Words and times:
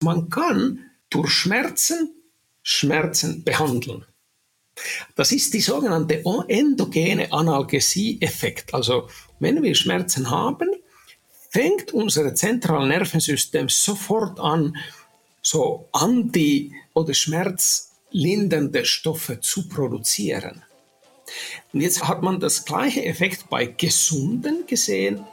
Man 0.00 0.30
kann 0.30 0.90
durch 1.10 1.30
Schmerzen 1.30 2.14
Schmerzen 2.62 3.44
behandeln. 3.44 4.04
Das 5.16 5.32
ist 5.32 5.54
die 5.54 5.60
sogenannte 5.60 6.22
endogene 6.48 7.32
Analgesie-Effekt. 7.32 8.74
Also 8.74 9.08
wenn 9.40 9.62
wir 9.62 9.74
Schmerzen 9.74 10.30
haben, 10.30 10.68
fängt 11.50 11.92
unser 11.94 12.34
zentrales 12.34 12.88
Nervensystem 12.88 13.70
sofort 13.70 14.38
an, 14.38 14.76
so 15.40 15.88
anti- 15.92 16.72
oder 16.92 17.14
schmerzlindernde 17.14 18.84
Stoffe 18.84 19.40
zu 19.40 19.66
produzieren. 19.66 20.62
Und 21.72 21.80
jetzt 21.80 22.06
hat 22.06 22.22
man 22.22 22.38
das 22.38 22.66
gleiche 22.66 23.02
Effekt 23.04 23.48
bei 23.48 23.64
Gesunden 23.64 24.66
gesehen 24.66 25.24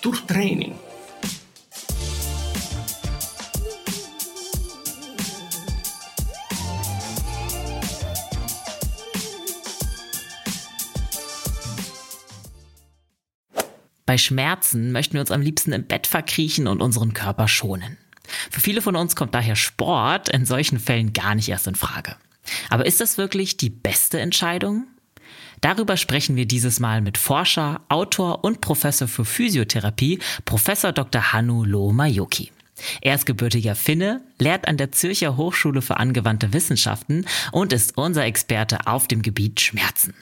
durch 0.00 0.20
Training. 0.22 0.78
Bei 14.08 14.16
Schmerzen 14.16 14.90
möchten 14.90 15.12
wir 15.12 15.20
uns 15.20 15.30
am 15.30 15.42
liebsten 15.42 15.70
im 15.72 15.84
Bett 15.86 16.06
verkriechen 16.06 16.66
und 16.66 16.80
unseren 16.80 17.12
Körper 17.12 17.46
schonen. 17.46 17.98
Für 18.50 18.62
viele 18.62 18.80
von 18.80 18.96
uns 18.96 19.16
kommt 19.16 19.34
daher 19.34 19.54
Sport 19.54 20.30
in 20.30 20.46
solchen 20.46 20.80
Fällen 20.80 21.12
gar 21.12 21.34
nicht 21.34 21.50
erst 21.50 21.66
in 21.66 21.74
Frage. 21.74 22.16
Aber 22.70 22.86
ist 22.86 23.02
das 23.02 23.18
wirklich 23.18 23.58
die 23.58 23.68
beste 23.68 24.18
Entscheidung? 24.18 24.86
Darüber 25.60 25.98
sprechen 25.98 26.36
wir 26.36 26.46
dieses 26.46 26.80
Mal 26.80 27.02
mit 27.02 27.18
Forscher, 27.18 27.82
Autor 27.90 28.44
und 28.44 28.62
Professor 28.62 29.08
für 29.08 29.26
Physiotherapie, 29.26 30.20
Professor 30.46 30.92
Dr. 30.92 31.34
Hannu 31.34 31.64
Lohmajoki. 31.64 32.50
Er 33.02 33.14
ist 33.14 33.26
gebürtiger 33.26 33.74
Finne, 33.74 34.22
lehrt 34.38 34.68
an 34.68 34.78
der 34.78 34.90
Zürcher 34.90 35.36
Hochschule 35.36 35.82
für 35.82 35.98
angewandte 35.98 36.54
Wissenschaften 36.54 37.26
und 37.52 37.74
ist 37.74 37.98
unser 37.98 38.24
Experte 38.24 38.86
auf 38.86 39.06
dem 39.06 39.20
Gebiet 39.20 39.60
Schmerzen. 39.60 40.14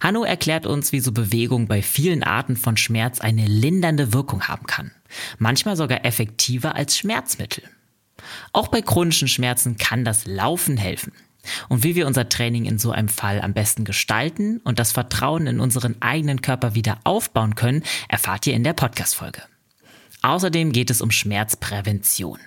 Hanno 0.00 0.24
erklärt 0.24 0.66
uns, 0.66 0.92
wie 0.92 1.00
so 1.00 1.12
Bewegung 1.12 1.66
bei 1.66 1.82
vielen 1.82 2.22
Arten 2.22 2.56
von 2.56 2.76
Schmerz 2.76 3.20
eine 3.20 3.46
lindernde 3.46 4.12
Wirkung 4.12 4.48
haben 4.48 4.66
kann. 4.66 4.90
Manchmal 5.38 5.76
sogar 5.76 6.04
effektiver 6.04 6.74
als 6.74 6.96
Schmerzmittel. 6.96 7.64
Auch 8.52 8.68
bei 8.68 8.82
chronischen 8.82 9.28
Schmerzen 9.28 9.76
kann 9.76 10.04
das 10.04 10.26
Laufen 10.26 10.76
helfen. 10.76 11.12
Und 11.68 11.84
wie 11.84 11.94
wir 11.94 12.06
unser 12.06 12.28
Training 12.28 12.64
in 12.64 12.78
so 12.78 12.90
einem 12.90 13.08
Fall 13.08 13.40
am 13.40 13.54
besten 13.54 13.84
gestalten 13.84 14.58
und 14.64 14.78
das 14.78 14.92
Vertrauen 14.92 15.46
in 15.46 15.60
unseren 15.60 16.00
eigenen 16.02 16.42
Körper 16.42 16.74
wieder 16.74 16.98
aufbauen 17.04 17.54
können, 17.54 17.84
erfahrt 18.08 18.46
ihr 18.46 18.54
in 18.54 18.64
der 18.64 18.74
Podcast-Folge. 18.74 19.42
Außerdem 20.22 20.72
geht 20.72 20.90
es 20.90 21.00
um 21.00 21.10
Schmerzprävention. 21.10 22.38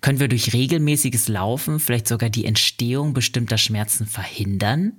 Können 0.00 0.20
wir 0.20 0.28
durch 0.28 0.52
regelmäßiges 0.52 1.28
Laufen 1.28 1.80
vielleicht 1.80 2.08
sogar 2.08 2.30
die 2.30 2.44
Entstehung 2.44 3.14
bestimmter 3.14 3.58
Schmerzen 3.58 4.06
verhindern? 4.06 4.92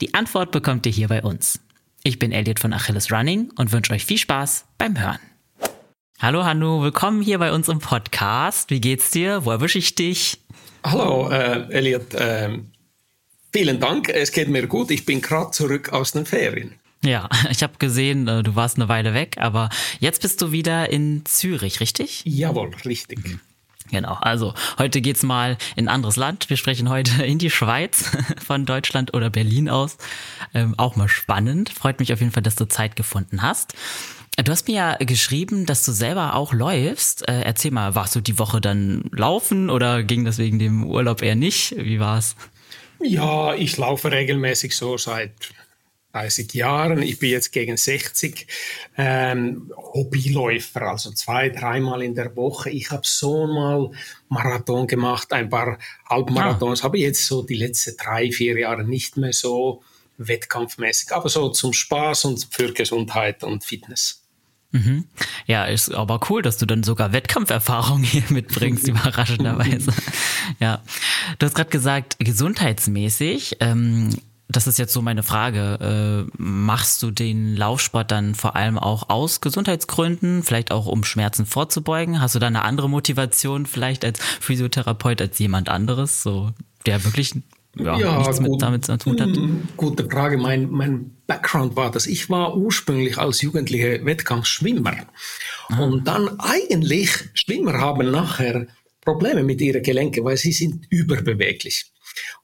Die 0.00 0.14
Antwort 0.14 0.50
bekommt 0.50 0.86
ihr 0.86 0.92
hier 0.92 1.08
bei 1.08 1.22
uns. 1.22 1.60
Ich 2.04 2.18
bin 2.18 2.32
Elliot 2.32 2.58
von 2.58 2.72
Achilles 2.72 3.12
Running 3.12 3.50
und 3.56 3.72
wünsche 3.72 3.92
euch 3.92 4.04
viel 4.04 4.18
Spaß 4.18 4.64
beim 4.78 5.00
Hören. 5.00 5.20
Hallo 6.18 6.44
Hannu, 6.44 6.82
willkommen 6.82 7.20
hier 7.22 7.38
bei 7.38 7.52
uns 7.52 7.68
im 7.68 7.80
Podcast. 7.80 8.70
Wie 8.70 8.80
geht's 8.80 9.10
dir? 9.10 9.44
Wo 9.44 9.50
erwische 9.50 9.78
ich 9.78 9.94
dich? 9.94 10.38
Hallo 10.84 11.30
äh, 11.30 11.66
Elliot, 11.70 12.14
äh, 12.14 12.58
vielen 13.52 13.80
Dank. 13.80 14.08
Es 14.08 14.32
geht 14.32 14.48
mir 14.48 14.66
gut. 14.66 14.90
Ich 14.90 15.04
bin 15.04 15.20
gerade 15.20 15.50
zurück 15.52 15.92
aus 15.92 16.12
den 16.12 16.26
Ferien. 16.26 16.74
Ja, 17.04 17.28
ich 17.50 17.62
habe 17.62 17.74
gesehen, 17.78 18.28
äh, 18.28 18.42
du 18.42 18.54
warst 18.54 18.76
eine 18.76 18.88
Weile 18.88 19.14
weg, 19.14 19.36
aber 19.38 19.68
jetzt 20.00 20.22
bist 20.22 20.40
du 20.42 20.52
wieder 20.52 20.90
in 20.90 21.24
Zürich, 21.24 21.80
richtig? 21.80 22.22
Jawohl, 22.24 22.70
richtig. 22.84 23.24
Mhm. 23.24 23.40
Genau, 23.92 24.14
also 24.14 24.54
heute 24.78 25.02
geht's 25.02 25.22
mal 25.22 25.58
in 25.76 25.86
ein 25.86 25.94
anderes 25.94 26.16
Land. 26.16 26.48
Wir 26.48 26.56
sprechen 26.56 26.88
heute 26.88 27.24
in 27.24 27.38
die 27.38 27.50
Schweiz 27.50 28.10
von 28.44 28.64
Deutschland 28.64 29.12
oder 29.12 29.28
Berlin 29.28 29.68
aus. 29.68 29.98
Ähm, 30.54 30.74
auch 30.78 30.96
mal 30.96 31.08
spannend. 31.08 31.68
Freut 31.68 32.00
mich 32.00 32.10
auf 32.12 32.20
jeden 32.20 32.32
Fall, 32.32 32.42
dass 32.42 32.56
du 32.56 32.66
Zeit 32.66 32.96
gefunden 32.96 33.42
hast. 33.42 33.74
Du 34.42 34.50
hast 34.50 34.66
mir 34.66 34.74
ja 34.74 34.96
geschrieben, 34.96 35.66
dass 35.66 35.84
du 35.84 35.92
selber 35.92 36.34
auch 36.36 36.54
läufst. 36.54 37.28
Äh, 37.28 37.42
erzähl 37.42 37.70
mal, 37.70 37.94
warst 37.94 38.16
du 38.16 38.22
die 38.22 38.38
Woche 38.38 38.62
dann 38.62 39.10
laufen 39.12 39.68
oder 39.68 40.02
ging 40.02 40.24
das 40.24 40.38
wegen 40.38 40.58
dem 40.58 40.86
Urlaub 40.86 41.20
eher 41.20 41.36
nicht? 41.36 41.76
Wie 41.76 42.00
war's? 42.00 42.34
Ja, 42.98 43.54
ich 43.54 43.76
laufe 43.76 44.10
regelmäßig 44.10 44.74
so 44.74 44.96
seit 44.96 45.32
30 46.12 46.52
Jahren. 46.54 47.02
Ich 47.02 47.18
bin 47.18 47.30
jetzt 47.30 47.52
gegen 47.52 47.76
60 47.76 48.46
ähm, 48.96 49.72
Hobbyläufer, 49.76 50.82
also 50.82 51.12
zwei, 51.12 51.48
dreimal 51.48 52.02
in 52.02 52.14
der 52.14 52.36
Woche. 52.36 52.70
Ich 52.70 52.90
habe 52.90 53.02
so 53.04 53.46
mal 53.46 53.90
Marathon 54.28 54.86
gemacht, 54.86 55.32
ein 55.32 55.48
paar 55.48 55.78
Halbmarathons. 56.08 56.80
Ah. 56.80 56.84
Habe 56.84 56.98
jetzt 56.98 57.26
so 57.26 57.42
die 57.42 57.54
letzten 57.54 57.96
drei, 57.96 58.30
vier 58.30 58.58
Jahre 58.58 58.84
nicht 58.84 59.16
mehr 59.16 59.32
so 59.32 59.82
wettkampfmäßig, 60.18 61.12
aber 61.12 61.28
so 61.28 61.48
zum 61.48 61.72
Spaß 61.72 62.26
und 62.26 62.48
für 62.50 62.72
Gesundheit 62.72 63.42
und 63.42 63.64
Fitness. 63.64 64.22
Mhm. 64.72 65.04
Ja, 65.46 65.66
ist 65.66 65.92
aber 65.92 66.20
cool, 66.30 66.40
dass 66.40 66.56
du 66.56 66.64
dann 66.64 66.82
sogar 66.82 67.12
Wettkampferfahrung 67.12 68.02
hier 68.02 68.22
mitbringst, 68.30 68.88
überraschenderweise. 68.88 69.92
ja, 70.60 70.82
du 71.38 71.46
hast 71.46 71.54
gerade 71.54 71.70
gesagt, 71.70 72.16
gesundheitsmäßig. 72.18 73.58
Ähm, 73.60 74.16
das 74.52 74.66
ist 74.66 74.78
jetzt 74.78 74.92
so 74.92 75.02
meine 75.02 75.22
Frage. 75.22 76.26
Äh, 76.28 76.32
machst 76.36 77.02
du 77.02 77.10
den 77.10 77.56
Laufsport 77.56 78.10
dann 78.10 78.34
vor 78.34 78.56
allem 78.56 78.78
auch 78.78 79.08
aus 79.08 79.40
Gesundheitsgründen, 79.40 80.42
vielleicht 80.42 80.70
auch 80.70 80.86
um 80.86 81.04
Schmerzen 81.04 81.46
vorzubeugen? 81.46 82.20
Hast 82.20 82.34
du 82.34 82.38
da 82.38 82.46
eine 82.46 82.62
andere 82.62 82.88
Motivation 82.88 83.66
vielleicht 83.66 84.04
als 84.04 84.20
Physiotherapeut 84.40 85.20
als 85.20 85.38
jemand 85.38 85.68
anderes, 85.68 86.22
so 86.22 86.50
der 86.86 87.04
wirklich 87.04 87.34
ja, 87.76 87.98
ja 87.98 88.18
nichts 88.18 88.38
gut, 88.38 88.48
mit 88.50 88.62
damit 88.62 88.84
zu 88.84 88.96
tun 88.98 89.20
hat? 89.20 89.28
Mm, 89.28 89.68
gute 89.76 90.08
Frage. 90.08 90.36
Mein, 90.38 90.70
mein 90.70 91.16
Background 91.26 91.76
war 91.76 91.90
das. 91.90 92.06
Ich 92.06 92.28
war 92.28 92.56
ursprünglich 92.56 93.18
als 93.18 93.42
Jugendliche 93.42 94.04
Wettkampfschwimmer. 94.04 94.96
Ah. 95.68 95.78
Und 95.78 96.06
dann 96.06 96.38
eigentlich, 96.38 97.10
Schwimmer 97.34 97.74
haben 97.74 98.10
nachher 98.10 98.66
Probleme 99.00 99.42
mit 99.42 99.60
ihren 99.60 99.82
Gelenken, 99.82 100.24
weil 100.24 100.36
sie 100.36 100.52
sind 100.52 100.86
überbeweglich. 100.90 101.86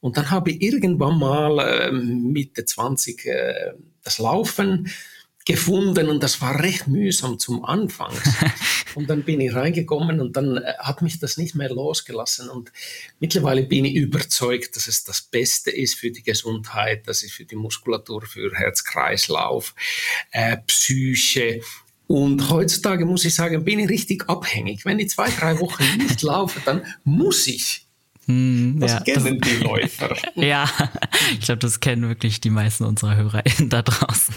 Und 0.00 0.16
dann 0.16 0.30
habe 0.30 0.50
ich 0.50 0.62
irgendwann 0.62 1.18
mal 1.18 1.58
äh, 1.58 1.92
Mitte 1.92 2.64
20 2.64 3.26
äh, 3.26 3.72
das 4.02 4.18
Laufen 4.18 4.90
gefunden 5.48 6.10
und 6.10 6.22
das 6.22 6.42
war 6.42 6.62
recht 6.62 6.88
mühsam 6.88 7.38
zum 7.38 7.64
Anfang. 7.64 8.12
und 8.94 9.08
dann 9.08 9.22
bin 9.22 9.40
ich 9.40 9.54
reingekommen 9.54 10.20
und 10.20 10.36
dann 10.36 10.58
äh, 10.58 10.74
hat 10.78 11.00
mich 11.00 11.20
das 11.20 11.38
nicht 11.38 11.54
mehr 11.54 11.70
losgelassen. 11.70 12.50
Und 12.50 12.70
mittlerweile 13.18 13.62
bin 13.62 13.86
ich 13.86 13.94
überzeugt, 13.94 14.76
dass 14.76 14.88
es 14.88 15.04
das 15.04 15.22
Beste 15.22 15.70
ist 15.70 15.94
für 15.94 16.10
die 16.10 16.22
Gesundheit, 16.22 17.08
dass 17.08 17.22
es 17.22 17.32
für 17.32 17.46
die 17.46 17.56
Muskulatur, 17.56 18.26
für 18.26 18.54
Herz-Kreislauf, 18.54 19.74
äh, 20.32 20.58
Psyche. 20.66 21.62
Und 22.06 22.50
heutzutage 22.50 23.06
muss 23.06 23.24
ich 23.24 23.34
sagen, 23.34 23.64
bin 23.64 23.78
ich 23.78 23.88
richtig 23.88 24.28
abhängig. 24.28 24.84
Wenn 24.84 24.98
ich 24.98 25.08
zwei, 25.08 25.30
drei 25.30 25.58
Wochen 25.60 25.84
nicht 25.96 26.20
laufe, 26.20 26.60
dann 26.62 26.84
muss 27.04 27.46
ich 27.46 27.87
hm, 28.28 28.78
das 28.78 28.92
ja, 28.92 29.00
kennen 29.00 29.40
das, 29.40 29.50
die 29.50 29.56
Läufer. 29.56 30.14
ja, 30.34 30.68
ich 31.32 31.40
glaube, 31.40 31.60
das 31.60 31.80
kennen 31.80 32.08
wirklich 32.08 32.42
die 32.42 32.50
meisten 32.50 32.84
unserer 32.84 33.16
Hörer 33.16 33.42
da 33.60 33.80
draußen. 33.80 34.34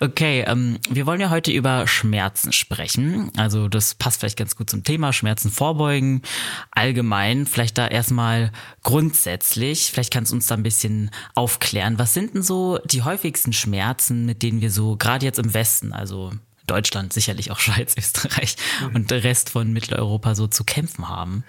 Okay, 0.00 0.42
ähm, 0.46 0.78
wir 0.88 1.04
wollen 1.04 1.20
ja 1.20 1.28
heute 1.28 1.52
über 1.52 1.86
Schmerzen 1.86 2.52
sprechen. 2.52 3.30
Also 3.36 3.68
das 3.68 3.94
passt 3.94 4.20
vielleicht 4.20 4.38
ganz 4.38 4.56
gut 4.56 4.70
zum 4.70 4.82
Thema 4.82 5.12
Schmerzen 5.12 5.50
vorbeugen. 5.50 6.22
Allgemein, 6.70 7.44
vielleicht 7.44 7.76
da 7.76 7.86
erstmal 7.86 8.50
grundsätzlich, 8.82 9.90
vielleicht 9.92 10.12
kannst 10.12 10.32
du 10.32 10.36
uns 10.36 10.46
da 10.46 10.54
ein 10.54 10.62
bisschen 10.62 11.10
aufklären. 11.34 11.98
Was 11.98 12.14
sind 12.14 12.34
denn 12.34 12.42
so 12.42 12.78
die 12.86 13.02
häufigsten 13.02 13.52
Schmerzen, 13.52 14.24
mit 14.24 14.42
denen 14.42 14.62
wir 14.62 14.70
so 14.70 14.96
gerade 14.96 15.26
jetzt 15.26 15.38
im 15.38 15.52
Westen, 15.52 15.92
also 15.92 16.32
Deutschland, 16.66 17.12
sicherlich 17.12 17.50
auch 17.50 17.58
Schweiz, 17.60 17.94
Österreich 17.98 18.56
mhm. 18.80 18.94
und 18.94 19.10
der 19.10 19.22
Rest 19.22 19.50
von 19.50 19.70
Mitteleuropa 19.70 20.34
so 20.34 20.46
zu 20.46 20.64
kämpfen 20.64 21.10
haben? 21.10 21.44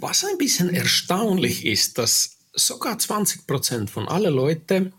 Was 0.00 0.24
ein 0.24 0.38
bisschen 0.38 0.74
erstaunlich 0.74 1.66
ist, 1.66 1.98
dass 1.98 2.38
sogar 2.54 2.98
20 2.98 3.46
Prozent 3.46 3.90
von 3.90 4.08
allen 4.08 4.32
Leuten 4.32 4.94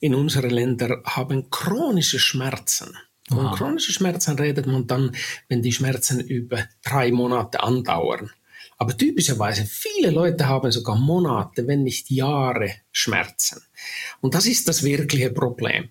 in 0.00 0.14
unseren 0.14 0.50
Ländern 0.50 1.02
haben 1.04 1.48
chronische 1.48 2.18
Schmerzen. 2.18 2.94
Von 3.26 3.46
wow. 3.46 3.56
chronischen 3.56 3.94
Schmerzen 3.94 4.38
redet 4.38 4.66
man 4.66 4.86
dann, 4.86 5.16
wenn 5.48 5.62
die 5.62 5.72
Schmerzen 5.72 6.20
über 6.20 6.62
drei 6.82 7.10
Monate 7.10 7.62
andauern. 7.62 8.30
Aber 8.76 8.94
typischerweise, 8.94 9.64
viele 9.64 10.10
Leute 10.10 10.46
haben 10.46 10.70
sogar 10.70 10.96
Monate, 10.96 11.66
wenn 11.66 11.82
nicht 11.82 12.10
Jahre 12.10 12.70
Schmerzen. 12.92 13.62
Und 14.20 14.34
das 14.34 14.44
ist 14.44 14.68
das 14.68 14.82
wirkliche 14.82 15.30
Problem. 15.30 15.88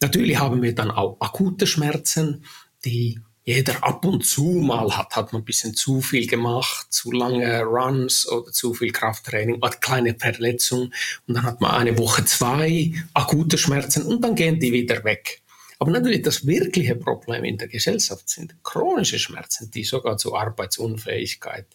Natürlich 0.00 0.40
haben 0.40 0.60
wir 0.60 0.74
dann 0.74 0.90
auch 0.90 1.18
akute 1.20 1.68
Schmerzen, 1.68 2.44
die 2.84 3.20
jeder 3.44 3.82
ab 3.82 4.04
und 4.04 4.24
zu 4.24 4.44
mal 4.44 4.96
hat, 4.96 5.16
hat 5.16 5.32
man 5.32 5.42
ein 5.42 5.44
bisschen 5.44 5.74
zu 5.74 6.00
viel 6.00 6.26
gemacht, 6.26 6.86
zu 6.90 7.10
lange 7.10 7.62
Runs 7.62 8.28
oder 8.28 8.52
zu 8.52 8.72
viel 8.74 8.92
Krafttraining 8.92 9.56
oder 9.56 9.70
kleine 9.70 10.14
Verletzung 10.14 10.92
und 11.26 11.34
dann 11.34 11.42
hat 11.42 11.60
man 11.60 11.72
eine 11.72 11.98
Woche 11.98 12.24
zwei 12.24 12.92
akute 13.14 13.58
Schmerzen 13.58 14.04
und 14.04 14.22
dann 14.22 14.34
gehen 14.34 14.60
die 14.60 14.72
wieder 14.72 15.02
weg. 15.04 15.42
Aber 15.80 15.90
natürlich 15.90 16.22
das 16.22 16.46
wirkliche 16.46 16.94
Problem 16.94 17.42
in 17.42 17.58
der 17.58 17.66
Gesellschaft 17.66 18.28
sind 18.28 18.54
chronische 18.62 19.18
Schmerzen, 19.18 19.68
die 19.72 19.82
sogar 19.82 20.16
zu 20.16 20.36
Arbeitsunfähigkeit 20.36 21.66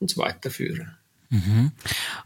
und 0.00 0.10
so 0.10 0.20
weiter 0.20 0.50
führen. 0.50 0.94
Mhm. 1.30 1.72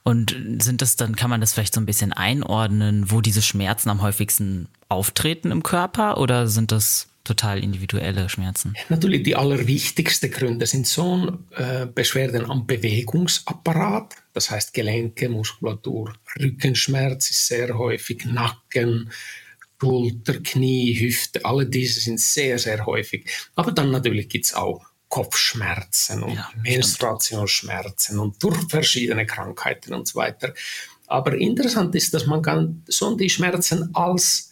Und 0.03 0.37
sind 0.59 0.83
das 0.83 0.97
dann, 0.97 1.15
kann 1.15 1.31
man 1.31 1.41
das 1.41 1.53
vielleicht 1.53 1.75
so 1.75 1.81
ein 1.81 1.87
bisschen 1.87 2.13
einordnen, 2.13 3.13
wo 3.13 3.21
diese 3.21 3.43
Schmerzen 3.43 3.89
am 3.89 4.03
häufigsten 4.03 4.69
auftreten 4.89 5.53
im 5.53 5.63
Körper 5.63 6.19
oder 6.19 6.49
sind 6.49 6.73
das 6.73 7.07
total 7.29 7.63
individuelle 7.63 8.29
Schmerzen? 8.29 8.75
Natürlich 8.89 9.23
die 9.23 9.37
allerwichtigsten 9.37 10.31
Gründe 10.31 10.67
sind 10.67 10.87
so 10.87 11.39
äh, 11.57 11.87
Beschwerden 11.87 12.51
am 12.51 12.67
Bewegungsapparat, 12.67 14.15
das 14.33 14.51
heißt 14.51 14.73
Gelenke, 14.75 15.29
Muskulatur, 15.29 16.15
Rückenschmerz 16.41 17.31
ist 17.31 17.47
sehr 17.47 17.77
häufig, 17.77 18.25
Nacken, 18.25 19.11
Schulter, 19.81 20.41
Knie, 20.41 20.99
Hüfte, 20.99 21.45
alle 21.45 21.67
diese 21.67 22.01
sind 22.01 22.19
sehr, 22.19 22.59
sehr 22.59 22.85
häufig. 22.87 23.27
Aber 23.55 23.71
dann 23.71 23.91
natürlich 23.91 24.29
gibt 24.29 24.47
es 24.47 24.55
auch 24.55 24.85
Kopfschmerzen 25.09 26.23
und 26.23 26.35
ja, 26.35 26.51
Menstruationsschmerzen 26.63 28.19
und 28.19 28.43
durch 28.43 28.59
verschiedene 28.69 29.25
Krankheiten 29.25 29.95
und 29.95 30.09
so 30.09 30.19
weiter. 30.19 30.53
Aber 31.07 31.35
interessant 31.35 31.95
ist, 31.95 32.13
dass 32.13 32.27
man 32.27 32.43
kann 32.43 32.83
so 32.87 33.15
die 33.17 33.31
Schmerzen 33.31 33.95
als 33.95 34.48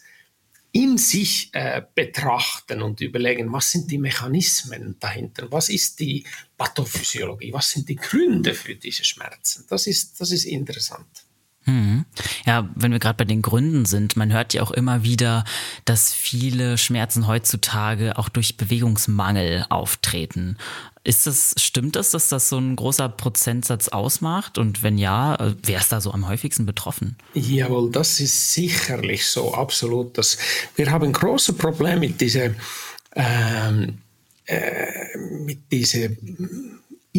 in 0.77 0.99
sich 0.99 1.49
äh, 1.53 1.81
betrachten 1.95 2.83
und 2.83 3.01
überlegen, 3.01 3.51
was 3.51 3.71
sind 3.71 3.89
die 3.89 3.97
Mechanismen 3.97 4.95
dahinter, 4.99 5.51
was 5.51 5.69
ist 5.69 5.99
die 5.99 6.23
Pathophysiologie, 6.55 7.51
was 7.51 7.71
sind 7.71 7.89
die 7.89 7.95
Gründe 7.95 8.53
für 8.53 8.75
diese 8.75 9.03
Schmerzen. 9.03 9.65
Das 9.69 9.87
ist, 9.87 10.21
das 10.21 10.29
ist 10.29 10.45
interessant. 10.45 11.26
Hm. 11.67 12.05
Ja, 12.45 12.69
wenn 12.75 12.93
wir 12.93 12.99
gerade 12.99 13.17
bei 13.17 13.25
den 13.25 13.41
Gründen 13.41 13.85
sind, 13.85 14.15
man 14.15 14.31
hört 14.31 14.53
ja 14.53 14.63
auch 14.63 14.71
immer 14.71 15.03
wieder, 15.03 15.43
dass 15.83 16.13
viele 16.13 16.77
Schmerzen 16.77 17.27
heutzutage 17.27 18.17
auch 18.17 18.29
durch 18.29 18.55
Bewegungsmangel 18.55 19.65
auftreten. 19.69 20.57
Ist 21.03 21.27
das, 21.27 21.55
stimmt 21.57 21.97
das, 21.97 22.11
dass 22.11 22.29
das 22.29 22.47
so 22.47 22.57
ein 22.57 22.77
großer 22.77 23.09
Prozentsatz 23.09 23.89
ausmacht? 23.89 24.57
Und 24.57 24.81
wenn 24.81 24.97
ja, 24.97 25.35
äh, 25.35 25.55
wer 25.61 25.79
ist 25.79 25.91
da 25.91 25.99
so 25.99 26.13
am 26.13 26.27
häufigsten 26.27 26.65
betroffen? 26.65 27.17
Jawohl, 27.33 27.91
das 27.91 28.21
ist 28.21 28.53
sicherlich 28.53 29.25
so, 29.25 29.53
absolut. 29.53 30.17
Das, 30.17 30.37
wir 30.77 30.89
haben 30.89 31.11
große 31.11 31.53
Probleme 31.53 31.99
mit 31.99 32.21
dieser, 32.21 32.51
ähm, 33.13 33.97
äh, 34.45 35.17
mit 35.45 35.69
dieser 35.69 36.09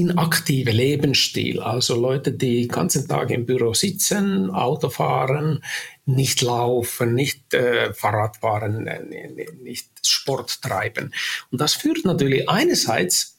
inaktive 0.00 0.70
Lebensstil. 0.70 1.60
Also 1.60 2.00
Leute, 2.00 2.32
die 2.32 2.62
den 2.62 2.68
ganzen 2.68 3.08
Tag 3.08 3.30
im 3.30 3.46
Büro 3.46 3.74
sitzen, 3.74 4.50
Auto 4.50 4.90
fahren, 4.90 5.62
nicht 6.06 6.42
laufen, 6.42 7.14
nicht 7.14 7.54
äh, 7.54 7.92
Fahrrad 7.92 8.38
fahren, 8.38 8.86
äh, 8.86 9.46
nicht 9.62 9.88
Sport 10.06 10.62
treiben. 10.62 11.14
Und 11.50 11.60
das 11.60 11.74
führt 11.74 12.04
natürlich 12.04 12.48
einerseits 12.48 13.37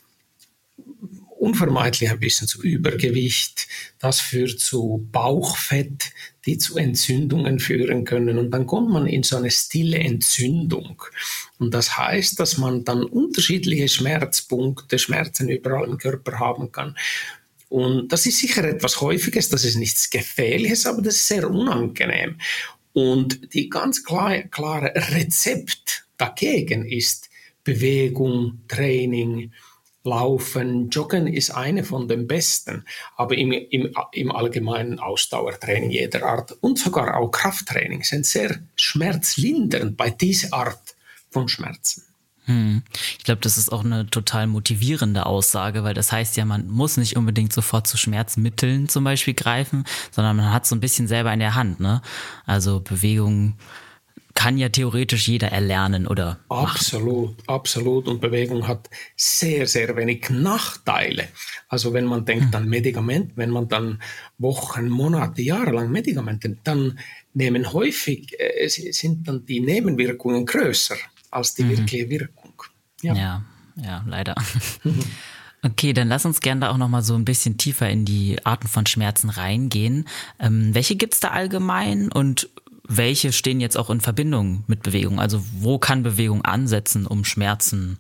unvermeidlich 1.39 2.09
ein 2.09 2.19
bisschen 2.19 2.47
zu 2.47 2.61
Übergewicht. 2.61 3.67
Das 3.97 4.19
führt 4.19 4.59
zu 4.59 5.07
Bauchfett, 5.11 6.11
die 6.45 6.57
zu 6.57 6.77
Entzündungen 6.77 7.59
führen 7.59 8.05
können. 8.05 8.37
Und 8.37 8.51
dann 8.51 8.67
kommt 8.67 8.89
man 8.89 9.07
in 9.07 9.23
so 9.23 9.37
eine 9.37 9.51
stille 9.51 9.97
Entzündung. 9.99 11.01
Und 11.57 11.73
das 11.73 11.97
heißt, 11.97 12.39
dass 12.39 12.57
man 12.57 12.83
dann 12.83 13.03
unterschiedliche 13.03 13.87
Schmerzpunkte, 13.87 14.99
Schmerzen 14.99 15.49
überall 15.49 15.87
im 15.87 15.97
Körper 15.97 16.39
haben 16.39 16.71
kann. 16.71 16.95
Und 17.69 18.11
das 18.11 18.25
ist 18.25 18.39
sicher 18.39 18.63
etwas 18.63 18.99
Häufiges, 18.99 19.49
das 19.49 19.63
ist 19.63 19.75
nichts 19.75 20.09
Gefährliches, 20.09 20.87
aber 20.87 21.01
das 21.01 21.15
ist 21.15 21.27
sehr 21.27 21.49
unangenehm. 21.49 22.37
Und 22.93 23.53
die 23.53 23.69
ganz 23.69 24.03
klar, 24.03 24.39
klare 24.43 24.91
Rezept 24.95 26.05
dagegen 26.17 26.85
ist 26.85 27.29
Bewegung, 27.63 28.61
Training, 28.67 29.51
Laufen, 30.09 30.89
Joggen 30.89 31.27
ist 31.27 31.51
eine 31.51 31.83
von 31.83 32.07
den 32.07 32.27
besten, 32.27 32.85
aber 33.15 33.37
im, 33.37 33.51
im, 33.51 33.95
im 34.11 34.31
allgemeinen 34.31 34.99
Ausdauertraining 34.99 35.91
jeder 35.91 36.25
Art 36.25 36.51
und 36.61 36.79
sogar 36.79 37.17
auch 37.17 37.29
Krafttraining 37.29 38.03
sind 38.03 38.25
sehr 38.25 38.59
schmerzlindernd 38.75 39.95
bei 39.95 40.09
dieser 40.09 40.53
Art 40.53 40.95
von 41.29 41.47
Schmerzen. 41.47 42.03
Hm. 42.49 42.81
Ich 43.19 43.23
glaube, 43.25 43.41
das 43.41 43.59
ist 43.59 43.71
auch 43.71 43.85
eine 43.85 44.09
total 44.09 44.47
motivierende 44.47 45.27
Aussage, 45.27 45.83
weil 45.83 45.93
das 45.93 46.11
heißt 46.11 46.35
ja, 46.35 46.45
man 46.45 46.67
muss 46.67 46.97
nicht 46.97 47.15
unbedingt 47.15 47.53
sofort 47.53 47.85
zu 47.85 47.95
Schmerzmitteln 47.95 48.89
zum 48.89 49.03
Beispiel 49.03 49.35
greifen, 49.35 49.83
sondern 50.09 50.37
man 50.37 50.51
hat 50.51 50.65
so 50.65 50.75
ein 50.75 50.79
bisschen 50.79 51.07
selber 51.07 51.31
in 51.31 51.39
der 51.39 51.53
Hand. 51.53 51.79
Ne? 51.79 52.01
Also 52.47 52.79
Bewegung 52.79 53.53
kann 54.33 54.57
ja 54.57 54.69
theoretisch 54.69 55.27
jeder 55.27 55.49
erlernen 55.51 56.07
oder 56.07 56.39
absolut, 56.49 57.37
machen. 57.37 57.43
absolut. 57.47 58.07
Und 58.07 58.21
Bewegung 58.21 58.67
hat 58.67 58.89
sehr, 59.15 59.67
sehr 59.67 59.95
wenig 59.95 60.29
Nachteile. 60.29 61.27
Also 61.67 61.93
wenn 61.93 62.05
man 62.05 62.25
denkt 62.25 62.53
hm. 62.53 62.55
an 62.55 62.69
Medikamente, 62.69 63.33
wenn 63.35 63.49
man 63.49 63.67
dann 63.67 64.01
Wochen, 64.37 64.87
Monate, 64.87 65.41
Jahre 65.41 65.71
lang 65.71 65.91
Medikamente, 65.91 66.57
dann 66.63 66.99
nehmen 67.33 67.73
häufig 67.73 68.33
äh, 68.39 68.67
sind 68.67 69.27
dann 69.27 69.45
die 69.45 69.59
Nebenwirkungen 69.59 70.45
größer 70.45 70.95
als 71.31 71.53
die 71.53 71.63
mhm. 71.63 71.69
wirkliche 71.69 72.09
Wirkung. 72.09 72.53
Ja, 73.01 73.13
ja, 73.13 73.45
ja 73.75 74.03
leider. 74.07 74.35
Okay, 75.61 75.91
dann 75.91 76.07
lass 76.07 76.25
uns 76.25 76.39
gerne 76.39 76.61
da 76.61 76.69
auch 76.69 76.77
noch 76.77 76.87
mal 76.87 77.01
so 77.01 77.15
ein 77.15 77.25
bisschen 77.25 77.57
tiefer 77.57 77.89
in 77.89 78.05
die 78.05 78.37
Arten 78.45 78.67
von 78.67 78.85
Schmerzen 78.85 79.29
reingehen. 79.29 80.07
Ähm, 80.39 80.73
welche 80.73 80.95
gibt's 80.95 81.19
da 81.19 81.31
allgemein 81.31 82.11
und 82.11 82.49
welche 82.89 83.31
stehen 83.31 83.61
jetzt 83.61 83.77
auch 83.77 83.89
in 83.89 84.01
Verbindung 84.01 84.63
mit 84.67 84.83
Bewegung? 84.83 85.19
Also 85.19 85.43
wo 85.59 85.77
kann 85.77 86.03
Bewegung 86.03 86.43
ansetzen, 86.43 87.05
um 87.05 87.23
Schmerzen 87.23 87.99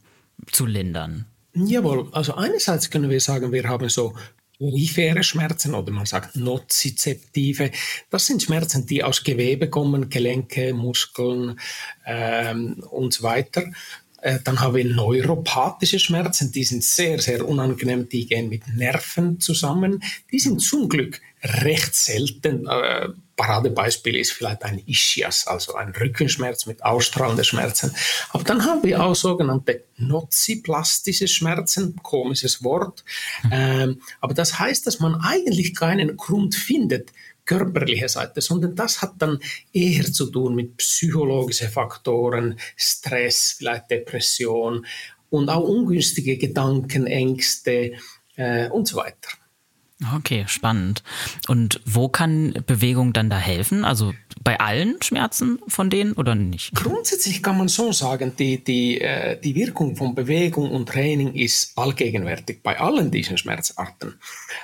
zu 0.51 0.65
lindern? 0.65 1.25
Jawohl, 1.53 2.09
also 2.11 2.33
einerseits 2.33 2.89
können 2.89 3.09
wir 3.09 3.21
sagen, 3.21 3.51
wir 3.51 3.67
haben 3.69 3.87
so 3.87 4.15
periphere 4.57 5.23
Schmerzen 5.23 5.73
oder 5.75 5.91
man 5.91 6.05
sagt 6.05 6.35
nozizeptive. 6.35 7.71
Das 8.09 8.25
sind 8.25 8.43
Schmerzen, 8.43 8.85
die 8.85 9.03
aus 9.03 9.23
Gewebe 9.23 9.69
kommen, 9.69 10.09
Gelenke, 10.09 10.73
Muskeln 10.73 11.59
ähm, 12.05 12.83
und 12.89 13.13
so 13.13 13.23
weiter. 13.23 13.63
Äh, 14.21 14.39
dann 14.43 14.59
haben 14.59 14.75
wir 14.75 14.85
neuropathische 14.85 15.99
Schmerzen, 15.99 16.51
die 16.51 16.63
sind 16.63 16.83
sehr, 16.83 17.19
sehr 17.19 17.47
unangenehm, 17.47 18.09
die 18.09 18.27
gehen 18.27 18.49
mit 18.49 18.67
Nerven 18.75 19.39
zusammen. 19.39 20.03
Die 20.31 20.39
sind 20.39 20.59
zum 20.61 20.89
Glück 20.89 21.21
recht 21.41 21.95
selten. 21.95 22.67
Äh, 22.67 23.09
Paradebeispiel 23.39 24.17
ist 24.17 24.33
vielleicht 24.33 24.63
ein 24.63 24.83
Ischias, 24.85 25.47
also 25.47 25.75
ein 25.75 25.91
Rückenschmerz 25.91 26.65
mit 26.65 26.83
ausstrahlenden 26.83 27.45
Schmerzen. 27.45 27.95
Aber 28.31 28.43
dann 28.43 28.65
haben 28.65 28.83
wir 28.83 29.01
auch 29.01 29.15
sogenannte 29.15 29.85
noziplastische 29.95 31.29
Schmerzen, 31.29 31.95
komisches 32.03 32.65
Wort. 32.65 33.05
Mhm. 33.43 33.49
Ähm, 33.53 34.01
aber 34.19 34.33
das 34.33 34.59
heißt, 34.59 34.85
dass 34.85 34.99
man 34.99 35.15
eigentlich 35.21 35.73
keinen 35.73 36.17
Grund 36.17 36.53
findet, 36.53 37.13
körperliche 37.45 38.09
Seite, 38.09 38.41
sondern 38.41 38.75
das 38.75 39.01
hat 39.01 39.13
dann 39.19 39.39
eher 39.71 40.11
zu 40.11 40.29
tun 40.29 40.53
mit 40.53 40.75
psychologischen 40.75 41.69
Faktoren, 41.69 42.59
Stress, 42.75 43.55
vielleicht 43.57 43.89
Depression 43.89 44.85
und 45.29 45.47
auch 45.47 45.63
ungünstige 45.63 46.37
Gedanken, 46.37 47.07
Ängste 47.07 47.93
äh, 48.35 48.67
und 48.67 48.85
so 48.85 48.97
weiter. 48.97 49.29
Okay, 50.15 50.45
spannend. 50.47 51.03
Und 51.49 51.81
wo 51.85 52.07
kann 52.07 52.53
Bewegung 52.65 53.11
dann 53.11 53.29
da 53.29 53.37
helfen? 53.37 53.83
Also 53.83 54.13
bei 54.41 54.57
allen 54.57 55.01
Schmerzen 55.01 55.59
von 55.67 55.89
denen 55.89 56.13
oder 56.13 56.35
nicht? 56.35 56.73
Grundsätzlich 56.73 57.43
kann 57.43 57.57
man 57.57 57.67
so 57.67 57.91
sagen, 57.91 58.31
die, 58.39 58.63
die, 58.63 59.01
äh, 59.01 59.37
die 59.41 59.55
Wirkung 59.55 59.97
von 59.97 60.15
Bewegung 60.15 60.71
und 60.71 60.87
Training 60.87 61.33
ist 61.33 61.77
allgegenwärtig 61.77 62.63
bei 62.63 62.79
allen 62.79 63.11
diesen 63.11 63.37
Schmerzarten. 63.37 64.15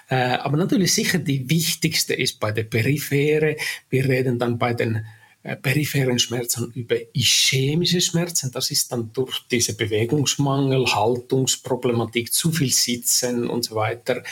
Äh, 0.08 0.38
aber 0.38 0.56
natürlich 0.56 0.94
sicher 0.94 1.20
die 1.20 1.50
wichtigste 1.50 2.14
ist 2.14 2.40
bei 2.40 2.54
der 2.54 2.64
Periphere. 2.64 3.58
Wir 3.90 4.06
reden 4.06 4.40
dann 4.40 4.58
bei 4.58 4.74
den 4.74 5.06
peripheren 5.54 6.18
Schmerzen 6.18 6.72
über 6.74 6.96
ischämische 7.14 8.02
Schmerzen. 8.02 8.52
Das 8.52 8.72
ist 8.72 8.92
dann 8.92 9.12
durch 9.14 9.46
diese 9.52 9.76
Bewegungsmangel, 9.76 10.88
Haltungsproblematik, 10.88 12.34
zu 12.34 12.52
viel 12.52 12.72
Sitzen 12.72 13.48
und 13.48 13.64
so 13.66 13.76
weiter. 13.76 14.24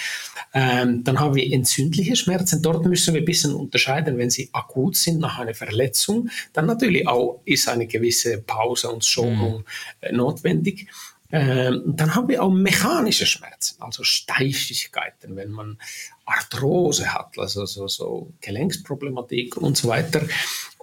Ähm, 0.54 1.04
dann 1.04 1.20
haben 1.20 1.36
wir 1.36 1.52
entzündliche 1.54 2.16
Schmerzen. 2.16 2.64
Dort 2.64 2.86
müssen 2.86 3.14
wir 3.14 3.22
ein 3.22 3.26
bisschen 3.26 3.54
unterscheiden, 3.54 4.18
wenn 4.18 4.32
sie 4.32 4.50
akut 4.54 4.96
sind 4.96 5.20
nach 5.20 5.38
einer 5.38 5.54
Verletzung. 5.54 6.30
Dann 6.54 6.66
natürlich 6.66 7.08
auch 7.08 7.42
ist 7.46 7.68
eine 7.68 7.86
gewisse 7.86 8.40
Pause 8.40 8.90
und 8.90 9.06
Schonung 9.06 9.66
mhm. 10.02 10.18
notwendig. 10.18 10.88
Ähm, 11.34 11.82
dann 11.88 12.14
haben 12.14 12.28
wir 12.28 12.44
auch 12.44 12.52
mechanische 12.52 13.26
Schmerzen, 13.26 13.82
also 13.82 14.04
Steifigkeiten, 14.04 15.36
wenn 15.36 15.50
man 15.50 15.80
Arthrose 16.26 17.12
hat, 17.12 17.40
also 17.40 17.66
so, 17.66 17.88
so 17.88 18.32
Gelenksproblematik 18.42 19.58
und 19.58 19.76
so 19.76 19.88
weiter. 19.88 20.22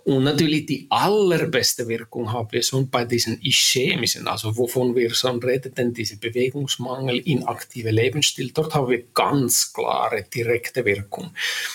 Und 0.04 0.25
natürlich 0.25 0.66
die 0.66 0.87
allerbeste 0.88 1.87
Wirkung 1.87 2.33
haben 2.33 2.50
wir 2.52 2.62
schon 2.62 2.88
bei 2.88 3.04
diesen 3.04 3.40
ischämischen, 3.42 4.26
also 4.28 4.57
wovon 4.57 4.95
wir 4.95 5.12
schon 5.14 5.42
reden, 5.42 5.75
denn 5.75 5.92
diese 5.92 6.16
Bewegungsmangel, 6.16 7.19
inaktive 7.19 7.90
Lebensstil, 7.90 8.50
dort 8.52 8.75
haben 8.75 8.88
wir 8.88 9.04
ganz 9.14 9.73
klare, 9.73 10.25
direkte 10.35 10.85
Wirkung. 10.85 11.30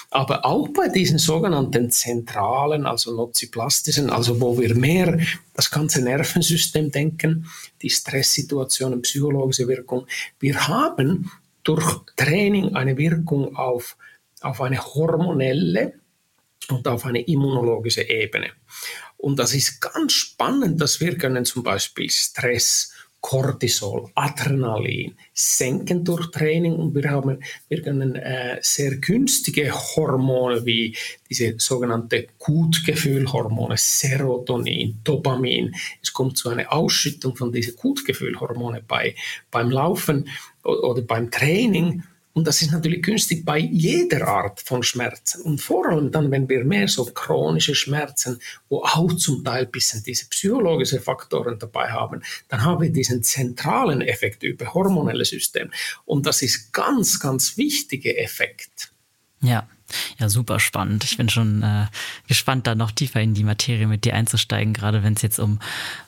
Aber 0.10 0.46
auch 0.46 0.67
bei 0.70 0.88
diesen 0.89 1.20
sogenannten 1.20 1.91
zentralen, 1.91 2.86
also 2.86 3.15
noziplastischen, 3.15 4.10
also 4.10 4.41
wo 4.41 4.58
wir 4.60 4.75
mehr 4.75 5.20
das 5.53 5.70
ganze 5.70 6.01
Nervensystem 6.01 6.91
denken, 6.91 7.48
die 7.82 7.89
Stresssituationen, 7.89 9.01
psychologische 9.03 9.67
Wirkung, 9.67 10.08
wir 10.39 10.67
haben 10.67 11.32
durch 11.63 11.86
Training 12.15 12.75
eine 12.75 12.98
Wirkung 12.98 13.55
auf, 13.55 13.98
auf 14.41 14.62
eine 14.62 14.84
hormonelle 14.84 15.94
und 16.72 16.88
auf 16.88 17.05
eine 17.05 17.22
immunologische 17.22 18.07
Ebene. 18.07 18.51
Und 19.17 19.39
das 19.39 19.53
ist 19.53 19.79
ganz 19.81 20.13
spannend, 20.13 20.79
dass 20.81 21.00
wir 21.00 21.17
können 21.17 21.45
zum 21.45 21.63
Beispiel 21.63 22.10
Stress, 22.10 22.91
Cortisol, 23.25 24.12
Adrenalin 24.13 25.15
senken 25.34 26.03
durch 26.03 26.29
Training 26.29 26.75
und 26.75 26.93
wir 26.93 27.10
haben 27.10 27.39
wir 27.67 27.81
können 27.81 28.13
äh, 28.13 28.60
sehr 28.62 28.98
günstige 28.98 29.74
Hormone 29.74 30.63
wie 30.63 30.95
diese 31.27 31.55
sogenannte 31.57 32.27
Gutgefühlhormone, 32.38 33.77
Serotonin, 33.77 35.00
Dopamin. 35.03 35.74
Es 36.03 36.13
kommt 36.13 36.38
zu 36.38 36.50
einer 36.50 36.72
Ausschüttung 36.72 37.36
von 37.36 37.51
diesen 37.51 37.75
Gutgefühlhormone 37.77 38.84
bei 38.88 39.15
beim 39.50 39.72
Laufen 39.72 40.29
oder 40.63 41.01
beim 41.01 41.31
Training 41.31 42.03
und 42.36 42.46
das 42.46 42.62
ist 42.62 42.74
natürlich 42.74 43.01
günstig 43.01 43.46
bei 43.46 43.58
jeder 43.60 44.27
Art 44.27 44.60
von 44.60 44.84
Schmerzen. 44.84 45.42
Und 45.44 45.62
vor 45.62 45.88
allem 45.88 46.12
dann, 46.12 46.32
wenn 46.32 46.50
wir 46.50 46.65
mehr 46.65 46.89
so 46.89 47.06
chronische 47.06 47.74
Schmerzen, 47.74 48.42
wo 48.68 48.80
auch 48.84 49.13
zum 49.13 49.42
Teil 49.42 49.63
ein 49.63 49.72
bisschen 49.72 50.04
diese 50.04 50.27
psychologischen 50.27 51.00
Faktoren 51.00 51.58
dabei 51.58 51.88
haben, 51.88 52.22
dann 52.50 52.65
haben 52.65 52.82
wir 52.82 52.89
diesen 52.89 53.24
zentralen 53.24 54.01
Effekt 54.01 54.44
über 54.44 54.74
hormonelle 54.74 55.24
System. 55.24 55.72
Und 56.04 56.25
das 56.25 56.42
ist 56.42 56.74
ganz, 56.74 57.22
ganz 57.22 57.56
wichtiger 57.56 58.18
Effekt. 58.18 58.92
Ja. 59.42 59.70
Ja, 60.20 60.30
super 60.30 60.60
spannend. 60.60 61.04
Ich 61.04 61.18
bin 61.18 61.30
schon 61.30 61.62
äh, 61.62 61.86
gespannt, 62.27 62.68
da 62.68 62.75
noch 62.75 62.92
tiefer 62.92 63.22
in 63.22 63.34
die 63.34 63.44
Materie 63.44 63.88
mit 63.88 64.06
dir 64.06 64.15
einzusteigen, 64.15 64.74
gerade 64.74 65.04
wenn 65.04 65.13
es 65.13 65.22
jetzt 65.22 65.39
um 65.39 65.60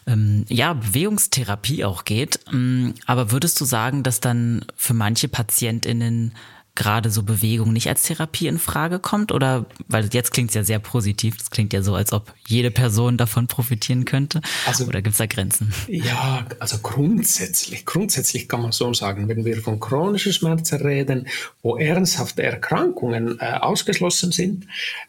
ähm, 0.07 0.45
ja, 0.49 0.73
Bewegungstherapie 0.73 1.85
auch 1.85 2.03
geht. 2.03 2.39
Ähm, 2.51 2.95
aber 3.05 3.31
würdest 3.31 3.59
du 3.61 3.65
sagen, 3.65 4.03
dass 4.03 4.19
dann 4.19 4.65
für 4.75 4.93
manche 4.93 5.27
PatientInnen 5.27 6.33
gerade 6.77 7.09
so 7.09 7.23
Bewegung 7.23 7.73
nicht 7.73 7.89
als 7.89 8.03
Therapie 8.03 8.47
in 8.47 8.59
Frage 8.59 8.99
kommt? 8.99 9.33
Oder, 9.33 9.65
weil 9.87 10.07
jetzt 10.13 10.31
klingt 10.31 10.51
es 10.51 10.55
ja 10.55 10.63
sehr 10.63 10.79
positiv, 10.79 11.35
es 11.41 11.49
klingt 11.49 11.73
ja 11.73 11.81
so, 11.81 11.95
als 11.95 12.13
ob 12.13 12.33
jede 12.47 12.71
Person 12.71 13.17
davon 13.17 13.47
profitieren 13.47 14.05
könnte. 14.05 14.41
Also, 14.65 14.85
oder 14.85 15.01
gibt 15.01 15.13
es 15.13 15.17
da 15.17 15.25
Grenzen? 15.25 15.73
Ja, 15.89 16.45
also 16.59 16.77
grundsätzlich, 16.77 17.85
grundsätzlich 17.85 18.47
kann 18.47 18.61
man 18.61 18.71
so 18.71 18.93
sagen, 18.93 19.27
wenn 19.27 19.43
wir 19.43 19.61
von 19.61 19.79
chronischen 19.79 20.31
Schmerzen 20.31 20.77
reden, 20.77 21.27
wo 21.61 21.75
ernsthafte 21.77 22.43
Erkrankungen 22.43 23.39
äh, 23.39 23.53
ausgeschlossen 23.59 24.31
sind, 24.31 24.67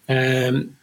ähm, 0.08 0.76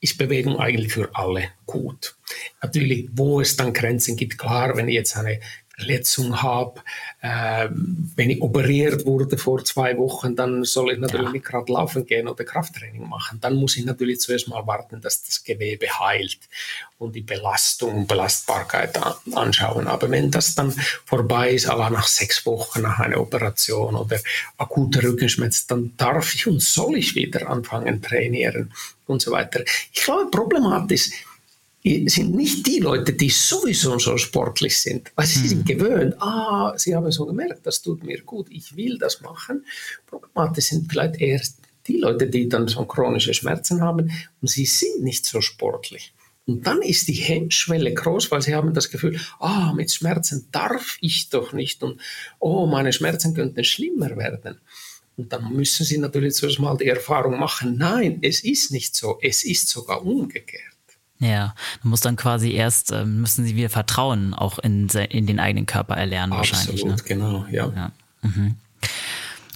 ist 0.00 0.18
Bewegung 0.18 0.58
eigentlich 0.58 0.92
für 0.92 1.08
alle 1.14 1.44
gut. 1.64 2.16
Natürlich, 2.60 3.08
wo 3.12 3.40
es 3.40 3.56
dann 3.56 3.72
Grenzen 3.72 4.16
gibt, 4.16 4.36
klar, 4.36 4.76
wenn 4.76 4.88
jetzt 4.88 5.16
eine 5.16 5.40
Verletzung 5.76 6.40
habe, 6.40 6.80
äh, 7.20 7.68
wenn 8.16 8.30
ich 8.30 8.40
operiert 8.42 9.06
wurde 9.06 9.36
vor 9.38 9.64
zwei 9.64 9.96
Wochen, 9.98 10.36
dann 10.36 10.64
soll 10.64 10.92
ich 10.92 10.98
natürlich 10.98 11.26
ja. 11.26 11.32
nicht 11.32 11.44
gerade 11.44 11.72
laufen 11.72 12.06
gehen 12.06 12.28
oder 12.28 12.44
Krafttraining 12.44 13.08
machen. 13.08 13.38
Dann 13.40 13.56
muss 13.56 13.76
ich 13.76 13.84
natürlich 13.84 14.20
zuerst 14.20 14.48
mal 14.48 14.66
warten, 14.66 15.00
dass 15.00 15.24
das 15.24 15.42
Gewebe 15.42 15.86
heilt 15.86 16.38
und 16.98 17.14
die 17.14 17.22
Belastung 17.22 17.94
und 17.94 18.08
Belastbarkeit 18.08 18.98
anschauen. 19.34 19.88
Aber 19.88 20.10
wenn 20.10 20.30
das 20.30 20.54
dann 20.54 20.72
vorbei 21.04 21.50
ist, 21.50 21.66
aber 21.66 21.90
nach 21.90 22.06
sechs 22.06 22.46
Wochen 22.46 22.82
nach 22.82 23.00
einer 23.00 23.20
Operation 23.20 23.96
oder 23.96 24.18
akuter 24.56 25.02
Rückenschmerz, 25.02 25.66
dann 25.66 25.92
darf 25.96 26.34
ich 26.34 26.46
und 26.46 26.62
soll 26.62 26.96
ich 26.98 27.14
wieder 27.14 27.48
anfangen 27.48 28.00
trainieren 28.00 28.72
und 29.06 29.22
so 29.22 29.32
weiter. 29.32 29.62
Ich 29.92 30.02
glaube, 30.02 30.30
problematisch 30.30 31.08
ist, 31.08 31.14
sind 31.84 32.34
nicht 32.34 32.66
die 32.66 32.78
Leute, 32.78 33.12
die 33.12 33.28
sowieso 33.28 33.98
so 33.98 34.16
sportlich 34.16 34.80
sind, 34.80 35.12
weil 35.16 35.26
sie 35.26 35.40
mhm. 35.40 35.48
sind 35.48 35.66
gewöhnt, 35.66 36.14
ah, 36.18 36.72
sie 36.76 36.96
haben 36.96 37.10
so 37.12 37.26
gemerkt, 37.26 37.66
das 37.66 37.82
tut 37.82 38.02
mir 38.02 38.22
gut, 38.22 38.46
ich 38.50 38.74
will 38.74 38.96
das 38.98 39.20
machen. 39.20 39.66
Problematisch 40.06 40.66
sind 40.66 40.90
vielleicht 40.90 41.20
eher 41.20 41.42
die 41.86 41.98
Leute, 41.98 42.26
die 42.26 42.48
dann 42.48 42.68
so 42.68 42.86
chronische 42.86 43.34
Schmerzen 43.34 43.82
haben 43.82 44.10
und 44.40 44.48
sie 44.48 44.64
sind 44.64 45.02
nicht 45.02 45.26
so 45.26 45.42
sportlich. 45.42 46.14
Und 46.46 46.66
dann 46.66 46.80
ist 46.80 47.08
die 47.08 47.14
Hemmschwelle 47.14 47.92
groß, 47.92 48.30
weil 48.30 48.40
sie 48.40 48.54
haben 48.54 48.72
das 48.72 48.90
Gefühl, 48.90 49.18
ah, 49.38 49.72
mit 49.74 49.92
Schmerzen 49.92 50.48
darf 50.52 50.96
ich 51.02 51.28
doch 51.28 51.52
nicht 51.52 51.82
und 51.82 52.00
oh, 52.38 52.66
meine 52.66 52.94
Schmerzen 52.94 53.34
könnten 53.34 53.64
schlimmer 53.64 54.16
werden. 54.16 54.58
Und 55.16 55.32
dann 55.32 55.52
müssen 55.52 55.84
sie 55.84 55.98
natürlich 55.98 56.34
zuerst 56.34 56.58
mal 56.58 56.76
die 56.76 56.86
Erfahrung 56.86 57.38
machen, 57.38 57.76
nein, 57.76 58.18
es 58.22 58.42
ist 58.42 58.72
nicht 58.72 58.96
so, 58.96 59.18
es 59.22 59.44
ist 59.44 59.68
sogar 59.68 60.04
umgekehrt. 60.04 60.73
Ja, 61.24 61.54
man 61.82 61.90
muss 61.90 62.00
dann 62.00 62.16
quasi 62.16 62.52
erst, 62.52 62.92
äh, 62.92 63.04
müssen 63.04 63.44
sie 63.44 63.56
wieder 63.56 63.70
Vertrauen 63.70 64.34
auch 64.34 64.58
in, 64.58 64.88
in 64.88 65.26
den 65.26 65.40
eigenen 65.40 65.66
Körper 65.66 65.94
erlernen 65.94 66.32
Absolut, 66.34 66.68
wahrscheinlich. 66.68 66.84
Ne? 66.84 66.96
genau, 67.06 67.46
ja. 67.50 67.72
ja. 67.74 67.92
Mhm. 68.22 68.56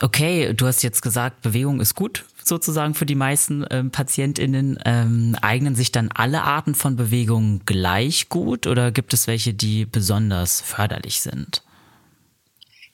Okay, 0.00 0.54
du 0.54 0.66
hast 0.66 0.82
jetzt 0.82 1.02
gesagt, 1.02 1.42
Bewegung 1.42 1.80
ist 1.80 1.94
gut 1.94 2.24
sozusagen 2.48 2.94
für 2.94 3.06
die 3.06 3.14
meisten 3.14 3.64
ähm, 3.70 3.90
PatientInnen. 3.90 4.78
Ähm, 4.84 5.36
eignen 5.42 5.74
sich 5.74 5.92
dann 5.92 6.08
alle 6.12 6.42
Arten 6.42 6.74
von 6.74 6.96
Bewegung 6.96 7.60
gleich 7.66 8.28
gut 8.28 8.66
oder 8.66 8.90
gibt 8.90 9.12
es 9.12 9.26
welche, 9.26 9.54
die 9.54 9.84
besonders 9.84 10.60
förderlich 10.60 11.20
sind? 11.20 11.62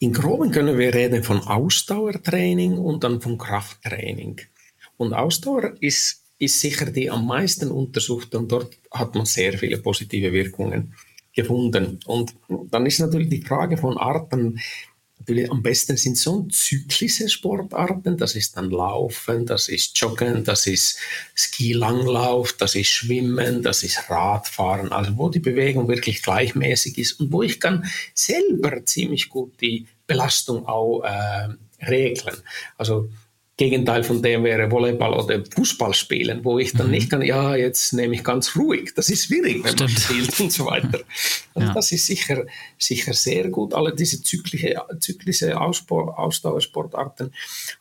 In 0.00 0.12
Groben 0.12 0.50
können 0.50 0.76
wir 0.76 0.92
reden 0.92 1.22
von 1.22 1.40
Ausdauertraining 1.40 2.76
und 2.76 3.04
dann 3.04 3.20
von 3.20 3.38
Krafttraining. 3.38 4.40
Und 4.96 5.14
Ausdauer 5.14 5.72
ist 5.80 6.23
ist 6.38 6.60
sicher 6.60 6.86
die 6.86 7.10
am 7.10 7.26
meisten 7.26 7.70
untersuchte 7.70 8.38
und 8.38 8.50
dort 8.50 8.78
hat 8.90 9.14
man 9.14 9.26
sehr 9.26 9.56
viele 9.58 9.78
positive 9.78 10.32
Wirkungen 10.32 10.94
gefunden. 11.32 12.00
Und 12.06 12.34
dann 12.70 12.86
ist 12.86 13.00
natürlich 13.00 13.28
die 13.28 13.42
Frage 13.42 13.76
von 13.76 13.98
Arten, 13.98 14.60
natürlich 15.18 15.50
am 15.50 15.62
besten 15.62 15.96
sind 15.96 16.18
so 16.18 16.42
zyklische 16.50 17.28
Sportarten, 17.28 18.16
das 18.16 18.34
ist 18.34 18.56
dann 18.56 18.70
Laufen, 18.70 19.46
das 19.46 19.68
ist 19.68 19.98
Joggen, 19.98 20.44
das 20.44 20.66
ist 20.66 20.98
Ski-Langlauf, 21.34 22.52
das 22.52 22.74
ist 22.74 22.88
Schwimmen, 22.88 23.62
das 23.62 23.82
ist 23.82 24.10
Radfahren, 24.10 24.92
also 24.92 25.16
wo 25.16 25.30
die 25.30 25.40
Bewegung 25.40 25.88
wirklich 25.88 26.22
gleichmäßig 26.22 26.98
ist 26.98 27.20
und 27.20 27.32
wo 27.32 27.42
ich 27.42 27.58
kann 27.58 27.86
selber 28.12 28.84
ziemlich 28.84 29.28
gut 29.28 29.60
die 29.60 29.86
Belastung 30.06 30.66
auch 30.66 31.02
äh, 31.02 31.48
regeln. 31.86 32.36
Also 32.76 33.08
Gegenteil 33.56 34.02
von 34.02 34.20
dem 34.20 34.42
wäre 34.42 34.68
Volleyball 34.68 35.14
oder 35.14 35.44
Fußball 35.54 35.94
spielen, 35.94 36.44
wo 36.44 36.58
ich 36.58 36.72
dann 36.72 36.86
mhm. 36.86 36.92
nicht 36.92 37.10
kann, 37.10 37.22
ja, 37.22 37.54
jetzt 37.54 37.92
nehme 37.92 38.14
ich 38.14 38.24
ganz 38.24 38.56
ruhig. 38.56 38.92
Das 38.96 39.08
ist 39.08 39.26
schwierig, 39.26 39.62
wenn 39.62 39.74
Stimmt. 39.74 39.92
man 39.92 40.00
spielt 40.02 40.40
und 40.40 40.52
so 40.52 40.66
weiter. 40.66 41.00
Und 41.54 41.62
ja. 41.62 41.72
das 41.72 41.92
ist 41.92 42.06
sicher, 42.06 42.46
sicher 42.78 43.14
sehr 43.14 43.48
gut, 43.48 43.74
alle 43.74 43.94
diese 43.94 44.20
zyklische, 44.20 44.74
zyklische 44.98 45.56
Ausdauersportarten. 45.60 47.32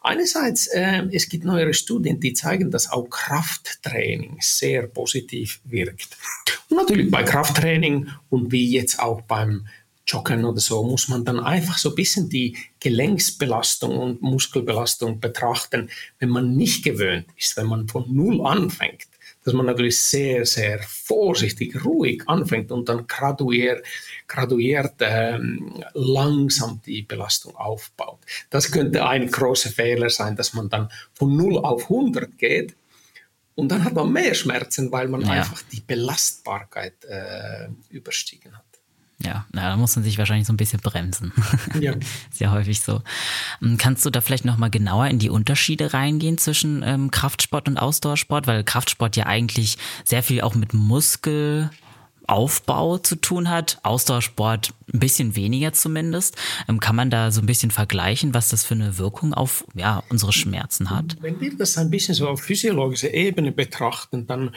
Einerseits, 0.01 0.67
äh, 0.67 1.07
es 1.11 1.27
gibt 1.27 1.43
neuere 1.43 1.73
Studien, 1.73 2.19
die 2.19 2.33
zeigen, 2.33 2.69
dass 2.69 2.91
auch 2.91 3.09
Krafttraining 3.09 4.37
sehr 4.41 4.85
positiv 4.85 5.59
wirkt. 5.63 6.09
Und 6.69 6.77
natürlich 6.77 7.09
bei 7.09 7.23
Krafttraining 7.23 8.09
und 8.29 8.51
wie 8.51 8.69
jetzt 8.69 8.99
auch 8.99 9.21
beim 9.21 9.65
Joggen 10.05 10.43
oder 10.43 10.59
so, 10.59 10.83
muss 10.83 11.07
man 11.07 11.23
dann 11.23 11.39
einfach 11.39 11.77
so 11.77 11.89
ein 11.89 11.95
bisschen 11.95 12.29
die 12.29 12.57
Gelenksbelastung 12.79 13.97
und 13.97 14.21
Muskelbelastung 14.21 15.19
betrachten, 15.19 15.89
wenn 16.19 16.29
man 16.29 16.55
nicht 16.55 16.83
gewöhnt 16.83 17.27
ist, 17.37 17.55
wenn 17.55 17.67
man 17.67 17.87
von 17.87 18.13
Null 18.13 18.45
anfängt, 18.45 19.07
dass 19.45 19.53
man 19.53 19.65
natürlich 19.65 19.99
sehr, 20.01 20.45
sehr 20.45 20.81
vorsichtig, 20.83 21.85
ruhig 21.85 22.23
anfängt 22.27 22.71
und 22.71 22.89
dann 22.89 23.07
graduiert, 23.07 23.85
graduiert 24.27 24.95
ähm, 24.99 25.83
langsam 25.93 26.81
die 26.85 27.03
Belastung 27.03 27.55
aufbaut. 27.55 28.19
Das 28.49 28.71
könnte 28.71 29.05
ein 29.05 29.29
großer 29.29 29.69
Fehler 29.69 30.09
sein, 30.09 30.35
dass 30.35 30.53
man 30.53 30.69
dann 30.69 30.89
von 31.13 31.35
0 31.35 31.59
auf 31.59 31.83
100 31.83 32.37
geht 32.37 32.75
und 33.55 33.71
dann 33.71 33.83
hat 33.83 33.93
man 33.93 34.11
mehr 34.11 34.33
Schmerzen, 34.33 34.91
weil 34.91 35.07
man 35.07 35.21
ja. 35.21 35.29
einfach 35.31 35.61
die 35.71 35.81
Belastbarkeit 35.81 37.05
äh, 37.05 37.67
überstiegen 37.89 38.55
hat. 38.57 38.72
Ja, 39.21 39.45
na, 39.51 39.69
da 39.69 39.77
muss 39.77 39.95
man 39.95 40.03
sich 40.03 40.17
wahrscheinlich 40.17 40.47
so 40.47 40.53
ein 40.53 40.57
bisschen 40.57 40.81
bremsen. 40.81 41.31
Ja. 41.79 41.93
Ist 41.93 42.39
ja 42.39 42.51
häufig 42.51 42.81
so. 42.81 43.01
Ähm, 43.61 43.77
kannst 43.77 44.05
du 44.05 44.09
da 44.09 44.21
vielleicht 44.21 44.45
nochmal 44.45 44.69
genauer 44.69 45.07
in 45.07 45.19
die 45.19 45.29
Unterschiede 45.29 45.93
reingehen 45.93 46.37
zwischen 46.37 46.83
ähm, 46.83 47.11
Kraftsport 47.11 47.67
und 47.67 47.77
Ausdauersport? 47.77 48.47
Weil 48.47 48.63
Kraftsport 48.63 49.15
ja 49.15 49.25
eigentlich 49.25 49.77
sehr 50.03 50.23
viel 50.23 50.41
auch 50.41 50.55
mit 50.55 50.73
Muskelaufbau 50.73 52.97
zu 52.99 53.15
tun 53.15 53.49
hat. 53.49 53.79
Ausdauersport 53.83 54.73
ein 54.93 54.99
bisschen 54.99 55.35
weniger 55.35 55.73
zumindest. 55.73 56.37
Ähm, 56.67 56.79
kann 56.79 56.95
man 56.95 57.09
da 57.09 57.31
so 57.31 57.41
ein 57.41 57.47
bisschen 57.47 57.71
vergleichen, 57.71 58.33
was 58.33 58.49
das 58.49 58.63
für 58.63 58.75
eine 58.75 58.97
Wirkung 58.97 59.33
auf 59.33 59.65
ja, 59.73 60.03
unsere 60.09 60.33
Schmerzen 60.33 60.89
hat? 60.89 61.17
Wenn 61.21 61.39
wir 61.39 61.57
das 61.57 61.77
ein 61.77 61.89
bisschen 61.89 62.15
so 62.15 62.27
auf 62.27 62.41
physiologischer 62.41 63.13
Ebene 63.13 63.51
betrachten, 63.51 64.27
dann 64.27 64.51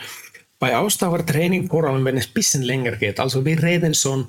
bei 0.58 0.76
Ausdauertraining, 0.76 1.68
vor 1.68 1.84
allem 1.84 2.04
wenn 2.04 2.16
es 2.16 2.28
ein 2.28 2.32
bisschen 2.32 2.62
länger 2.62 2.92
geht, 2.92 3.20
also 3.20 3.44
wir 3.44 3.62
reden 3.62 3.94
so 3.94 4.26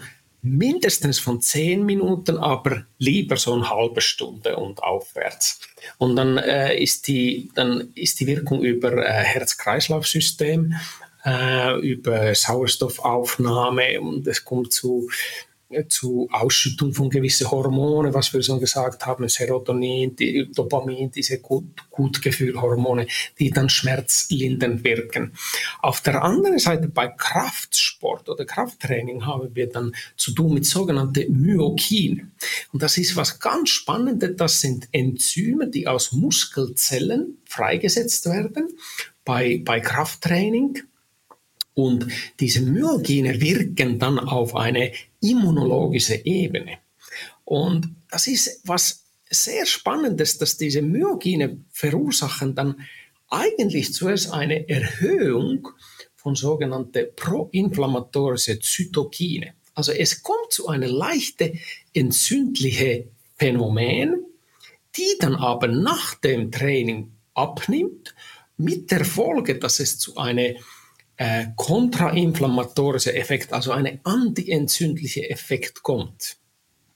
mindestens 0.49 1.19
von 1.19 1.41
zehn 1.41 1.85
Minuten, 1.85 2.37
aber 2.37 2.85
lieber 2.97 3.37
so 3.37 3.53
eine 3.53 3.69
halbe 3.69 4.01
Stunde 4.01 4.55
und 4.55 4.81
aufwärts. 4.81 5.59
Und 5.97 6.15
dann, 6.15 6.37
äh, 6.37 6.77
ist, 6.81 7.07
die, 7.07 7.51
dann 7.55 7.91
ist 7.95 8.19
die 8.19 8.27
Wirkung 8.27 8.63
über 8.63 8.93
äh, 8.93 9.23
Herz-Kreislauf-System, 9.23 10.75
äh, 11.25 11.79
über 11.79 12.33
Sauerstoffaufnahme 12.33 13.99
und 14.01 14.27
es 14.27 14.45
kommt 14.45 14.73
zu 14.73 15.09
zu 15.89 16.29
Ausschüttung 16.31 16.93
von 16.93 17.09
gewissen 17.09 17.49
Hormone, 17.51 18.13
was 18.13 18.33
wir 18.33 18.41
schon 18.41 18.59
gesagt 18.59 19.05
haben, 19.05 19.27
Serotonin, 19.27 20.15
Dopamin, 20.53 21.11
diese 21.11 21.39
Gut 21.39 21.65
Gutgefühlhormone, 21.91 23.07
die 23.39 23.49
dann 23.49 23.69
schmerzlindernd 23.69 24.83
wirken. 24.83 25.33
Auf 25.81 26.01
der 26.01 26.23
anderen 26.23 26.59
Seite 26.59 26.87
bei 26.87 27.07
Kraftsport 27.07 28.29
oder 28.29 28.45
Krafttraining 28.45 29.25
haben 29.25 29.55
wir 29.55 29.67
dann 29.67 29.93
zu 30.15 30.31
tun 30.31 30.53
mit 30.53 30.65
sogenannten 30.65 31.31
Myokinen. 31.41 32.31
Und 32.71 32.83
das 32.83 32.97
ist 32.97 33.15
was 33.15 33.39
ganz 33.39 33.69
Spannendes, 33.69 34.35
das 34.37 34.61
sind 34.61 34.87
Enzyme, 34.91 35.67
die 35.67 35.87
aus 35.87 36.11
Muskelzellen 36.11 37.37
freigesetzt 37.45 38.25
werden 38.27 38.69
bei, 39.25 39.61
bei 39.63 39.79
Krafttraining. 39.79 40.83
Und 41.77 42.07
diese 42.39 42.61
Myogene 42.61 43.39
wirken 43.39 43.99
dann 43.99 44.17
auf 44.17 44.55
eine 44.55 44.93
immunologische 45.21 46.15
Ebene. 46.25 46.79
Und 47.45 47.93
das 48.09 48.25
ist 48.25 48.61
was 48.63 49.03
sehr 49.29 49.67
Spannendes, 49.67 50.39
dass 50.39 50.57
diese 50.57 50.81
Myogene 50.81 51.59
verursachen 51.69 52.55
dann 52.55 52.81
eigentlich 53.29 53.93
zuerst 53.93 54.33
eine 54.33 54.67
Erhöhung 54.67 55.67
von 56.15 56.33
sogenannten 56.33 57.09
proinflammatorischen 57.15 58.59
Zytokine. 58.59 59.53
Also 59.75 59.91
es 59.91 60.23
kommt 60.23 60.51
zu 60.51 60.69
einer 60.69 60.87
leichten 60.87 61.59
entzündlichen 61.93 63.11
Phänomen, 63.35 64.25
die 64.95 65.15
dann 65.19 65.35
aber 65.35 65.67
nach 65.67 66.15
dem 66.15 66.51
Training 66.51 67.11
abnimmt, 67.35 68.15
mit 68.57 68.89
der 68.89 69.05
Folge, 69.05 69.59
dass 69.59 69.79
es 69.79 69.99
zu 69.99 70.17
einer 70.17 70.55
äh, 71.17 71.47
kontrainflammatorischer 71.55 73.15
Effekt, 73.15 73.51
also 73.53 73.71
ein 73.71 73.99
antientzündlicher 74.03 75.29
Effekt 75.29 75.83
kommt. 75.83 76.37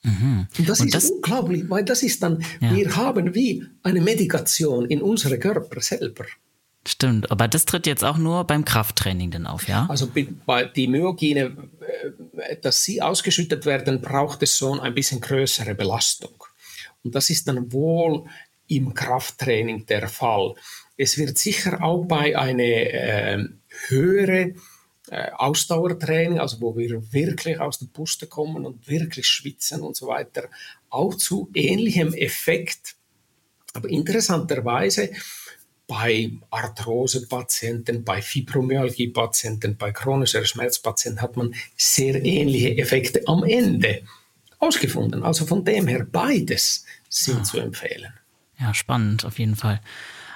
Mhm. 0.04 0.48
Und 0.58 0.70
das 0.70 0.80
Und 0.80 0.88
ist 0.88 0.96
das, 0.96 1.10
unglaublich, 1.12 1.70
weil 1.70 1.84
das 1.84 2.04
ist 2.04 2.24
dann, 2.24 2.44
ja. 2.60 2.75
wir 2.75 2.96
haben 2.96 3.36
wie 3.36 3.63
eine 3.84 4.01
Medikation 4.01 4.86
in 4.86 5.01
unserem 5.01 5.40
Körper 5.40 5.82
selber. 5.82 6.25
Stimmt, 6.88 7.30
aber 7.30 7.48
das 7.48 7.66
tritt 7.66 7.86
jetzt 7.86 8.04
auch 8.04 8.18
nur 8.18 8.44
beim 8.46 8.66
Krafttraining 8.66 9.30
dann 9.30 9.46
auf, 9.46 9.68
ja? 9.68 9.86
Also 9.88 10.10
bei 10.48 10.66
die 10.66 10.88
Myogene, 10.88 11.56
äh, 12.38 12.58
dass 12.58 12.84
sie 12.84 13.01
ausgeschüttet 13.01 13.68
werden, 13.68 14.01
braucht 14.01 14.42
es 14.42 14.58
so 14.58 14.80
ein 14.80 14.96
bisschen 14.96 15.22
größere 15.22 15.75
Belastung. 15.75 16.44
Und 17.04 17.13
das 17.13 17.30
ist 17.30 17.48
dann 17.48 17.72
wohl 17.72 18.25
im 18.68 18.94
Krafttraining 18.96 19.86
der 19.86 20.08
Fall. 20.08 20.56
Es 20.98 21.18
wird 21.18 21.38
sicher 21.38 21.84
auch 21.84 22.06
bei 22.06 22.38
einer 22.38 22.63
äh, 22.63 23.46
höhere 23.88 24.53
äh, 25.09 25.31
Ausdauertraining, 25.31 26.39
also 26.39 26.61
wo 26.61 26.77
wir 26.77 27.11
wirklich 27.11 27.59
aus 27.59 27.79
der 27.79 27.88
Puste 27.88 28.27
kommen 28.27 28.65
und 28.65 28.88
wirklich 28.88 29.27
schwitzen 29.27 29.81
und 29.81 29.95
so 29.95 30.07
weiter, 30.07 30.50
auch 30.89 31.15
zu 31.15 31.50
ähnlichem 31.53 32.13
Effekt. 32.13 32.95
Aber 33.73 33.89
interessanterweise 33.89 35.11
bei 35.88 36.31
Arthrosepatienten, 36.50 38.05
bei 38.05 38.21
Fibromyalgie-Patienten, 38.21 39.75
bei 39.75 39.91
chronischer 39.91 40.45
Schmerzpatienten 40.45 41.21
hat 41.21 41.35
man 41.35 41.53
sehr 41.75 42.23
ähnliche 42.23 42.77
Effekte 42.77 43.23
am 43.25 43.43
Ende 43.43 44.03
ausgefunden. 44.59 45.23
Also 45.23 45.45
von 45.45 45.65
dem 45.65 45.88
her 45.88 46.05
beides 46.09 46.85
sind 47.09 47.39
ah. 47.39 47.43
zu 47.43 47.59
empfehlen. 47.59 48.13
Ja, 48.57 48.73
spannend 48.73 49.25
auf 49.25 49.39
jeden 49.39 49.57
Fall. 49.57 49.81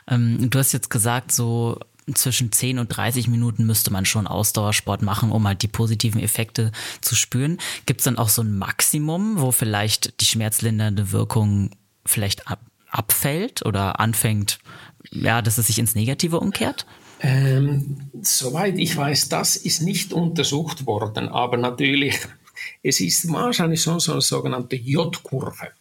Ähm, 0.08 0.50
du 0.50 0.60
hast 0.60 0.74
jetzt 0.74 0.90
gesagt, 0.90 1.32
so 1.32 1.80
zwischen 2.14 2.52
10 2.52 2.80
und 2.80 2.90
30 2.90 3.28
Minuten 3.28 3.66
müsste 3.66 3.92
man 3.92 4.06
schon 4.06 4.28
Ausdauersport 4.28 5.02
machen, 5.02 5.32
um 5.32 5.48
halt 5.48 5.64
die 5.64 5.68
positiven 5.68 6.22
Effekte 6.22 6.72
zu 7.02 7.16
spüren. 7.16 7.58
Gibt 7.86 8.02
es 8.02 8.06
dann 8.06 8.18
auch 8.18 8.30
so 8.30 8.44
ein 8.44 8.58
Maximum, 8.58 9.40
wo 9.42 9.52
vielleicht 9.52 10.22
die 10.22 10.26
schmerzlindernde 10.26 11.12
Wirkung 11.12 11.72
vielleicht 12.06 12.48
ab, 12.48 12.60
abfällt 12.90 13.66
oder 13.66 14.00
anfängt, 14.00 14.60
ja, 15.12 15.42
dass 15.42 15.58
es 15.58 15.68
sich 15.68 15.80
ins 15.80 15.96
Negative 15.96 16.40
umkehrt? 16.40 16.86
Ähm, 17.22 17.98
soweit 18.22 18.78
ich 18.78 18.96
weiß, 18.96 19.30
das 19.30 19.56
ist 19.56 19.82
nicht 19.82 20.14
untersucht 20.14 20.86
worden, 20.86 21.30
aber 21.30 21.58
natürlich, 21.58 22.20
es 22.84 23.00
ist 23.00 23.32
wahrscheinlich 23.32 23.82
schon 23.82 24.00
so 24.00 24.12
eine 24.12 24.22
sogenannte 24.22 24.76
J-Kurve 24.76 25.72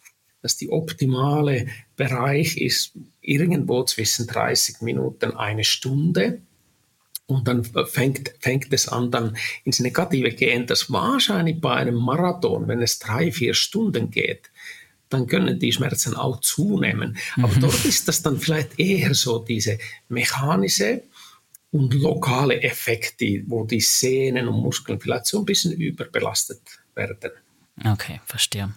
dass 0.45 0.57
die 0.57 0.69
optimale 0.69 1.65
Bereich 1.95 2.57
ist 2.57 2.91
irgendwo 3.27 3.83
zwischen 3.83 4.27
30 4.27 4.81
Minuten 4.81 5.31
eine 5.35 5.63
Stunde. 5.63 6.41
Und 7.27 7.47
dann 7.47 7.63
fängt, 7.63 8.33
fängt 8.39 8.71
es 8.71 8.87
an, 8.87 9.09
dann 9.09 9.35
ins 9.63 9.79
Negative 9.79 10.29
gehen, 10.31 10.67
dass 10.67 10.91
wahrscheinlich 10.91 11.59
bei 11.59 11.73
einem 11.73 11.95
Marathon, 11.95 12.67
wenn 12.67 12.81
es 12.81 12.99
drei, 12.99 13.31
vier 13.31 13.55
Stunden 13.55 14.11
geht, 14.11 14.51
dann 15.09 15.27
können 15.27 15.59
die 15.59 15.71
Schmerzen 15.71 16.15
auch 16.15 16.39
zunehmen. 16.41 17.17
Aber 17.37 17.55
mhm. 17.55 17.61
dort 17.61 17.85
ist 17.85 18.07
das 18.07 18.21
dann 18.21 18.39
vielleicht 18.39 18.79
eher 18.79 19.13
so 19.15 19.39
diese 19.39 19.79
mechanische 20.07 21.03
und 21.71 21.93
lokale 21.93 22.61
Effekte, 22.61 23.43
wo 23.47 23.65
die 23.65 23.81
Sehnen 23.81 24.47
und 24.47 24.61
Muskeln 24.61 24.99
vielleicht 24.99 25.25
so 25.25 25.39
ein 25.39 25.45
bisschen 25.45 25.73
überbelastet 25.73 26.61
werden. 26.93 27.31
Okay, 27.83 28.21
verstehe. 28.25 28.73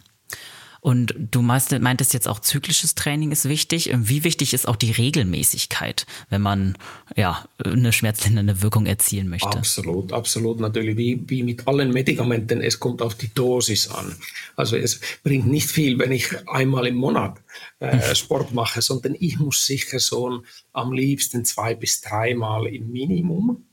Und 0.81 1.14
du 1.17 1.43
meintest 1.43 2.14
jetzt 2.14 2.29
auch 2.29 2.41
zyklisches 2.41 2.95
Training 2.95 3.33
ist 3.33 3.49
wichtig. 3.49 3.91
Wie 3.95 4.25
wichtig 4.25 4.55
ist 4.55 4.69
auch 4.69 4.77
die 4.77 4.93
Regelmäßigkeit, 4.93 6.07
wenn 6.31 6.43
man 6.43 6.77
ja 7.17 7.45
eine 7.64 7.93
schmerzlindernde 7.93 8.62
Wirkung 8.62 8.87
erzielen 8.87 9.29
möchte? 9.29 9.59
Absolut, 9.59 10.12
absolut. 10.12 10.61
Natürlich 10.61 10.97
wie, 10.97 11.23
wie 11.27 11.43
mit 11.43 11.67
allen 11.67 11.91
Medikamenten, 11.91 12.61
es 12.61 12.79
kommt 12.79 13.03
auf 13.03 13.14
die 13.14 13.33
Dosis 13.33 13.88
an. 13.88 14.14
Also 14.57 14.77
es 14.77 15.01
bringt 15.23 15.47
nicht 15.47 15.69
viel, 15.69 15.99
wenn 15.99 16.12
ich 16.12 16.29
einmal 16.49 16.87
im 16.87 16.97
Monat 16.97 17.38
äh, 17.81 18.14
Sport 18.14 18.53
mache, 18.55 18.83
sondern 18.83 19.17
ich 19.19 19.38
muss 19.38 19.67
sicher 19.67 19.99
so 19.99 20.43
am 20.73 20.93
liebsten 20.93 21.45
zwei 21.45 21.75
bis 21.75 22.01
dreimal 22.01 22.67
im 22.67 22.91
Minimum 22.91 23.67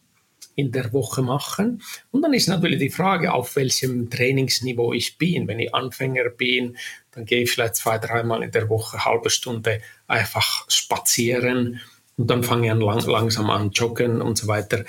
in 0.56 0.72
der 0.72 0.94
Woche 0.94 1.22
machen. 1.22 1.82
Und 2.12 2.22
dann 2.22 2.34
ist 2.34 2.48
natürlich 2.48 2.80
die 2.80 2.89
Frage, 2.89 3.34
auf 3.34 3.56
welchem 3.56 4.10
Trainingsniveau 4.10 4.94
ich 4.94 5.18
bin. 5.18 5.48
Wenn 5.48 5.60
ich 5.60 5.74
Anfänger 5.74 6.30
bin, 6.30 6.78
dann 7.12 7.26
gehe 7.26 7.44
ich 7.44 7.52
vielleicht 7.52 7.76
zwei, 7.76 7.98
dreimal 7.98 8.44
in 8.44 8.52
der 8.52 8.70
Woche 8.70 9.04
halbe 9.06 9.30
Stunde 9.30 9.82
einfach 10.08 10.65
spazieren 10.70 11.82
und 12.18 12.30
dann 12.30 12.44
fange 12.44 12.68
ich 12.68 12.72
an 12.72 12.82
lang, 12.82 13.06
langsam 13.06 13.50
an 13.50 13.72
joggen 13.72 14.22
und 14.22 14.38
so 14.38 14.48
weiter. 14.48 14.86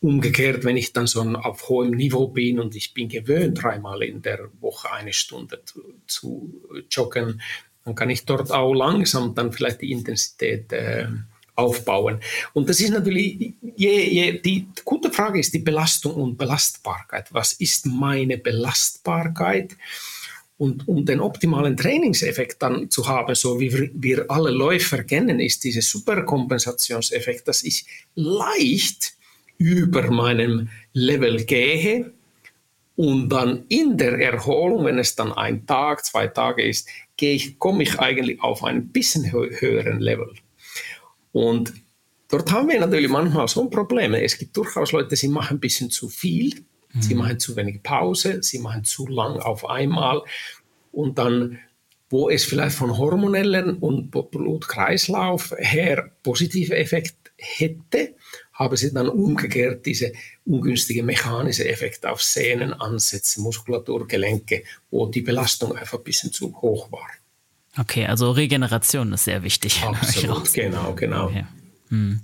Umgekehrt, 0.00 0.64
wenn 0.64 0.76
ich 0.76 0.92
dann 0.92 1.06
so 1.06 1.20
auf 1.20 1.68
hohem 1.68 1.90
Niveau 1.90 2.28
bin 2.28 2.58
und 2.58 2.74
ich 2.74 2.94
bin 2.94 3.08
gewöhnt, 3.08 3.62
dreimal 3.62 4.02
in 4.02 4.22
der 4.22 4.48
Woche 4.60 4.90
eine 4.92 5.12
Stunde 5.12 5.62
zu, 5.66 5.82
zu 6.06 6.62
joggen, 6.90 7.42
dann 7.84 7.94
kann 7.94 8.10
ich 8.10 8.24
dort 8.24 8.50
auch 8.50 8.72
langsam 8.72 9.34
dann 9.34 9.52
vielleicht 9.52 9.82
die 9.82 9.92
Intensität 9.92 10.72
äh, 10.72 11.08
aufbauen. 11.60 12.20
Und 12.52 12.68
das 12.68 12.80
ist 12.80 12.90
natürlich, 12.90 13.54
je, 13.76 14.02
je, 14.08 14.40
die 14.40 14.66
gute 14.84 15.10
Frage 15.10 15.38
ist 15.38 15.54
die 15.54 15.60
Belastung 15.60 16.14
und 16.14 16.36
Belastbarkeit. 16.36 17.32
Was 17.32 17.52
ist 17.52 17.86
meine 17.86 18.38
Belastbarkeit? 18.38 19.76
Und 20.58 20.86
um 20.88 21.06
den 21.06 21.20
optimalen 21.20 21.76
Trainingseffekt 21.76 22.60
dann 22.62 22.90
zu 22.90 23.08
haben, 23.08 23.34
so 23.34 23.60
wie 23.60 23.90
wir, 23.94 24.30
alle 24.30 24.50
Läufer 24.50 25.04
kennen, 25.04 25.40
ist 25.40 25.64
dieser 25.64 25.80
Superkompensationseffekt, 25.80 27.48
dass 27.48 27.62
ich 27.62 27.86
leicht 28.14 29.14
über 29.56 30.10
meinem 30.10 30.68
Level 30.92 31.44
gehe 31.44 32.12
und 33.00 33.30
dann 33.30 33.64
in 33.68 33.96
der 33.96 34.18
Erholung, 34.18 34.84
wenn 34.84 34.98
es 34.98 35.16
dann 35.16 35.32
ein 35.32 35.64
Tag, 35.66 36.04
zwei 36.04 36.26
Tage 36.26 36.62
ist, 36.62 36.86
gehe 37.16 37.32
ich, 37.32 37.58
komme 37.58 37.82
ich 37.82 37.98
eigentlich 37.98 38.42
auf 38.42 38.62
einen 38.62 38.88
bisschen 38.88 39.32
höheren 39.32 40.00
Level. 40.00 40.34
Und 41.32 41.72
dort 42.28 42.50
haben 42.52 42.68
wir 42.68 42.80
natürlich 42.80 43.10
manchmal 43.10 43.48
so 43.48 43.62
ein 43.62 43.70
Problem. 43.70 44.14
Es 44.14 44.38
gibt 44.38 44.56
durchaus 44.56 44.92
Leute, 44.92 45.14
die 45.14 45.28
machen 45.28 45.56
ein 45.56 45.60
bisschen 45.60 45.90
zu 45.90 46.08
viel, 46.08 46.64
mhm. 46.92 47.02
sie 47.02 47.14
machen 47.14 47.38
zu 47.38 47.56
wenig 47.56 47.82
Pause, 47.82 48.42
sie 48.42 48.58
machen 48.58 48.84
zu 48.84 49.06
lang 49.06 49.38
auf 49.38 49.68
einmal. 49.68 50.22
Und 50.92 51.18
dann, 51.18 51.58
wo 52.08 52.28
es 52.28 52.44
vielleicht 52.44 52.76
von 52.76 52.98
hormonellen 52.98 53.78
und 53.78 54.10
Blutkreislauf 54.10 55.54
her 55.58 56.10
positive 56.22 56.76
Effekte 56.76 57.30
hätte, 57.36 58.14
haben 58.52 58.76
sie 58.76 58.92
dann 58.92 59.08
umgekehrt 59.08 59.86
diese 59.86 60.12
ungünstige 60.44 61.02
mechanische 61.02 61.66
Effekte 61.66 62.10
auf 62.10 62.22
Sehnen, 62.22 62.74
Ansätze, 62.74 63.40
Muskulatur, 63.40 64.06
Gelenke, 64.06 64.64
wo 64.90 65.06
die 65.06 65.22
Belastung 65.22 65.74
einfach 65.76 65.98
ein 65.98 66.04
bisschen 66.04 66.32
zu 66.32 66.60
hoch 66.60 66.92
war. 66.92 67.08
Okay, 67.78 68.06
also 68.06 68.30
Regeneration 68.30 69.12
ist 69.12 69.24
sehr 69.24 69.42
wichtig. 69.42 69.82
Absolut, 69.86 70.52
genau, 70.52 70.94
genau. 70.94 71.26
Okay, 71.26 71.44
hm. 71.88 72.20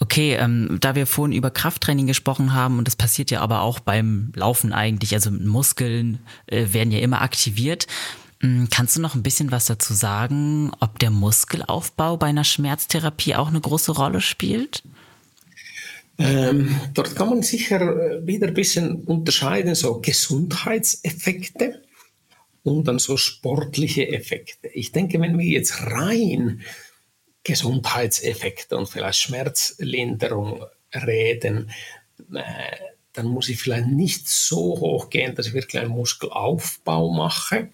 okay 0.00 0.34
ähm, 0.34 0.78
da 0.80 0.94
wir 0.94 1.06
vorhin 1.06 1.36
über 1.36 1.50
Krafttraining 1.50 2.06
gesprochen 2.06 2.52
haben, 2.52 2.78
und 2.78 2.86
das 2.86 2.96
passiert 2.96 3.30
ja 3.30 3.40
aber 3.40 3.62
auch 3.62 3.78
beim 3.78 4.32
Laufen 4.34 4.72
eigentlich, 4.72 5.14
also 5.14 5.30
Muskeln 5.30 6.18
äh, 6.46 6.66
werden 6.72 6.92
ja 6.92 6.98
immer 6.98 7.22
aktiviert. 7.22 7.86
Hm, 8.40 8.68
kannst 8.70 8.96
du 8.96 9.00
noch 9.00 9.14
ein 9.14 9.22
bisschen 9.22 9.50
was 9.50 9.66
dazu 9.66 9.94
sagen, 9.94 10.72
ob 10.80 10.98
der 10.98 11.10
Muskelaufbau 11.10 12.16
bei 12.16 12.28
einer 12.28 12.44
Schmerztherapie 12.44 13.34
auch 13.34 13.48
eine 13.48 13.60
große 13.60 13.92
Rolle 13.92 14.20
spielt? 14.20 14.82
Ähm, 16.20 16.74
dort 16.94 17.14
kann 17.14 17.28
man 17.30 17.42
sicher 17.42 17.80
äh, 17.80 18.26
wieder 18.26 18.48
ein 18.48 18.54
bisschen 18.54 19.02
unterscheiden, 19.04 19.76
so 19.76 20.00
Gesundheitseffekte 20.00 21.80
und 22.62 22.86
dann 22.86 22.98
so 22.98 23.16
sportliche 23.16 24.08
Effekte. 24.08 24.68
Ich 24.68 24.92
denke, 24.92 25.20
wenn 25.20 25.38
wir 25.38 25.46
jetzt 25.46 25.82
rein 25.82 26.62
Gesundheitseffekte 27.44 28.76
und 28.76 28.88
vielleicht 28.88 29.18
Schmerzlinderung 29.20 30.64
reden, 30.94 31.70
äh, 32.34 32.42
dann 33.12 33.26
muss 33.26 33.48
ich 33.48 33.60
vielleicht 33.60 33.88
nicht 33.88 34.28
so 34.28 34.78
hoch 34.78 35.10
gehen, 35.10 35.34
dass 35.34 35.46
ich 35.46 35.54
wirklich 35.54 35.80
einen 35.80 35.90
Muskelaufbau 35.90 37.10
mache. 37.10 37.70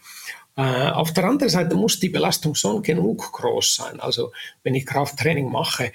Äh, 0.56 0.90
auf 0.90 1.12
der 1.12 1.24
anderen 1.24 1.50
Seite 1.50 1.74
muss 1.74 1.98
die 1.98 2.08
Belastung 2.08 2.54
schon 2.54 2.82
genug 2.82 3.32
groß 3.32 3.76
sein. 3.76 4.00
Also 4.00 4.32
wenn 4.62 4.74
ich 4.74 4.86
Krafttraining 4.86 5.50
mache, 5.50 5.92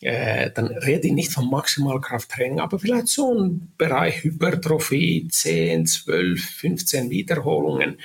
äh, 0.00 0.50
dann 0.50 0.66
rede 0.66 1.06
ich 1.06 1.14
nicht 1.14 1.32
von 1.32 1.48
Maximalkrafttraining, 1.48 2.60
aber 2.60 2.78
vielleicht 2.78 3.08
so 3.08 3.32
ein 3.32 3.72
Bereich 3.78 4.24
Hypertrophie, 4.24 5.28
10, 5.28 5.86
12, 5.86 6.40
15 6.40 7.10
Wiederholungen 7.10 7.98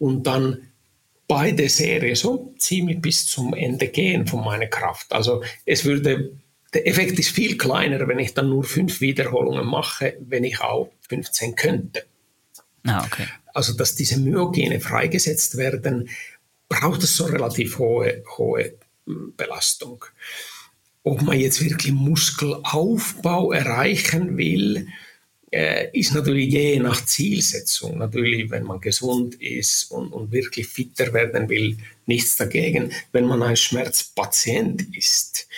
und 0.00 0.26
dann 0.26 0.70
beide 1.28 1.68
Serie 1.68 2.16
so 2.16 2.52
ziemlich 2.58 3.00
bis 3.00 3.26
zum 3.26 3.54
Ende 3.54 3.86
gehen 3.86 4.26
von 4.26 4.42
meiner 4.44 4.66
Kraft. 4.66 5.12
Also 5.12 5.44
es 5.64 5.84
würde, 5.84 6.32
der 6.74 6.88
Effekt 6.88 7.18
ist 7.20 7.30
viel 7.30 7.56
kleiner, 7.56 8.08
wenn 8.08 8.18
ich 8.18 8.34
dann 8.34 8.48
nur 8.48 8.64
fünf 8.64 9.00
Wiederholungen 9.00 9.66
mache, 9.66 10.16
wenn 10.20 10.42
ich 10.42 10.60
auch 10.60 10.90
15 11.08 11.54
könnte. 11.54 12.04
Ah, 12.84 13.04
okay. 13.04 13.26
Also 13.54 13.74
dass 13.74 13.94
diese 13.94 14.18
Myogene 14.18 14.80
freigesetzt 14.80 15.56
werden, 15.56 16.08
braucht 16.68 17.02
es 17.02 17.14
so 17.16 17.26
relativ 17.26 17.78
hohe, 17.78 18.24
hohe 18.38 18.72
hm, 19.06 19.34
Belastung. 19.36 20.04
Ob 21.02 21.22
man 21.22 21.38
jetzt 21.38 21.62
wirklich 21.62 21.92
Muskelaufbau 21.92 23.52
erreichen 23.52 24.36
will, 24.36 24.88
ist 25.50 26.14
natürlich 26.14 26.52
je 26.52 26.78
nach 26.78 27.04
Zielsetzung. 27.04 27.98
Natürlich, 27.98 28.50
wenn 28.50 28.62
man 28.62 28.80
gesund 28.80 29.34
ist 29.34 29.90
und, 29.90 30.12
und 30.12 30.30
wirklich 30.30 30.68
fitter 30.68 31.12
werden 31.12 31.48
will, 31.48 31.76
nichts 32.06 32.36
dagegen. 32.36 32.92
Wenn 33.10 33.26
man 33.26 33.42
ein 33.42 33.56
Schmerzpatient 33.56 34.96
ist, 34.96 35.48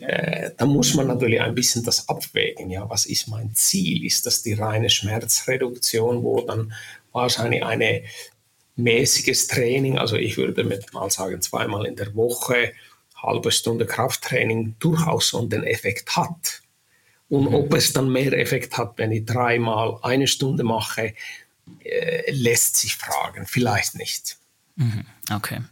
äh, 0.00 0.50
dann 0.56 0.70
muss 0.70 0.94
man 0.94 1.06
natürlich 1.06 1.40
ein 1.40 1.54
bisschen 1.54 1.84
das 1.84 2.08
abwägen. 2.08 2.70
Ja, 2.70 2.88
was 2.88 3.06
ist 3.06 3.28
mein 3.28 3.54
Ziel? 3.54 4.04
Ist 4.04 4.26
das 4.26 4.42
die 4.42 4.54
reine 4.54 4.90
Schmerzreduktion, 4.90 6.22
wo 6.22 6.40
dann 6.42 6.72
wahrscheinlich 7.12 7.62
ein 7.62 7.82
mäßiges 8.76 9.48
Training, 9.48 9.98
also 9.98 10.16
ich 10.16 10.36
würde 10.36 10.64
mal 10.92 11.10
sagen 11.10 11.40
zweimal 11.42 11.86
in 11.86 11.96
der 11.96 12.14
Woche, 12.14 12.72
halbe 13.14 13.52
Stunde 13.52 13.86
Krafttraining 13.86 14.76
durchaus 14.78 15.28
so 15.28 15.44
den 15.46 15.62
Effekt 15.62 16.16
hat. 16.16 16.61
Und 17.32 17.48
mhm. 17.48 17.54
ob 17.54 17.72
es 17.72 17.94
dann 17.94 18.12
mehr 18.12 18.34
Effekt 18.34 18.76
hat, 18.76 18.98
wenn 18.98 19.10
ich 19.10 19.24
dreimal 19.24 19.98
eine 20.02 20.26
Stunde 20.26 20.64
mache, 20.64 21.14
äh, 21.82 22.30
lässt 22.30 22.76
sich 22.76 22.96
fragen. 22.96 23.46
Vielleicht 23.46 23.94
nicht. 23.94 24.36
Mhm. 24.76 25.06
Okay. 25.30 25.62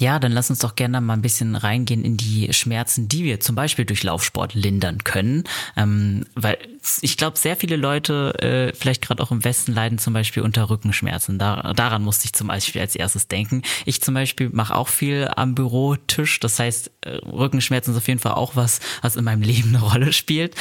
Ja, 0.00 0.20
dann 0.20 0.30
lass 0.30 0.48
uns 0.48 0.60
doch 0.60 0.76
gerne 0.76 1.00
mal 1.00 1.14
ein 1.14 1.22
bisschen 1.22 1.56
reingehen 1.56 2.04
in 2.04 2.16
die 2.16 2.52
Schmerzen, 2.52 3.08
die 3.08 3.24
wir 3.24 3.40
zum 3.40 3.56
Beispiel 3.56 3.84
durch 3.84 4.04
Laufsport 4.04 4.54
lindern 4.54 5.02
können. 5.02 5.42
Ähm, 5.76 6.24
weil 6.36 6.56
ich 7.00 7.16
glaube, 7.16 7.36
sehr 7.36 7.56
viele 7.56 7.74
Leute, 7.74 8.32
äh, 8.38 8.76
vielleicht 8.76 9.02
gerade 9.02 9.20
auch 9.22 9.32
im 9.32 9.44
Westen, 9.44 9.72
leiden 9.72 9.98
zum 9.98 10.12
Beispiel 10.12 10.44
unter 10.44 10.70
Rückenschmerzen. 10.70 11.40
Da, 11.40 11.72
daran 11.74 12.02
musste 12.02 12.26
ich 12.26 12.32
zum 12.32 12.46
Beispiel 12.46 12.80
als 12.80 12.94
erstes 12.94 13.26
denken. 13.26 13.62
Ich 13.86 14.00
zum 14.00 14.14
Beispiel 14.14 14.50
mache 14.52 14.76
auch 14.76 14.86
viel 14.86 15.28
am 15.34 15.56
Bürotisch. 15.56 16.38
Das 16.38 16.60
heißt, 16.60 16.92
äh, 17.00 17.16
Rückenschmerzen 17.26 17.92
ist 17.92 17.98
auf 17.98 18.06
jeden 18.06 18.20
Fall 18.20 18.34
auch 18.34 18.54
was, 18.54 18.78
was 19.02 19.16
in 19.16 19.24
meinem 19.24 19.42
Leben 19.42 19.74
eine 19.74 19.82
Rolle 19.82 20.12
spielt. 20.12 20.54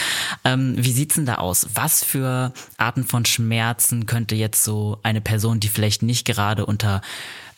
Ähm, 0.46 0.74
wie 0.78 0.92
sieht's 0.92 1.14
denn 1.14 1.28
da 1.28 1.36
aus? 1.36 1.68
Was 1.76 2.04
für 2.04 2.54
Arten 2.78 3.04
von 3.04 3.24
Schmerzen 3.26 4.08
könnte 4.08 4.36
jetzt 4.36 4.64
so 4.64 4.98
eine 5.04 5.22
Person, 5.22 5.60
die 5.60 5.70
vielleicht 5.70 6.02
nicht 6.02 6.26
gerade 6.26 6.66
unter 6.66 7.02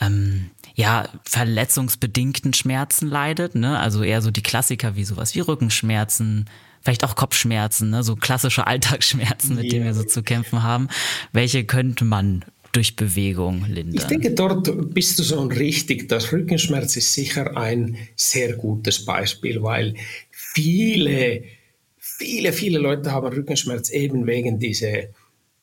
ähm, 0.02 0.50
ja, 0.80 1.10
verletzungsbedingten 1.26 2.54
Schmerzen 2.54 3.10
leidet, 3.10 3.54
ne? 3.54 3.78
Also 3.80 4.02
eher 4.02 4.22
so 4.22 4.32
die 4.32 4.42
Klassiker 4.42 4.96
wie 4.96 5.04
sowas 5.04 5.36
wie 5.36 5.42
Rückenschmerzen, 5.42 6.46
vielleicht 6.82 7.04
auch 7.04 7.18
Kopfschmerzen, 7.18 7.90
ne? 7.90 8.02
so 8.02 8.16
klassische 8.16 8.66
Alltagsschmerzen, 8.68 9.58
mit 9.58 9.66
ja. 9.66 9.72
denen 9.72 9.86
wir 9.86 9.94
so 9.94 10.04
zu 10.04 10.24
kämpfen 10.24 10.64
haben. 10.64 10.88
Welche 11.34 11.66
könnte 11.66 12.06
man 12.06 12.46
durch 12.72 12.96
Bewegung 12.96 13.66
lindern? 13.66 13.96
Ich 13.96 14.06
denke, 14.06 14.32
dort 14.32 14.94
bist 14.94 15.20
du 15.20 15.24
so 15.24 15.42
richtig. 15.42 16.08
Das 16.08 16.32
Rückenschmerz 16.32 16.96
ist 16.96 17.14
sicher 17.14 17.58
ein 17.58 17.98
sehr 18.16 18.54
gutes 18.54 19.04
Beispiel, 19.04 19.62
weil 19.62 19.96
viele, 20.32 21.44
viele, 21.98 22.54
viele 22.54 22.80
Leute 22.80 23.12
haben 23.12 23.28
Rückenschmerz 23.28 23.90
eben 23.90 24.26
wegen 24.26 24.60
dieser 24.60 25.10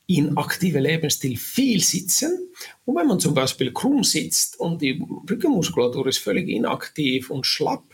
inaktive 0.07 0.79
Lebensstil 0.79 1.37
viel 1.37 1.83
sitzen. 1.83 2.51
Und 2.85 2.97
wenn 2.97 3.07
man 3.07 3.21
zum 3.21 3.35
Beispiel 3.35 3.73
krumm 3.73 4.05
sitzt 4.05 4.59
und 4.61 4.81
die 4.81 5.05
Rückenmuskulatur 5.29 6.07
ist 6.07 6.19
völlig 6.19 6.49
inaktiv 6.49 7.31
und 7.31 7.47
schlapp, 7.47 7.85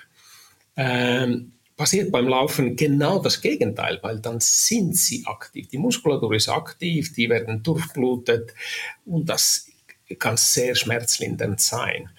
ähm, 0.76 1.52
passiert 1.76 2.12
beim 2.12 2.28
Laufen 2.28 2.76
genau 2.76 3.18
das 3.18 3.40
Gegenteil, 3.40 3.98
weil 4.02 4.20
dann 4.20 4.38
sind 4.40 4.96
sie 4.96 5.24
aktiv. 5.26 5.68
Die 5.68 5.78
Muskulatur 5.78 6.34
ist 6.34 6.48
aktiv, 6.48 7.14
die 7.14 7.28
werden 7.28 7.62
durchblutet 7.62 8.54
und 9.04 9.28
das 9.28 9.68
kann 10.18 10.36
sehr 10.36 10.74
schmerzlindernd 10.74 11.60
sein. 11.60 12.10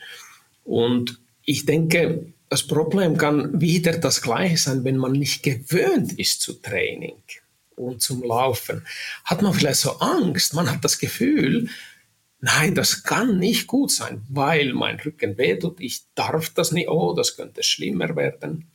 Und 0.63 1.19
ich 1.45 1.65
denke, 1.65 2.33
das 2.49 2.65
Problem 2.65 3.17
kann 3.17 3.61
wieder 3.61 3.97
das 3.97 4.21
gleiche 4.21 4.57
sein, 4.57 4.83
wenn 4.83 4.97
man 4.97 5.13
nicht 5.13 5.43
gewöhnt 5.43 6.13
ist 6.13 6.41
zu 6.41 6.53
Training 6.53 7.21
und 7.75 8.01
zum 8.01 8.23
Laufen, 8.23 8.85
hat 9.25 9.41
man 9.41 9.53
vielleicht 9.53 9.79
so 9.79 9.91
Angst, 9.99 10.53
man 10.53 10.69
hat 10.69 10.83
das 10.83 10.99
Gefühl, 10.99 11.69
nein, 12.39 12.75
das 12.75 13.03
kann 13.03 13.39
nicht 13.39 13.67
gut 13.67 13.91
sein, 13.91 14.23
weil 14.29 14.73
mein 14.73 14.99
Rücken 14.99 15.37
wehtut, 15.37 15.79
ich 15.79 16.03
darf 16.15 16.49
das 16.49 16.71
nicht, 16.71 16.89
oh, 16.89 17.13
das 17.13 17.35
könnte 17.35 17.63
schlimmer 17.63 18.15
werden. 18.15 18.67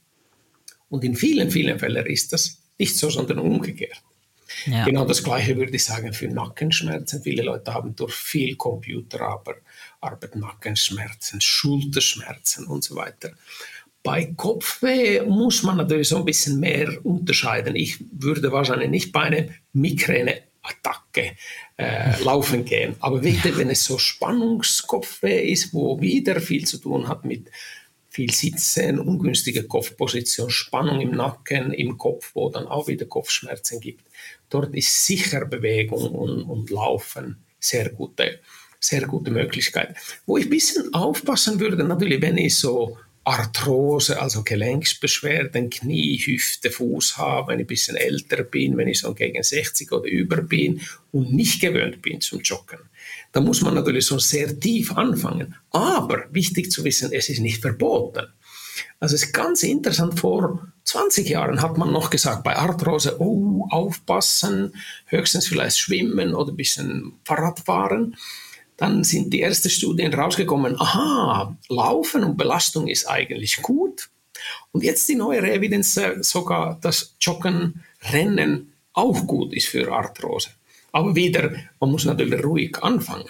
Und 0.89 1.05
in 1.05 1.17
vielen, 1.17 1.51
vielen 1.51 1.79
Fällen 1.79 2.07
ist 2.07 2.33
das 2.33 2.59
nicht 2.79 2.97
so, 2.97 3.11
sondern 3.11 3.39
umgekehrt. 3.39 4.03
Ja. 4.67 4.85
Genau 4.85 5.05
das 5.05 5.23
Gleiche 5.23 5.57
würde 5.57 5.77
ich 5.77 5.85
sagen 5.85 6.13
für 6.13 6.29
Nackenschmerzen. 6.29 7.23
Viele 7.23 7.43
Leute 7.43 7.75
haben 7.75 7.95
durch 7.95 8.15
viel 8.15 8.57
Computerarbeit 8.57 9.63
Nackenschmerzen, 10.35 11.41
Schulterschmerzen 11.41 12.67
und 12.67 12.83
so 12.83 12.97
weiter. 12.97 13.33
Bei 14.03 14.33
Kopfweh 14.37 15.23
muss 15.23 15.63
man 15.63 15.77
natürlich 15.77 16.09
so 16.09 16.19
ein 16.19 16.25
bisschen 16.25 16.61
mehr 16.61 17.05
unterscheiden. 17.05 17.77
Ich 17.77 17.99
würde 18.13 18.53
wahrscheinlich 18.53 18.91
nicht 18.91 19.13
bei 19.13 19.23
einer 19.23 19.49
Migräneattacke 19.73 21.37
äh, 21.77 22.23
laufen 22.25 22.65
gehen. 22.65 22.97
Aber 23.01 23.23
wieder, 23.23 23.57
wenn 23.57 23.71
es 23.71 23.85
so 23.85 23.99
Spannungskopfweh 23.99 25.51
ist, 25.51 25.75
wo 25.75 26.01
wieder 26.01 26.41
viel 26.41 26.67
zu 26.67 26.79
tun 26.79 27.09
hat 27.09 27.25
mit 27.25 27.51
viel 28.11 28.33
Sitzen, 28.33 28.99
ungünstige 28.99 29.65
Kopfposition, 29.65 30.51
Spannung 30.51 31.01
im 31.01 31.13
Nacken, 31.13 31.73
im 31.73 31.99
Kopf, 31.99 32.31
wo 32.35 32.49
dann 32.49 32.67
auch 32.67 32.89
wieder 32.89 33.05
Kopfschmerzen 33.05 33.81
gibt. 33.81 34.05
Dort 34.49 34.75
ist 34.75 35.07
sicher 35.07 35.45
Bewegung 35.45 36.11
und, 36.11 36.43
und 36.43 36.71
Laufen 36.71 37.45
sehr 37.61 37.91
gute, 37.91 38.41
sehr 38.81 39.03
gute 39.03 39.31
Möglichkeit. 39.31 39.97
Wo 40.27 40.37
ich 40.37 40.47
ein 40.47 40.51
bisschen 40.51 40.95
aufpassen 40.95 41.61
würde, 41.61 41.83
natürlich, 41.85 42.23
wenn 42.23 42.39
ich 42.39 42.57
so 42.57 42.97
Arthrose, 43.29 44.21
also 44.21 44.43
Gelenksbeschwerden, 44.43 45.69
Knie, 45.69 46.17
Hüfte, 46.19 46.71
Fuß 46.71 47.19
habe, 47.19 47.53
wenn 47.53 47.59
ich 47.59 47.65
ein 47.65 47.69
bisschen 47.69 47.97
älter 47.97 48.43
bin, 48.43 48.79
wenn 48.79 48.89
ich 48.89 49.01
so 49.01 49.13
gegen 49.13 49.43
60 49.43 49.93
oder 49.93 50.09
über 50.09 50.39
bin 50.39 50.81
und 51.13 51.35
nicht 51.35 51.61
gewöhnt 51.61 52.01
bin 52.01 52.23
zum 52.23 52.41
Joggen. 52.41 52.79
Da 53.33 53.41
muss 53.43 53.61
man 53.61 53.75
natürlich 53.75 54.07
so 54.07 54.19
sehr 54.19 54.59
tief 54.59 54.97
anfangen. 54.97 55.55
Aber 55.71 56.25
wichtig 56.33 56.71
zu 56.71 56.85
wissen, 56.85 57.13
es 57.13 57.29
ist 57.29 57.41
nicht 57.41 57.61
verboten. 57.61 58.29
Also 58.99 59.15
es 59.15 59.25
ist 59.25 59.33
ganz 59.33 59.63
interessant, 59.63 60.19
vor 60.19 60.67
20 60.85 61.29
Jahren 61.29 61.61
hat 61.61 61.77
man 61.77 61.93
noch 61.93 62.09
gesagt, 62.09 62.45
bei 62.45 62.57
Arthrose, 62.57 63.21
oh, 63.21 63.67
aufpassen, 63.71 64.75
höchstens 65.07 65.47
vielleicht 65.47 65.79
schwimmen 65.79 66.35
oder 66.35 66.53
ein 66.53 66.57
bisschen 66.57 67.13
Fahrrad 67.25 67.61
fahren. 67.61 68.17
Dann 68.79 69.05
sind 69.05 69.33
die 69.33 69.43
ersten 69.43 69.69
Studien 69.69 70.15
rausgekommen, 70.15 70.81
aha, 70.81 71.57
Laufen 71.69 72.25
und 72.25 72.37
Belastung 72.37 72.87
ist 72.87 73.07
eigentlich 73.07 73.61
gut. 73.61 74.09
Und 74.71 74.85
jetzt 74.85 75.09
die 75.09 75.17
neuere 75.17 75.53
Evidenz, 75.53 75.97
äh, 75.97 76.23
sogar 76.23 76.79
das 76.81 77.17
Joggen, 77.21 77.83
Rennen 78.13 78.73
auch 78.93 79.27
gut 79.27 79.53
ist 79.53 79.67
für 79.67 79.93
Arthrose. 79.93 80.51
Aber 80.93 81.15
wieder, 81.17 81.51
man 81.81 81.91
muss 81.91 82.05
natürlich 82.05 82.43
ruhig 82.43 82.79
anfangen. 82.81 83.29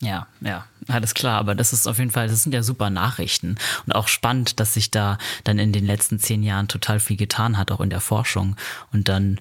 Ja, 0.00 0.28
ja, 0.40 0.66
alles 0.86 1.12
klar. 1.12 1.38
Aber 1.38 1.54
das 1.54 1.74
ist 1.74 1.86
auf 1.86 1.98
jeden 1.98 2.10
Fall, 2.10 2.28
das 2.28 2.42
sind 2.42 2.54
ja 2.54 2.62
super 2.62 2.88
Nachrichten 2.88 3.56
und 3.84 3.92
auch 3.92 4.08
spannend, 4.08 4.60
dass 4.60 4.74
sich 4.74 4.90
da 4.90 5.18
dann 5.44 5.58
in 5.58 5.72
den 5.72 5.84
letzten 5.84 6.18
zehn 6.18 6.42
Jahren 6.42 6.68
total 6.68 7.00
viel 7.00 7.16
getan 7.16 7.58
hat, 7.58 7.70
auch 7.70 7.80
in 7.80 7.90
der 7.90 8.00
Forschung 8.00 8.56
und 8.92 9.08
dann 9.08 9.40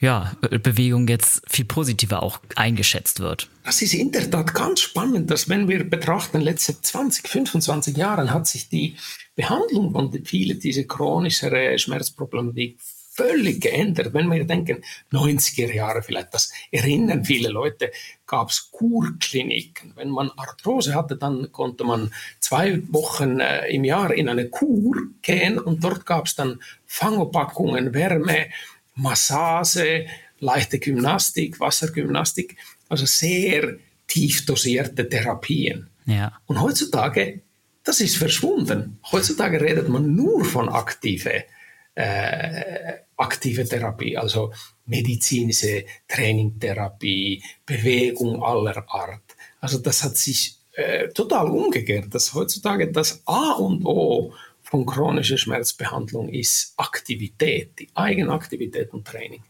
ja, 0.00 0.32
Bewegung 0.40 1.08
jetzt 1.08 1.42
viel 1.48 1.64
positiver 1.64 2.22
auch 2.22 2.40
eingeschätzt 2.54 3.20
wird. 3.20 3.48
Das 3.64 3.82
ist 3.82 3.94
in 3.94 4.12
der 4.12 4.30
Tat 4.30 4.54
ganz 4.54 4.80
spannend, 4.80 5.30
dass 5.30 5.48
wenn 5.48 5.68
wir 5.68 5.88
betrachten, 5.88 6.40
letzte 6.40 6.80
20, 6.80 7.28
25 7.28 7.96
Jahren 7.96 8.32
hat 8.32 8.46
sich 8.46 8.68
die 8.68 8.96
Behandlung 9.34 9.92
von 9.92 10.12
vielen 10.24 10.60
dieser 10.60 10.84
chronischen 10.84 11.78
Schmerzproblematik 11.78 12.78
völlig 13.18 13.60
geändert. 13.60 14.14
Wenn 14.14 14.28
wir 14.28 14.44
denken, 14.44 14.84
90er 15.12 15.74
Jahre 15.74 16.02
vielleicht, 16.02 16.32
das 16.32 16.52
erinnern 16.70 17.24
viele 17.24 17.48
Leute, 17.48 17.90
gab 18.26 18.50
es 18.50 18.70
Kurkliniken. 18.70 19.92
Wenn 19.96 20.10
man 20.10 20.30
Arthrose 20.36 20.94
hatte, 20.94 21.16
dann 21.16 21.50
konnte 21.50 21.82
man 21.82 22.12
zwei 22.38 22.80
Wochen 22.92 23.40
äh, 23.40 23.66
im 23.70 23.82
Jahr 23.82 24.14
in 24.14 24.28
eine 24.28 24.48
Kur 24.48 24.96
gehen 25.22 25.58
und 25.58 25.82
dort 25.82 26.06
gab 26.06 26.26
es 26.26 26.36
dann 26.36 26.60
Fangopackungen, 26.86 27.92
Wärme, 27.92 28.46
Massage, 28.98 30.06
leichte 30.40 30.78
Gymnastik, 30.78 31.60
Wassergymnastik, 31.60 32.56
also 32.88 33.06
sehr 33.06 33.76
tief 34.06 34.44
dosierte 34.46 35.08
Therapien. 35.08 35.88
Ja. 36.06 36.32
Und 36.46 36.60
heutzutage, 36.60 37.40
das 37.84 38.00
ist 38.00 38.16
verschwunden. 38.16 38.98
Heutzutage 39.12 39.60
redet 39.60 39.88
man 39.88 40.14
nur 40.14 40.44
von 40.44 40.68
aktive, 40.68 41.44
äh, 41.94 42.94
aktive 43.16 43.64
Therapie, 43.64 44.16
also 44.16 44.52
medizinische 44.86 45.84
Trainingtherapie, 46.08 47.42
Bewegung 47.66 48.42
aller 48.42 48.84
Art. 48.88 49.36
Also 49.60 49.78
das 49.78 50.02
hat 50.02 50.16
sich 50.16 50.56
äh, 50.72 51.08
total 51.08 51.48
umgekehrt, 51.50 52.14
dass 52.14 52.34
heutzutage 52.34 52.90
das 52.90 53.22
A 53.26 53.52
und 53.54 53.84
O 53.84 54.32
von 54.70 54.84
chronischer 54.84 55.38
Schmerzbehandlung 55.38 56.28
ist 56.28 56.74
Aktivität, 56.76 57.78
die 57.78 57.88
Eigenaktivität 57.94 58.92
und 58.92 59.06
Training. 59.06 59.42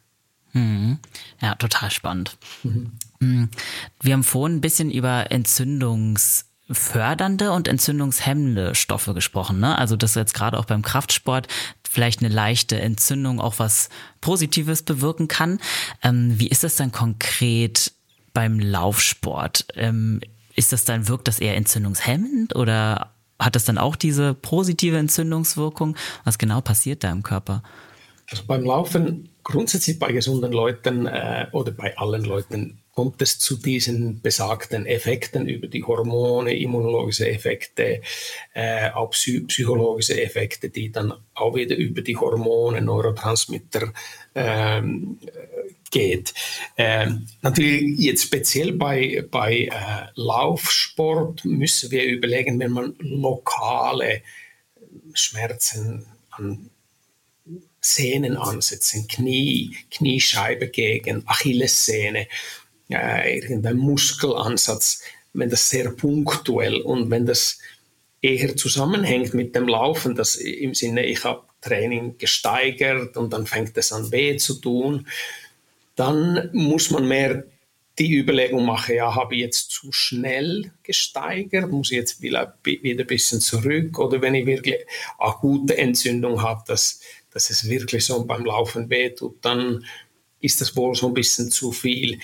Mhm. 0.52 0.98
Ja, 1.40 1.56
total 1.56 1.90
spannend. 1.90 2.38
Mhm. 2.62 2.92
mhm. 3.18 3.48
Wir 4.00 4.12
haben 4.12 4.22
vorhin 4.22 4.58
ein 4.58 4.60
bisschen 4.60 4.90
über 4.90 5.30
entzündungsfördernde 5.30 7.52
und 7.52 7.68
entzündungshemmende 7.68 8.74
Stoffe 8.74 9.14
gesprochen. 9.14 9.60
Ne? 9.60 9.76
Also, 9.76 9.96
dass 9.96 10.14
jetzt 10.14 10.34
gerade 10.34 10.58
auch 10.58 10.66
beim 10.66 10.82
Kraftsport 10.82 11.48
vielleicht 11.88 12.20
eine 12.20 12.32
leichte 12.32 12.80
Entzündung 12.80 13.40
auch 13.40 13.58
was 13.58 13.88
Positives 14.20 14.82
bewirken 14.82 15.26
kann. 15.26 15.58
Ähm, 16.02 16.38
wie 16.38 16.48
ist 16.48 16.64
das 16.64 16.76
dann 16.76 16.92
konkret 16.92 17.92
beim 18.32 18.60
Laufsport? 18.60 19.66
Ähm, 19.74 20.20
ist 20.54 20.72
das 20.72 20.84
dann, 20.84 21.08
wirkt 21.08 21.28
das 21.28 21.40
eher 21.40 21.56
entzündungshemmend 21.56 22.56
oder 22.56 23.12
hat 23.38 23.54
das 23.54 23.64
dann 23.64 23.78
auch 23.78 23.96
diese 23.96 24.34
positive 24.34 24.96
Entzündungswirkung? 24.96 25.96
Was 26.24 26.38
genau 26.38 26.60
passiert 26.60 27.04
da 27.04 27.12
im 27.12 27.22
Körper? 27.22 27.62
Also 28.30 28.44
beim 28.46 28.64
Laufen, 28.64 29.30
grundsätzlich 29.42 29.98
bei 29.98 30.12
gesunden 30.12 30.52
Leuten 30.52 31.06
äh, 31.06 31.46
oder 31.52 31.72
bei 31.72 31.96
allen 31.96 32.24
Leuten, 32.24 32.78
kommt 32.98 33.22
es 33.22 33.38
zu 33.38 33.56
diesen 33.56 34.20
besagten 34.22 34.84
Effekten 34.84 35.48
über 35.48 35.68
die 35.68 35.84
Hormone, 35.84 36.58
immunologische 36.58 37.28
Effekte, 37.28 38.02
äh, 38.54 38.90
auch 38.90 39.10
psy 39.10 39.42
psychologische 39.42 40.20
Effekte, 40.20 40.68
die 40.68 40.90
dann 40.90 41.14
auch 41.34 41.54
wieder 41.54 41.76
über 41.76 42.02
die 42.02 42.16
Hormone, 42.16 42.82
Neurotransmitter 42.82 43.92
ähm, 44.34 45.20
geht. 45.90 46.34
Ähm, 46.76 47.26
natürlich 47.42 47.98
jetzt 47.98 48.24
speziell 48.24 48.72
bei, 48.72 49.24
bei 49.30 49.64
äh, 49.64 50.06
Laufsport 50.14 51.44
müssen 51.44 51.90
wir 51.90 52.04
überlegen, 52.04 52.58
wenn 52.58 52.72
man 52.72 52.94
lokale 52.98 54.22
Schmerzen 55.14 56.06
an 56.30 56.70
Sehnen 57.80 58.36
ansetzen, 58.36 59.06
Knie, 59.08 59.76
Kniescheibe 59.90 60.68
gegen 60.68 61.22
Achillessehne, 61.26 62.26
äh, 62.90 63.38
irgendein 63.38 63.76
Muskelansatz, 63.76 65.02
wenn 65.32 65.50
das 65.50 65.70
sehr 65.70 65.90
punktuell 65.90 66.80
und 66.80 67.10
wenn 67.10 67.26
das 67.26 67.58
eher 68.20 68.56
zusammenhängt 68.56 69.34
mit 69.34 69.54
dem 69.54 69.68
Laufen, 69.68 70.14
das 70.14 70.34
im 70.34 70.74
Sinne, 70.74 71.06
ich 71.06 71.24
habe 71.24 71.44
Training 71.60 72.18
gesteigert 72.18 73.16
und 73.16 73.32
dann 73.32 73.46
fängt 73.46 73.76
es 73.76 73.92
an 73.92 74.10
weh 74.12 74.36
zu 74.36 74.54
tun, 74.54 75.06
dann 75.98 76.50
muss 76.52 76.90
man 76.90 77.08
mehr 77.08 77.44
die 77.98 78.16
Überlegung 78.16 78.64
machen, 78.64 78.94
ja, 78.94 79.14
habe 79.14 79.34
ich 79.34 79.40
jetzt 79.40 79.70
zu 79.72 79.90
schnell 79.90 80.70
gesteigert, 80.84 81.70
muss 81.72 81.90
ich 81.90 81.96
jetzt 81.96 82.22
wieder, 82.22 82.56
ein 82.64 83.06
bisschen 83.06 83.40
zurück 83.40 83.98
oder 83.98 84.22
wenn 84.22 84.36
ich 84.36 84.46
wirklich 84.46 84.76
akute 85.18 85.76
Entzündung 85.76 86.40
habe, 86.42 86.62
dass, 86.68 87.00
dass 87.32 87.50
es 87.50 87.68
wirklich 87.68 88.04
so 88.04 88.24
beim 88.24 88.44
Laufen 88.44 88.88
wehtut, 88.88 89.38
dann 89.42 89.84
ist 90.40 90.60
das 90.60 90.76
wohl 90.76 90.94
so 90.94 91.08
ein 91.08 91.14
bisschen 91.14 91.50
zu 91.50 91.72
viel. 91.72 92.20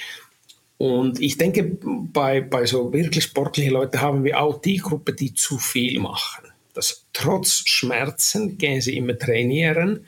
Und 0.78 1.20
ich 1.20 1.36
denke, 1.36 1.76
bei, 2.12 2.40
bei 2.40 2.66
so 2.66 2.92
wirklich 2.92 3.24
sportlichen 3.24 3.72
Leuten 3.72 4.00
haben 4.00 4.22
wir 4.22 4.40
auch 4.40 4.60
die 4.60 4.76
Gruppe, 4.76 5.12
die 5.12 5.34
zu 5.34 5.58
viel 5.58 5.98
machen. 5.98 6.44
Dass 6.74 7.06
trotz 7.12 7.62
Schmerzen 7.66 8.58
gehen 8.58 8.80
sie 8.80 8.96
immer 8.96 9.18
trainieren 9.18 10.06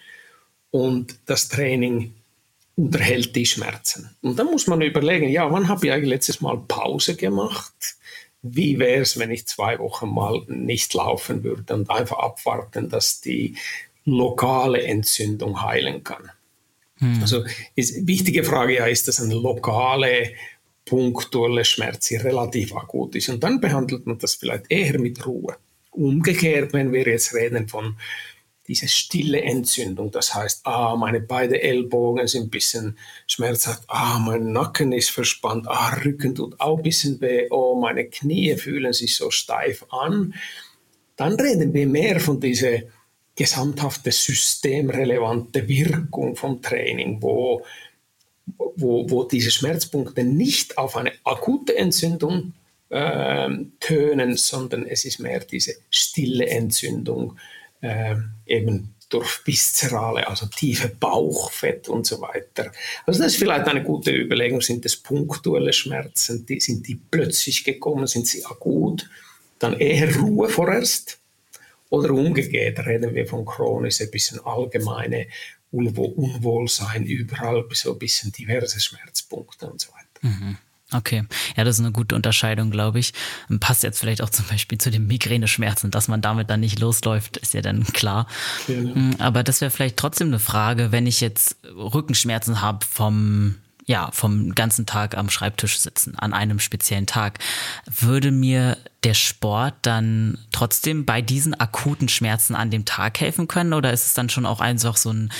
und 0.70 1.18
das 1.26 1.48
Training 1.48 2.14
unterhält 2.76 3.34
die 3.34 3.46
Schmerzen. 3.46 4.10
Und 4.22 4.38
dann 4.38 4.46
muss 4.46 4.66
man 4.66 4.82
überlegen, 4.82 5.28
ja, 5.28 5.50
wann 5.50 5.68
habe 5.68 5.86
ich 5.86 5.92
eigentlich 5.92 6.10
letztes 6.10 6.40
Mal 6.40 6.58
Pause 6.68 7.16
gemacht? 7.16 7.96
Wie 8.42 8.78
wäre 8.78 9.00
es, 9.00 9.18
wenn 9.18 9.30
ich 9.30 9.46
zwei 9.46 9.78
Wochen 9.78 10.08
mal 10.08 10.42
nicht 10.46 10.92
laufen 10.94 11.42
würde 11.42 11.74
und 11.74 11.90
einfach 11.90 12.18
abwarten, 12.18 12.90
dass 12.90 13.20
die 13.20 13.56
lokale 14.04 14.82
Entzündung 14.82 15.62
heilen 15.62 16.04
kann? 16.04 16.30
Hm. 16.98 17.18
Also 17.20 17.44
ist 17.74 18.06
wichtige 18.06 18.44
Frage 18.44 18.76
ja, 18.76 18.86
ist 18.86 19.08
das 19.08 19.20
eine 19.20 19.34
lokale, 19.34 20.32
punktuelle 20.84 21.64
Schmerz, 21.64 22.08
die 22.08 22.16
relativ 22.16 22.74
akut 22.76 23.16
ist? 23.16 23.30
Und 23.30 23.42
dann 23.42 23.60
behandelt 23.60 24.06
man 24.06 24.18
das 24.18 24.34
vielleicht 24.34 24.66
eher 24.70 25.00
mit 25.00 25.26
Ruhe. 25.26 25.56
Umgekehrt, 25.90 26.74
wenn 26.74 26.92
wir 26.92 27.06
jetzt 27.06 27.34
reden 27.34 27.68
von 27.68 27.96
diese 28.68 28.88
stille 28.88 29.40
Entzündung. 29.42 30.10
Das 30.10 30.34
heißt, 30.34 30.60
ah, 30.64 30.96
meine 30.96 31.20
beiden 31.20 31.56
Ellbogen 31.56 32.26
sind 32.26 32.44
ein 32.44 32.50
bisschen 32.50 32.98
schmerzhaft, 33.26 33.84
ah, 33.88 34.18
mein 34.18 34.52
Nacken 34.52 34.92
ist 34.92 35.10
verspannt, 35.10 35.66
ah, 35.68 35.94
Rücken 36.04 36.34
tut 36.34 36.60
auch 36.60 36.78
ein 36.78 36.82
bisschen 36.82 37.20
weh, 37.20 37.48
oh, 37.50 37.78
meine 37.80 38.06
Knie 38.06 38.56
fühlen 38.56 38.92
sich 38.92 39.16
so 39.16 39.30
steif 39.30 39.84
an. 39.90 40.34
Dann 41.16 41.34
reden 41.34 41.72
wir 41.72 41.86
mehr 41.86 42.20
von 42.20 42.40
dieser 42.40 42.80
gesamthafte 43.36 44.10
systemrelevante 44.10 45.68
Wirkung 45.68 46.36
vom 46.36 46.62
Training, 46.62 47.20
wo, 47.20 47.64
wo, 48.56 49.08
wo 49.10 49.24
diese 49.24 49.50
Schmerzpunkte 49.50 50.24
nicht 50.24 50.78
auf 50.78 50.96
eine 50.96 51.12
akute 51.24 51.76
Entzündung 51.76 52.54
äh, 52.88 53.48
tönen, 53.80 54.36
sondern 54.36 54.86
es 54.86 55.04
ist 55.04 55.20
mehr 55.20 55.40
diese 55.40 55.74
stille 55.90 56.46
Entzündung, 56.46 57.36
äh, 57.86 58.16
eben 58.46 58.94
durch 59.08 59.46
Viszerale, 59.46 60.26
also 60.26 60.46
tiefe 60.46 60.88
Bauchfett 60.88 61.88
und 61.88 62.06
so 62.06 62.20
weiter. 62.20 62.72
Also 63.06 63.22
das 63.22 63.32
ist 63.32 63.38
vielleicht 63.38 63.66
eine 63.68 63.82
gute 63.82 64.10
Überlegung. 64.10 64.60
Sind 64.60 64.84
das 64.84 64.96
punktuelle 64.96 65.72
Schmerzen? 65.72 66.44
Die, 66.44 66.60
sind 66.60 66.86
die 66.88 66.96
plötzlich 66.96 67.62
gekommen? 67.62 68.06
Sind 68.06 68.26
sie 68.26 68.44
akut? 68.44 69.08
Dann 69.58 69.78
eher 69.78 70.14
Ruhe 70.16 70.48
vorerst? 70.48 71.18
Oder 71.88 72.10
umgekehrt 72.10 72.84
reden 72.84 73.14
wir 73.14 73.26
von 73.26 73.44
chronisch, 73.44 74.00
ein 74.00 74.10
bisschen 74.10 74.44
allgemeine 74.44 75.28
Unwohlsein, 75.70 77.04
überall 77.04 77.64
so 77.72 77.92
ein 77.92 77.98
bisschen 77.98 78.32
diverse 78.32 78.80
Schmerzpunkte 78.80 79.70
und 79.70 79.80
so 79.80 79.90
weiter. 79.92 80.06
Mhm. 80.22 80.58
Okay, 80.92 81.24
ja, 81.56 81.64
das 81.64 81.76
ist 81.76 81.84
eine 81.84 81.90
gute 81.90 82.14
Unterscheidung, 82.14 82.70
glaube 82.70 83.00
ich. 83.00 83.12
Passt 83.58 83.82
jetzt 83.82 83.98
vielleicht 83.98 84.22
auch 84.22 84.30
zum 84.30 84.46
Beispiel 84.46 84.78
zu 84.78 84.90
den 84.90 85.06
Migräneschmerzen, 85.08 85.90
dass 85.90 86.06
man 86.06 86.22
damit 86.22 86.48
dann 86.48 86.60
nicht 86.60 86.78
losläuft, 86.78 87.38
ist 87.38 87.54
ja 87.54 87.60
dann 87.60 87.84
klar. 87.84 88.28
Genau. 88.68 89.16
Aber 89.18 89.42
das 89.42 89.60
wäre 89.60 89.72
vielleicht 89.72 89.96
trotzdem 89.96 90.28
eine 90.28 90.38
Frage, 90.38 90.92
wenn 90.92 91.08
ich 91.08 91.20
jetzt 91.20 91.56
Rückenschmerzen 91.74 92.60
habe 92.60 92.86
vom 92.88 93.56
ja, 93.88 94.10
vom 94.12 94.54
ganzen 94.54 94.84
Tag 94.84 95.16
am 95.16 95.30
Schreibtisch 95.30 95.78
sitzen, 95.78 96.18
an 96.18 96.32
einem 96.32 96.58
speziellen 96.58 97.06
Tag. 97.06 97.38
Würde 97.86 98.32
mir 98.32 98.76
der 99.04 99.14
Sport 99.14 99.74
dann 99.82 100.38
trotzdem 100.50 101.04
bei 101.04 101.22
diesen 101.22 101.58
akuten 101.58 102.08
Schmerzen 102.08 102.56
an 102.56 102.70
dem 102.70 102.84
Tag 102.84 103.20
helfen 103.20 103.46
können? 103.46 103.72
Oder 103.72 103.92
ist 103.92 104.04
es 104.04 104.14
dann 104.14 104.28
schon 104.28 104.44
auch 104.44 104.60
einfach 104.60 104.96
so 104.96 105.12
ein, 105.12 105.32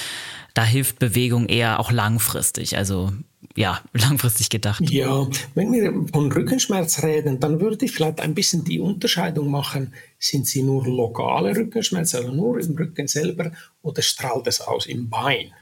da 0.54 0.62
hilft 0.62 1.00
Bewegung 1.00 1.48
eher 1.48 1.80
auch 1.80 1.90
langfristig? 1.90 2.76
Also 2.76 3.12
ja, 3.54 3.80
langfristig 3.92 4.50
gedacht. 4.50 4.88
Ja, 4.90 5.26
wenn 5.54 5.72
wir 5.72 5.92
von 6.12 6.30
Rückenschmerz 6.30 7.02
reden, 7.02 7.40
dann 7.40 7.60
würde 7.60 7.84
ich 7.84 7.92
vielleicht 7.92 8.20
ein 8.20 8.34
bisschen 8.34 8.64
die 8.64 8.80
Unterscheidung 8.80 9.50
machen, 9.50 9.94
sind 10.18 10.46
sie 10.46 10.62
nur 10.62 10.86
lokale 10.86 11.56
Rückenschmerzen, 11.56 12.18
also 12.18 12.32
nur 12.32 12.58
im 12.60 12.76
Rücken 12.76 13.06
selber, 13.06 13.52
oder 13.82 14.02
strahlt 14.02 14.46
es 14.46 14.60
aus 14.60 14.86
im 14.86 15.08
Bein? 15.08 15.52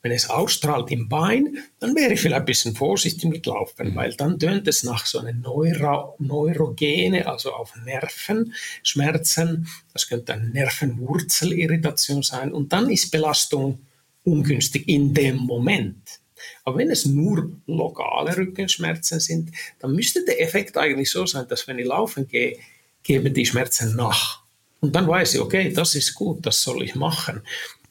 Wenn 0.00 0.12
es 0.12 0.30
ausstrahlt 0.30 0.92
im 0.92 1.08
Bein, 1.08 1.58
dann 1.80 1.96
wäre 1.96 2.12
ich 2.12 2.20
vielleicht 2.20 2.40
ein 2.40 2.46
bisschen 2.46 2.76
vorsichtig 2.76 3.28
mit 3.28 3.46
Laufen, 3.46 3.96
weil 3.96 4.14
dann 4.14 4.38
tönt 4.38 4.68
es 4.68 4.84
nach 4.84 5.04
so 5.06 5.18
einer 5.18 5.32
Neuro 5.32 6.14
Neurogene, 6.20 7.26
also 7.26 7.52
auf 7.52 7.74
Nerven, 7.84 8.54
Schmerzen. 8.84 9.66
Das 9.92 10.08
könnte 10.08 10.34
eine 10.34 10.50
Nervenwurzelirritation 10.50 12.22
sein. 12.22 12.52
Und 12.52 12.72
dann 12.72 12.90
ist 12.90 13.10
Belastung 13.10 13.80
ungünstig 14.22 14.88
in 14.88 15.14
dem 15.14 15.38
Moment. 15.38 16.20
Aber 16.64 16.78
wenn 16.78 16.90
es 16.90 17.06
nur 17.06 17.50
lokale 17.66 18.36
Rückenschmerzen 18.36 19.20
sind, 19.20 19.50
dann 19.78 19.92
müsste 19.92 20.24
der 20.24 20.40
Effekt 20.40 20.76
eigentlich 20.76 21.10
so 21.10 21.26
sein, 21.26 21.46
dass 21.48 21.66
wenn 21.66 21.78
ich 21.78 21.86
laufen 21.86 22.28
gehe, 22.28 22.58
geben 23.02 23.32
die 23.32 23.46
Schmerzen 23.46 23.96
nach. 23.96 24.42
Und 24.80 24.94
dann 24.94 25.08
weiß 25.08 25.34
ich, 25.34 25.40
okay, 25.40 25.72
das 25.72 25.94
ist 25.94 26.14
gut, 26.14 26.44
das 26.46 26.62
soll 26.62 26.82
ich 26.82 26.94
machen. 26.94 27.42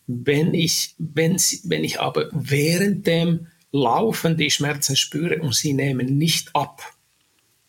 Wenn 0.08 0.54
ich, 0.54 0.96
wenn, 0.98 1.36
wenn 1.64 1.84
ich 1.84 2.00
aber 2.00 2.30
während 2.32 3.06
dem 3.08 3.48
Laufen 3.72 4.38
die 4.38 4.52
Schmerzen 4.52 4.96
spüre 4.96 5.42
und 5.42 5.54
sie 5.54 5.74
nehmen 5.74 6.18
nicht 6.18 6.56
ab, 6.56 6.82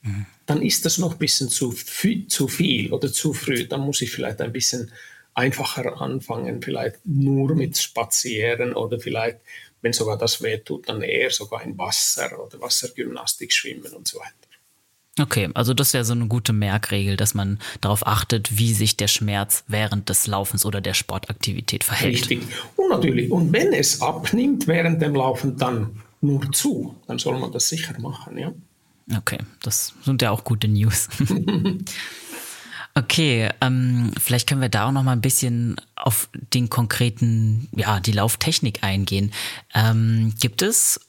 mhm. 0.03 0.27
dann 0.47 0.63
ist 0.63 0.85
das 0.85 0.99
noch 0.99 1.13
ein 1.13 1.19
bisschen 1.19 1.49
zu, 1.49 1.75
zu 2.29 2.49
viel 2.49 2.93
oder 2.93 3.13
zu 3.13 3.33
früh. 3.33 3.67
Dann 3.67 3.81
muss 3.81 4.03
ich 4.03 4.13
vielleicht 4.13 4.41
ein 4.41 4.53
bisschen 4.53 4.93
einfacher 5.35 6.01
anfangen, 6.01 6.63
vielleicht 6.63 7.05
nur 7.05 7.55
mit 7.55 7.77
Spazieren 7.79 8.75
oder 8.75 9.01
vielleicht, 9.01 9.39
wenn 9.83 9.93
sogar 9.93 10.19
das 10.19 10.43
wehtut, 10.43 10.89
dann 10.89 11.03
eher 11.03 11.31
sogar 11.31 11.63
in 11.63 11.77
Wasser 11.79 12.39
oder 12.45 12.61
Wassergymnastik 12.61 13.53
schwimmen 13.53 13.93
und 13.93 14.09
so 14.09 14.19
weiter. 14.19 14.33
Okay, 15.21 15.49
also 15.55 15.75
das 15.75 15.95
wäre 15.95 16.05
so 16.05 16.13
eine 16.13 16.27
gute 16.27 16.53
Merkregel, 16.53 17.17
dass 17.17 17.35
man 17.35 17.59
darauf 17.81 18.07
achtet, 18.07 18.57
wie 18.57 18.73
sich 18.73 18.97
der 18.97 19.09
Schmerz 19.09 19.65
während 19.67 20.09
des 20.09 20.27
Laufens 20.27 20.65
oder 20.65 20.81
der 20.81 20.95
Sportaktivität 20.95 21.83
verhält. 21.83 22.15
Richtig. 22.15 22.43
Und 22.77 22.91
natürlich, 22.91 23.31
und 23.31 23.53
wenn 23.53 23.73
es 23.73 24.01
abnimmt 24.01 24.69
während 24.69 25.03
dem 25.03 25.15
Laufen, 25.15 25.57
dann 25.57 26.03
nur 26.21 26.51
zu. 26.53 26.95
Dann 27.07 27.19
soll 27.19 27.39
man 27.39 27.53
das 27.53 27.69
sicher 27.69 27.99
machen, 27.99 28.39
ja. 28.39 28.53
Okay, 29.17 29.39
das 29.63 29.95
sind 30.03 30.21
ja 30.21 30.31
auch 30.31 30.45
gute 30.45 30.69
News. 30.69 31.09
okay, 32.99 33.49
ähm, 33.61 34.13
vielleicht 34.21 34.49
können 34.49 34.61
wir 34.61 34.69
da 34.69 34.89
auch 34.89 34.93
noch 34.93 35.03
mal 35.03 35.13
ein 35.13 35.21
bisschen 35.21 35.77
auf 35.97 36.29
den 36.33 36.69
konkreten, 36.69 37.69
ja, 37.75 38.01
die 38.01 38.13
Lauftechnik 38.13 38.83
eingehen. 38.83 39.33
Ähm, 39.75 40.35
gibt 40.39 40.63
es 40.63 41.01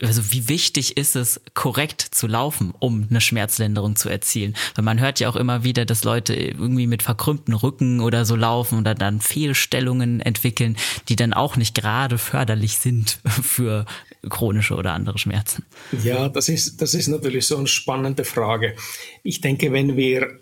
also 0.00 0.32
wie 0.32 0.48
wichtig 0.48 0.96
ist 0.96 1.14
es, 1.14 1.40
korrekt 1.54 2.00
zu 2.00 2.26
laufen, 2.26 2.74
um 2.80 3.06
eine 3.08 3.20
Schmerzlinderung 3.20 3.94
zu 3.94 4.08
erzielen? 4.08 4.54
Weil 4.74 4.84
man 4.84 5.00
hört 5.00 5.20
ja 5.20 5.28
auch 5.28 5.36
immer 5.36 5.62
wieder, 5.64 5.84
dass 5.84 6.02
Leute 6.02 6.34
irgendwie 6.34 6.86
mit 6.86 7.02
verkrümmten 7.02 7.54
Rücken 7.54 8.00
oder 8.00 8.24
so 8.24 8.34
laufen 8.34 8.78
oder 8.78 8.94
dann 8.94 9.20
Fehlstellungen 9.20 10.20
entwickeln, 10.20 10.76
die 11.08 11.16
dann 11.16 11.32
auch 11.32 11.56
nicht 11.56 11.74
gerade 11.74 12.18
förderlich 12.18 12.78
sind 12.78 13.20
für 13.42 13.86
chronische 14.28 14.74
oder 14.74 14.92
andere 14.92 15.18
Schmerzen. 15.18 15.64
Ja, 16.02 16.28
das 16.28 16.48
ist, 16.48 16.80
das 16.82 16.94
ist 16.94 17.08
natürlich 17.08 17.46
so 17.46 17.56
eine 17.56 17.66
spannende 17.66 18.24
Frage. 18.24 18.74
Ich 19.22 19.40
denke, 19.40 19.72
wenn 19.72 19.96
wir 19.96 20.40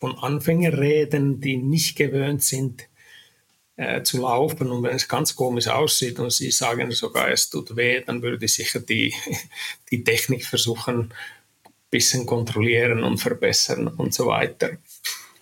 von 0.00 0.18
Anfängern 0.18 0.74
reden, 0.74 1.40
die 1.40 1.56
nicht 1.56 1.96
gewöhnt 1.96 2.42
sind, 2.42 2.88
äh, 3.76 4.02
zu 4.02 4.20
laufen 4.20 4.70
und 4.70 4.84
wenn 4.84 4.94
es 4.94 5.08
ganz 5.08 5.34
komisch 5.34 5.66
aussieht 5.66 6.20
und 6.20 6.32
sie 6.32 6.50
sagen 6.50 6.90
sogar, 6.92 7.30
es 7.30 7.50
tut 7.50 7.74
weh, 7.76 8.02
dann 8.02 8.22
würde 8.22 8.44
ich 8.44 8.52
sicher 8.52 8.80
die, 8.80 9.12
die 9.90 10.04
Technik 10.04 10.46
versuchen, 10.46 11.12
ein 11.64 11.70
bisschen 11.90 12.24
kontrollieren 12.24 13.02
und 13.02 13.18
verbessern 13.18 13.88
und 13.88 14.14
so 14.14 14.26
weiter. 14.26 14.78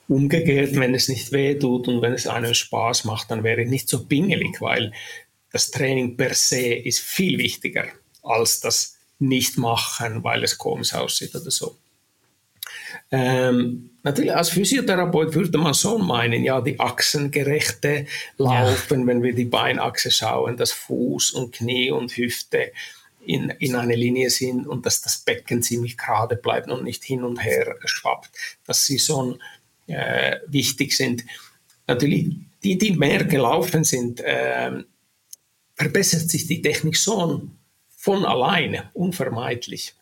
Umgekehrt, 0.08 0.74
wenn 0.76 0.94
es 0.94 1.08
nicht 1.08 1.32
weh 1.32 1.58
tut 1.58 1.88
und 1.88 2.00
wenn 2.02 2.12
es 2.14 2.26
einem 2.26 2.54
Spaß 2.54 3.04
macht, 3.04 3.30
dann 3.30 3.44
wäre 3.44 3.62
ich 3.62 3.68
nicht 3.68 3.88
so 3.88 4.06
pingelig, 4.06 4.60
weil 4.60 4.92
das 5.50 5.70
Training 5.70 6.16
per 6.16 6.34
se 6.34 6.74
ist 6.74 7.00
viel 7.00 7.38
wichtiger 7.38 7.86
als 8.22 8.60
das 8.60 8.96
Nicht-Machen, 9.18 10.24
weil 10.24 10.42
es 10.42 10.56
komisch 10.56 10.94
aussieht 10.94 11.34
oder 11.34 11.50
so. 11.50 11.76
Ähm, 13.14 13.90
natürlich 14.02 14.34
als 14.34 14.48
Physiotherapeut 14.48 15.34
würde 15.34 15.58
man 15.58 15.74
so 15.74 15.98
meinen, 15.98 16.42
ja, 16.42 16.62
die 16.62 16.80
achsengerechte 16.80 18.06
Laufen, 18.38 19.00
ja. 19.02 19.06
wenn 19.06 19.22
wir 19.22 19.34
die 19.34 19.44
Beinachse 19.44 20.10
schauen, 20.10 20.56
dass 20.56 20.72
Fuß 20.72 21.32
und 21.32 21.54
Knie 21.54 21.90
und 21.90 22.16
Hüfte 22.16 22.72
in, 23.24 23.50
in 23.50 23.76
eine 23.76 23.94
Linie 23.94 24.30
sind 24.30 24.66
und 24.66 24.86
dass 24.86 25.02
das 25.02 25.18
Becken 25.18 25.62
ziemlich 25.62 25.98
gerade 25.98 26.36
bleibt 26.36 26.70
und 26.70 26.84
nicht 26.84 27.04
hin 27.04 27.22
und 27.22 27.44
her 27.44 27.76
schwappt, 27.84 28.30
dass 28.66 28.86
sie 28.86 28.98
so 28.98 29.38
äh, 29.86 30.38
wichtig 30.46 30.96
sind. 30.96 31.24
Natürlich, 31.86 32.34
die, 32.64 32.78
die 32.78 32.92
mehr 32.92 33.24
gelaufen 33.24 33.84
sind, 33.84 34.20
äh, 34.20 34.72
verbessert 35.74 36.30
sich 36.30 36.46
die 36.46 36.62
Technik 36.62 36.96
so 36.96 37.42
von 37.96 38.24
alleine, 38.24 38.90
unvermeidlich. 38.94 39.94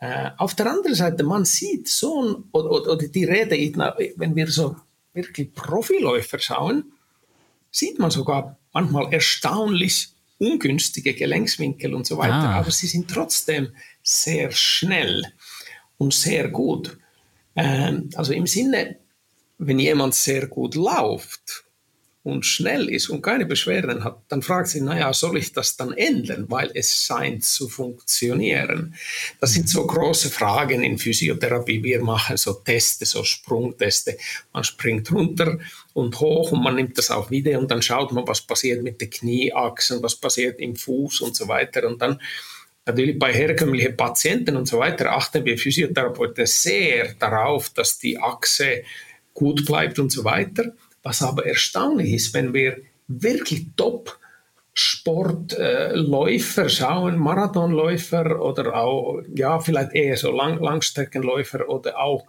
Äh, 0.00 0.30
auf 0.36 0.54
der 0.54 0.70
anderen 0.70 0.94
Seite, 0.94 1.24
man 1.24 1.44
sieht 1.44 1.88
so, 1.88 2.44
oder, 2.52 2.70
oder 2.70 2.96
die 2.96 3.24
Rede, 3.24 3.56
wenn 4.16 4.36
wir 4.36 4.46
so 4.48 4.76
wirklich 5.12 5.52
Profiläufer 5.54 6.38
schauen, 6.38 6.92
sieht 7.70 7.98
man 7.98 8.10
sogar 8.10 8.58
manchmal 8.72 9.12
erstaunlich 9.12 10.10
ungünstige 10.38 11.14
Gelenkswinkel 11.14 11.94
und 11.94 12.06
so 12.06 12.16
weiter, 12.16 12.34
ah. 12.34 12.60
aber 12.60 12.70
sie 12.70 12.86
sind 12.86 13.10
trotzdem 13.10 13.72
sehr 14.02 14.52
schnell 14.52 15.24
und 15.96 16.14
sehr 16.14 16.48
gut. 16.48 16.96
Ähm, 17.56 18.10
also 18.14 18.32
im 18.32 18.46
Sinne, 18.46 18.98
wenn 19.58 19.80
jemand 19.80 20.14
sehr 20.14 20.46
gut 20.46 20.76
läuft 20.76 21.64
und 22.28 22.44
schnell 22.44 22.88
ist 22.88 23.08
und 23.08 23.22
keine 23.22 23.46
Beschwerden 23.46 24.04
hat, 24.04 24.22
dann 24.28 24.42
fragt 24.42 24.68
sie, 24.68 24.80
naja, 24.80 25.12
soll 25.12 25.38
ich 25.38 25.52
das 25.52 25.76
dann 25.76 25.92
ändern, 25.92 26.46
weil 26.48 26.70
es 26.74 27.04
scheint 27.04 27.44
zu 27.44 27.68
funktionieren. 27.68 28.94
Das 29.40 29.54
sind 29.54 29.68
so 29.68 29.86
große 29.86 30.30
Fragen 30.30 30.82
in 30.82 30.98
Physiotherapie. 30.98 31.82
Wir 31.82 32.02
machen 32.02 32.36
so 32.36 32.52
Teste, 32.52 33.06
so 33.06 33.24
Sprungteste. 33.24 34.18
Man 34.52 34.64
springt 34.64 35.10
runter 35.10 35.58
und 35.94 36.20
hoch 36.20 36.52
und 36.52 36.62
man 36.62 36.76
nimmt 36.76 36.98
das 36.98 37.10
auf 37.10 37.30
Video 37.30 37.58
und 37.58 37.70
dann 37.70 37.82
schaut 37.82 38.12
man, 38.12 38.26
was 38.28 38.42
passiert 38.42 38.82
mit 38.82 39.00
den 39.00 39.10
Knieachsen, 39.10 40.02
was 40.02 40.16
passiert 40.16 40.60
im 40.60 40.76
Fuß 40.76 41.22
und 41.22 41.34
so 41.34 41.48
weiter. 41.48 41.86
Und 41.86 42.02
dann 42.02 42.20
Natürlich 42.88 43.18
bei 43.18 43.34
herkömmlichen 43.34 43.98
Patienten 43.98 44.56
und 44.56 44.66
so 44.66 44.78
weiter 44.78 45.12
achten 45.12 45.44
wir 45.44 45.58
Physiotherapeuten 45.58 46.46
sehr 46.46 47.12
darauf, 47.18 47.68
dass 47.68 47.98
die 47.98 48.18
Achse 48.18 48.82
gut 49.34 49.66
bleibt 49.66 49.98
und 49.98 50.10
so 50.10 50.24
weiter. 50.24 50.72
Was 51.08 51.22
aber 51.22 51.46
erstaunlich 51.46 52.12
ist, 52.12 52.34
wenn 52.34 52.52
wir 52.52 52.82
wirklich 53.06 53.68
top 53.78 54.18
Sportläufer 54.74 56.68
schauen, 56.68 57.18
Marathonläufer 57.18 58.38
oder 58.42 58.76
auch, 58.76 59.22
ja, 59.34 59.58
vielleicht 59.58 59.94
eher 59.94 60.18
so 60.18 60.30
Lang 60.30 60.60
Langstreckenläufer 60.60 61.66
oder 61.66 61.98
auch 61.98 62.26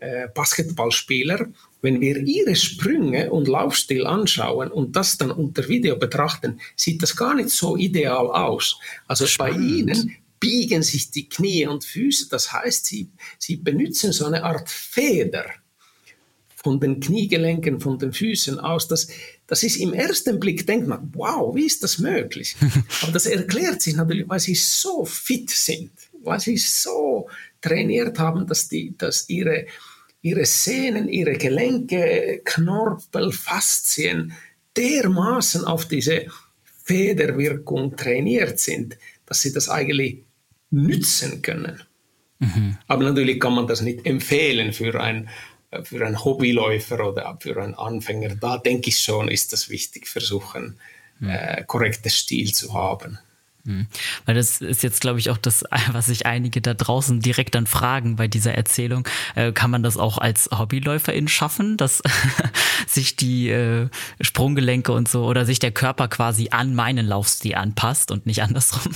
äh, 0.00 0.28
Basketballspieler, 0.34 1.46
wenn 1.80 2.02
wir 2.02 2.18
ihre 2.18 2.56
Sprünge 2.56 3.30
und 3.30 3.48
Laufstil 3.48 4.06
anschauen 4.06 4.70
und 4.70 4.96
das 4.96 5.16
dann 5.16 5.30
unter 5.30 5.66
Video 5.66 5.96
betrachten, 5.96 6.60
sieht 6.76 7.02
das 7.02 7.16
gar 7.16 7.34
nicht 7.34 7.48
so 7.48 7.78
ideal 7.78 8.26
aus. 8.26 8.78
Also 9.06 9.24
Spannend. 9.24 9.56
bei 9.56 9.62
ihnen 9.62 10.16
biegen 10.38 10.82
sich 10.82 11.10
die 11.10 11.26
Knie 11.26 11.66
und 11.66 11.84
Füße, 11.84 12.28
das 12.28 12.52
heißt, 12.52 12.84
sie, 12.84 13.08
sie 13.38 13.56
benutzen 13.56 14.12
so 14.12 14.26
eine 14.26 14.44
Art 14.44 14.68
Feder 14.68 15.46
von 16.62 16.78
den 16.78 17.00
Kniegelenken, 17.00 17.80
von 17.80 17.98
den 17.98 18.12
Füßen 18.12 18.58
aus. 18.58 18.86
Das, 18.88 19.08
das 19.46 19.62
ist 19.62 19.76
im 19.76 19.92
ersten 19.92 20.38
Blick, 20.38 20.66
denkt 20.66 20.86
man, 20.86 21.10
wow, 21.14 21.54
wie 21.54 21.64
ist 21.66 21.82
das 21.82 21.98
möglich? 21.98 22.56
Aber 23.02 23.12
das 23.12 23.26
erklärt 23.26 23.80
sich 23.82 23.96
natürlich, 23.96 24.28
weil 24.28 24.40
sie 24.40 24.54
so 24.54 25.04
fit 25.04 25.50
sind, 25.50 25.90
weil 26.22 26.40
sie 26.40 26.56
so 26.56 27.28
trainiert 27.60 28.18
haben, 28.18 28.46
dass, 28.46 28.68
die, 28.68 28.94
dass 28.96 29.28
ihre, 29.28 29.66
ihre 30.20 30.44
Sehnen, 30.44 31.08
ihre 31.08 31.38
Gelenke, 31.38 32.42
Knorpel, 32.44 33.32
Faszien 33.32 34.34
dermaßen 34.76 35.64
auf 35.64 35.86
diese 35.86 36.26
Federwirkung 36.84 37.96
trainiert 37.96 38.58
sind, 38.58 38.98
dass 39.26 39.42
sie 39.42 39.52
das 39.52 39.68
eigentlich 39.68 40.24
nützen 40.70 41.42
können. 41.42 41.80
Mhm. 42.38 42.78
Aber 42.86 43.04
natürlich 43.04 43.38
kann 43.38 43.54
man 43.54 43.66
das 43.66 43.80
nicht 43.80 44.06
empfehlen 44.06 44.72
für 44.72 45.00
ein 45.00 45.28
für 45.84 46.04
einen 46.04 46.24
Hobbyläufer 46.24 47.06
oder 47.06 47.36
für 47.40 47.62
einen 47.62 47.74
Anfänger, 47.74 48.34
da 48.36 48.58
denke 48.58 48.90
ich 48.90 48.98
schon, 48.98 49.28
ist 49.28 49.52
das 49.52 49.68
wichtig, 49.68 50.08
versuchen, 50.08 50.78
mhm. 51.20 51.30
äh, 51.30 51.64
korrektes 51.64 52.16
Stil 52.16 52.52
zu 52.52 52.74
haben. 52.74 53.18
Mhm. 53.64 53.86
Weil 54.24 54.34
das 54.34 54.60
ist 54.60 54.82
jetzt, 54.82 55.00
glaube 55.00 55.18
ich, 55.18 55.30
auch 55.30 55.36
das, 55.36 55.64
was 55.92 56.06
sich 56.06 56.26
einige 56.26 56.60
da 56.60 56.74
draußen 56.74 57.20
direkt 57.20 57.54
dann 57.54 57.66
fragen 57.66 58.16
bei 58.16 58.28
dieser 58.28 58.54
Erzählung. 58.54 59.06
Äh, 59.34 59.52
kann 59.52 59.70
man 59.70 59.82
das 59.82 59.96
auch 59.96 60.18
als 60.18 60.48
Hobbyläuferin 60.52 61.28
schaffen, 61.28 61.76
dass 61.76 62.02
sich 62.86 63.16
die 63.16 63.50
äh, 63.50 63.88
Sprunggelenke 64.20 64.92
und 64.92 65.08
so 65.08 65.24
oder 65.24 65.44
sich 65.44 65.58
der 65.58 65.72
Körper 65.72 66.08
quasi 66.08 66.48
an 66.50 66.74
meinen 66.74 67.06
Laufstil 67.06 67.54
anpasst 67.54 68.10
und 68.10 68.26
nicht 68.26 68.42
andersrum? 68.42 68.92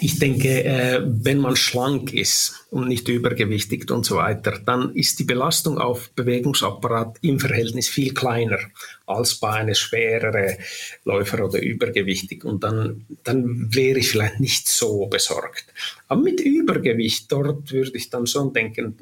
Ich 0.00 0.18
denke, 0.18 0.64
äh, 0.64 1.00
wenn 1.04 1.38
man 1.38 1.56
schlank 1.56 2.12
ist 2.12 2.66
und 2.70 2.88
nicht 2.88 3.08
übergewichtig 3.08 3.90
und 3.90 4.04
so 4.04 4.16
weiter, 4.16 4.58
dann 4.64 4.94
ist 4.94 5.18
die 5.18 5.24
Belastung 5.24 5.78
auf 5.78 6.10
Bewegungsapparat 6.10 7.18
im 7.22 7.38
Verhältnis 7.40 7.88
viel 7.88 8.14
kleiner 8.14 8.58
als 9.06 9.36
bei 9.36 9.50
einem 9.50 9.74
schwereren 9.74 10.56
Läufer 11.04 11.44
oder 11.44 11.60
übergewichtig. 11.60 12.44
Und 12.44 12.64
dann, 12.64 13.06
dann 13.24 13.74
wäre 13.74 13.98
ich 13.98 14.10
vielleicht 14.10 14.40
nicht 14.40 14.68
so 14.68 15.06
besorgt. 15.06 15.66
Aber 16.08 16.20
mit 16.20 16.40
Übergewicht, 16.40 17.30
dort 17.30 17.70
würde 17.72 17.96
ich 17.96 18.10
dann 18.10 18.26
schon 18.26 18.52
denken, 18.52 18.96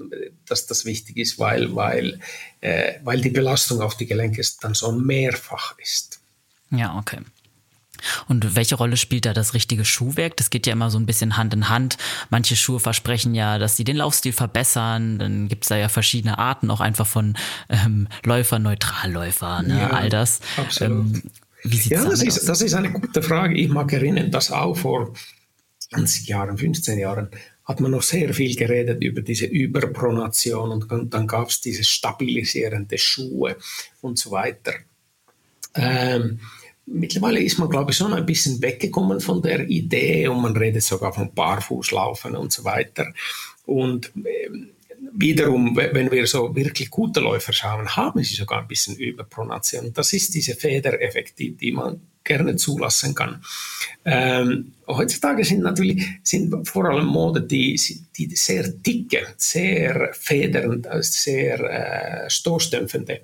dass 0.46 0.66
das 0.66 0.84
wichtig 0.84 1.16
ist, 1.18 1.38
weil, 1.38 1.74
weil, 1.74 2.20
äh, 2.60 2.94
weil 3.04 3.20
die 3.20 3.30
Belastung 3.30 3.80
auf 3.80 3.96
die 3.96 4.06
Gelenke 4.06 4.42
dann 4.60 4.74
so 4.74 4.92
mehrfach 4.92 5.78
ist. 5.78 6.20
Ja, 6.70 6.96
okay. 6.98 7.18
Und 8.28 8.56
welche 8.56 8.74
Rolle 8.74 8.96
spielt 8.96 9.26
da 9.26 9.32
das 9.32 9.54
richtige 9.54 9.84
Schuhwerk? 9.84 10.36
Das 10.36 10.50
geht 10.50 10.66
ja 10.66 10.72
immer 10.72 10.90
so 10.90 10.98
ein 10.98 11.06
bisschen 11.06 11.36
Hand 11.36 11.54
in 11.54 11.68
Hand. 11.68 11.98
Manche 12.30 12.56
Schuhe 12.56 12.80
versprechen 12.80 13.34
ja, 13.34 13.58
dass 13.58 13.76
sie 13.76 13.84
den 13.84 13.96
Laufstil 13.96 14.32
verbessern. 14.32 15.18
Dann 15.18 15.48
gibt 15.48 15.64
es 15.64 15.68
da 15.68 15.76
ja 15.76 15.88
verschiedene 15.88 16.38
Arten, 16.38 16.70
auch 16.70 16.80
einfach 16.80 17.06
von 17.06 17.36
ähm, 17.68 18.08
Läufer, 18.24 18.58
Neutralläufer, 18.58 19.62
ne? 19.62 19.78
ja, 19.78 19.90
all 19.90 20.08
das. 20.08 20.40
Absolut. 20.56 21.14
Ähm, 21.14 21.22
ja, 21.64 22.04
das 22.04 22.22
ist, 22.22 22.48
das 22.48 22.62
ist 22.62 22.74
eine 22.74 22.92
gute 22.92 23.22
Frage. 23.22 23.54
Ich 23.56 23.68
mag 23.68 23.92
erinnern, 23.92 24.30
dass 24.30 24.52
auch 24.52 24.76
vor 24.76 25.12
20 25.90 26.28
Jahren, 26.28 26.56
15 26.56 26.98
Jahren 26.98 27.30
hat 27.64 27.80
man 27.80 27.90
noch 27.90 28.02
sehr 28.02 28.32
viel 28.32 28.54
geredet 28.56 29.02
über 29.02 29.20
diese 29.20 29.46
Überpronation 29.46 30.70
und 30.70 31.12
dann 31.12 31.26
gab 31.26 31.48
es 31.48 31.60
diese 31.60 31.84
stabilisierende 31.84 32.96
Schuhe 32.96 33.56
und 34.00 34.18
so 34.18 34.30
weiter. 34.30 34.72
Ähm, 35.74 36.40
mittlerweile 36.90 37.40
ist 37.40 37.58
man, 37.58 37.68
glaube 37.68 37.90
ich, 37.90 37.96
schon 37.96 38.12
ein 38.12 38.26
bisschen 38.26 38.60
weggekommen 38.62 39.20
von 39.20 39.42
der 39.42 39.68
Idee 39.68 40.28
und 40.28 40.42
man 40.42 40.56
redet 40.56 40.82
sogar 40.82 41.12
von 41.12 41.32
Barfußlaufen 41.32 42.36
und 42.36 42.52
so 42.52 42.64
weiter. 42.64 43.06
Und 43.66 44.12
ähm, 44.16 44.70
wiederum, 45.12 45.76
wenn 45.76 46.10
wir 46.10 46.26
so 46.26 46.54
wirklich 46.54 46.90
gute 46.90 47.20
Läufer 47.20 47.52
schauen, 47.52 47.96
haben 47.96 48.22
sie 48.22 48.34
sogar 48.34 48.60
ein 48.60 48.68
bisschen 48.68 48.96
Überpronation. 48.96 49.92
Das 49.92 50.12
ist 50.12 50.34
diese 50.34 50.54
Federeffekt, 50.54 51.38
die, 51.38 51.52
die 51.52 51.72
man 51.72 52.00
gerne 52.24 52.56
zulassen 52.56 53.14
kann. 53.14 53.42
Ähm, 54.04 54.72
heutzutage 54.86 55.44
sind 55.44 55.62
natürlich 55.62 56.06
sind 56.22 56.68
vor 56.68 56.84
allem 56.84 57.06
Mode, 57.06 57.42
die, 57.42 57.80
die 58.16 58.36
sehr 58.36 58.68
dicke, 58.68 59.26
sehr 59.36 60.10
federnd, 60.12 60.86
sehr 61.00 61.60
äh, 61.60 62.30
stoßdämpfende 62.30 63.22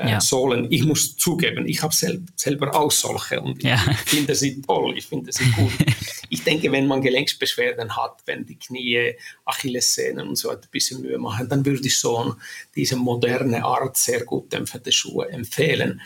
äh, 0.00 0.12
ja. 0.12 0.20
Sohlen. 0.20 0.66
Ich 0.70 0.82
muss 0.84 1.16
zugeben, 1.16 1.66
ich 1.66 1.82
habe 1.82 1.94
sel 1.94 2.22
selber 2.34 2.74
auch 2.74 2.90
solche 2.90 3.40
und 3.40 3.62
ja. 3.62 3.78
ich, 3.90 3.96
finde 4.06 4.34
sie 4.34 4.62
toll, 4.62 4.94
ich 4.96 5.06
finde 5.06 5.30
sie 5.30 5.44
gut. 5.50 5.72
ich 6.30 6.42
denke, 6.42 6.72
wenn 6.72 6.86
man 6.86 7.02
Gelenksbeschwerden 7.02 7.96
hat, 7.96 8.22
wenn 8.24 8.46
die 8.46 8.56
Knie, 8.56 9.14
Achillessehnen 9.44 10.28
und 10.28 10.36
so 10.36 10.48
ein 10.48 10.58
bisschen 10.70 11.02
Mühe 11.02 11.18
machen, 11.18 11.48
dann 11.48 11.66
würde 11.66 11.86
ich 11.86 11.98
so 11.98 12.36
diese 12.74 12.96
moderne 12.96 13.62
Art 13.62 13.96
sehr 13.96 14.24
gut 14.24 14.50
dämpfende 14.52 14.90
Schuhe 14.90 15.28
empfehlen. 15.28 16.00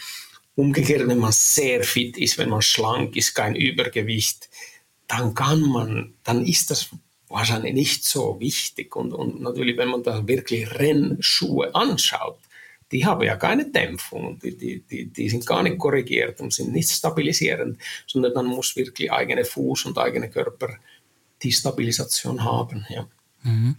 Umgekehrt, 0.57 1.07
wenn 1.07 1.18
man 1.18 1.32
sehr 1.32 1.84
fit 1.84 2.18
ist, 2.18 2.38
wenn 2.38 2.49
man 2.49 2.62
schlank 2.62 3.16
ist, 3.16 3.34
kein 3.34 3.55
Übergewicht, 3.55 4.49
dann 5.07 5.34
kann 5.34 5.61
man, 5.61 6.14
dann 6.24 6.45
ist 6.45 6.70
das 6.70 6.90
wahrscheinlich 7.28 7.74
nicht 7.74 8.05
so 8.05 8.40
wichtig. 8.40 8.97
Und, 8.97 9.12
und 9.12 9.40
natürlich, 9.40 9.76
wenn 9.76 9.88
man 9.88 10.03
da 10.03 10.26
wirklich 10.26 10.68
Rennschuhe 10.72 11.74
anschaut, 11.74 12.38
die 12.93 13.05
haben 13.05 13.22
ja 13.22 13.37
keine 13.37 13.70
Dämpfung, 13.70 14.39
die, 14.39 14.57
die, 14.57 14.80
die, 14.80 15.07
die 15.07 15.28
sind 15.28 15.47
gar 15.47 15.62
nicht 15.62 15.78
korrigiert 15.78 16.41
und 16.41 16.53
sind 16.53 16.72
nicht 16.72 16.91
stabilisierend, 16.91 17.78
sondern 18.07 18.35
man 18.35 18.47
muss 18.47 18.76
wirklich 18.76 19.11
eigene 19.11 19.45
Fuß 19.45 19.87
und 19.87 19.99
eigene 19.99 20.30
Körper 20.30 20.68
die 21.43 21.53
Stabilisation 21.53 22.45
haben. 22.45 22.87
Ja. 22.89 23.07
Mhm. 23.45 23.76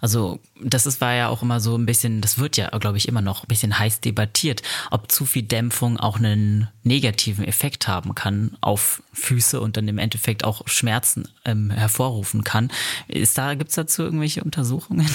Also 0.00 0.38
das 0.62 0.86
ist, 0.86 1.00
war 1.00 1.14
ja 1.14 1.28
auch 1.28 1.42
immer 1.42 1.60
so 1.60 1.76
ein 1.76 1.84
bisschen, 1.84 2.20
das 2.20 2.38
wird 2.38 2.56
ja, 2.56 2.68
glaube 2.78 2.96
ich, 2.96 3.08
immer 3.08 3.20
noch 3.20 3.42
ein 3.42 3.48
bisschen 3.48 3.78
heiß 3.78 4.00
debattiert, 4.00 4.62
ob 4.90 5.10
zu 5.10 5.26
viel 5.26 5.42
Dämpfung 5.42 5.98
auch 5.98 6.18
einen 6.18 6.68
negativen 6.84 7.44
Effekt 7.44 7.88
haben 7.88 8.14
kann 8.14 8.56
auf 8.60 9.02
Füße 9.12 9.60
und 9.60 9.76
dann 9.76 9.88
im 9.88 9.98
Endeffekt 9.98 10.44
auch 10.44 10.66
Schmerzen 10.68 11.28
ähm, 11.44 11.70
hervorrufen 11.70 12.44
kann. 12.44 12.70
Ist 13.08 13.36
da, 13.36 13.54
gibt 13.54 13.70
es 13.70 13.76
dazu 13.76 14.02
irgendwelche 14.02 14.44
Untersuchungen? 14.44 15.10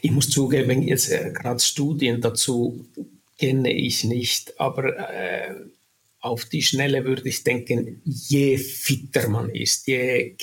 Ich 0.00 0.10
muss 0.10 0.30
zugeben, 0.30 0.82
jetzt 0.82 1.10
äh, 1.10 1.32
gerade 1.32 1.60
Studien 1.60 2.20
dazu 2.20 2.86
kenne 3.38 3.72
ich 3.72 4.04
nicht, 4.04 4.58
aber 4.60 5.10
äh, 5.10 5.54
auf 6.20 6.44
die 6.44 6.62
Schnelle 6.62 7.04
würde 7.04 7.28
ich 7.28 7.44
denken, 7.44 8.00
je 8.04 8.56
fitter 8.58 9.28
man 9.28 9.50
ist, 9.50 9.86
je, 9.86 10.36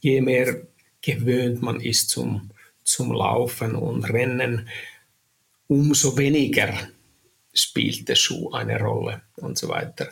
je 0.00 0.20
mehr 0.20 0.66
gewöhnt 1.00 1.62
man 1.62 1.80
ist 1.80 2.10
zum, 2.10 2.50
zum 2.82 3.12
Laufen 3.12 3.74
und 3.76 4.04
Rennen, 4.04 4.68
umso 5.68 6.16
weniger 6.18 6.74
spielt 7.52 8.08
der 8.08 8.16
Schuh 8.16 8.50
eine 8.50 8.80
Rolle 8.80 9.22
und 9.36 9.56
so 9.56 9.68
weiter. 9.68 10.10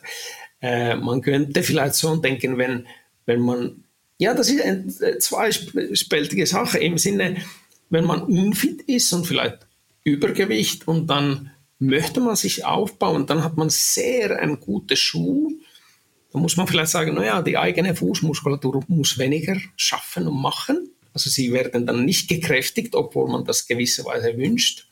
Äh, 0.61 0.95
man 0.97 1.21
könnte 1.21 1.63
vielleicht 1.63 1.97
so 1.97 2.15
denken, 2.17 2.57
wenn, 2.57 2.87
wenn 3.27 3.41
man, 3.41 3.85
ja, 4.19 4.35
das 4.35 4.49
ist 4.49 4.63
eine 4.63 5.19
zweispältige 5.19 6.47
Sache 6.47 6.79
im 6.79 6.99
Sinne, 6.99 7.37
wenn 7.93 8.05
man 8.05 8.23
unfit 8.23 8.81
ist 8.83 9.13
und 9.13 9.27
vielleicht 9.27 9.67
Übergewicht 10.03 10.89
und 10.89 11.09
dann 11.09 11.51
möchte 11.79 12.21
man 12.21 12.37
sich 12.37 12.65
aufbauen, 12.65 13.27
dann 13.27 13.45
hat 13.45 13.59
man 13.59 13.69
sehr 13.69 14.41
einen 14.41 14.59
guten 14.59 14.97
Schuh, 14.97 15.53
da 16.33 16.39
muss 16.39 16.57
man 16.57 16.67
vielleicht 16.67 16.91
sagen, 16.91 17.15
naja, 17.15 17.43
die 17.43 17.59
eigene 17.59 17.95
Fußmuskulatur 17.95 18.83
muss 18.89 19.19
weniger 19.19 19.59
schaffen 19.77 20.27
und 20.27 20.41
machen. 20.41 20.89
Also 21.13 21.29
sie 21.29 21.53
werden 21.53 21.87
dann 21.87 22.07
nicht 22.07 22.29
gekräftigt, 22.29 22.95
obwohl 22.95 23.31
man 23.31 23.45
das 23.45 23.67
gewisserweise 23.67 24.39
wünscht. 24.39 24.87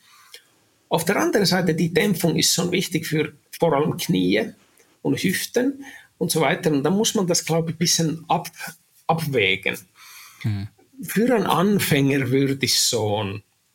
Auf 0.90 1.06
der 1.06 1.16
anderen 1.16 1.46
Seite, 1.46 1.74
die 1.74 1.94
Dämpfung 1.94 2.36
ist 2.36 2.52
schon 2.52 2.70
wichtig 2.70 3.06
für 3.06 3.32
vor 3.58 3.72
allem 3.72 3.96
Knie 3.96 4.52
und 5.00 5.16
Hüften 5.22 5.84
und 6.18 6.30
so 6.30 6.42
weiter. 6.42 6.70
Und 6.70 6.82
da 6.82 6.90
muss 6.90 7.14
man 7.14 7.26
das, 7.26 7.46
glaube 7.46 7.70
ich, 7.70 7.76
ein 7.76 7.78
bisschen 7.78 8.24
ab, 8.28 8.50
abwägen. 9.06 9.78
Mhm. 10.44 10.68
Für 11.02 11.34
einen 11.34 11.46
Anfänger 11.46 12.30
würde 12.30 12.64
ich 12.64 12.80
so 12.80 13.24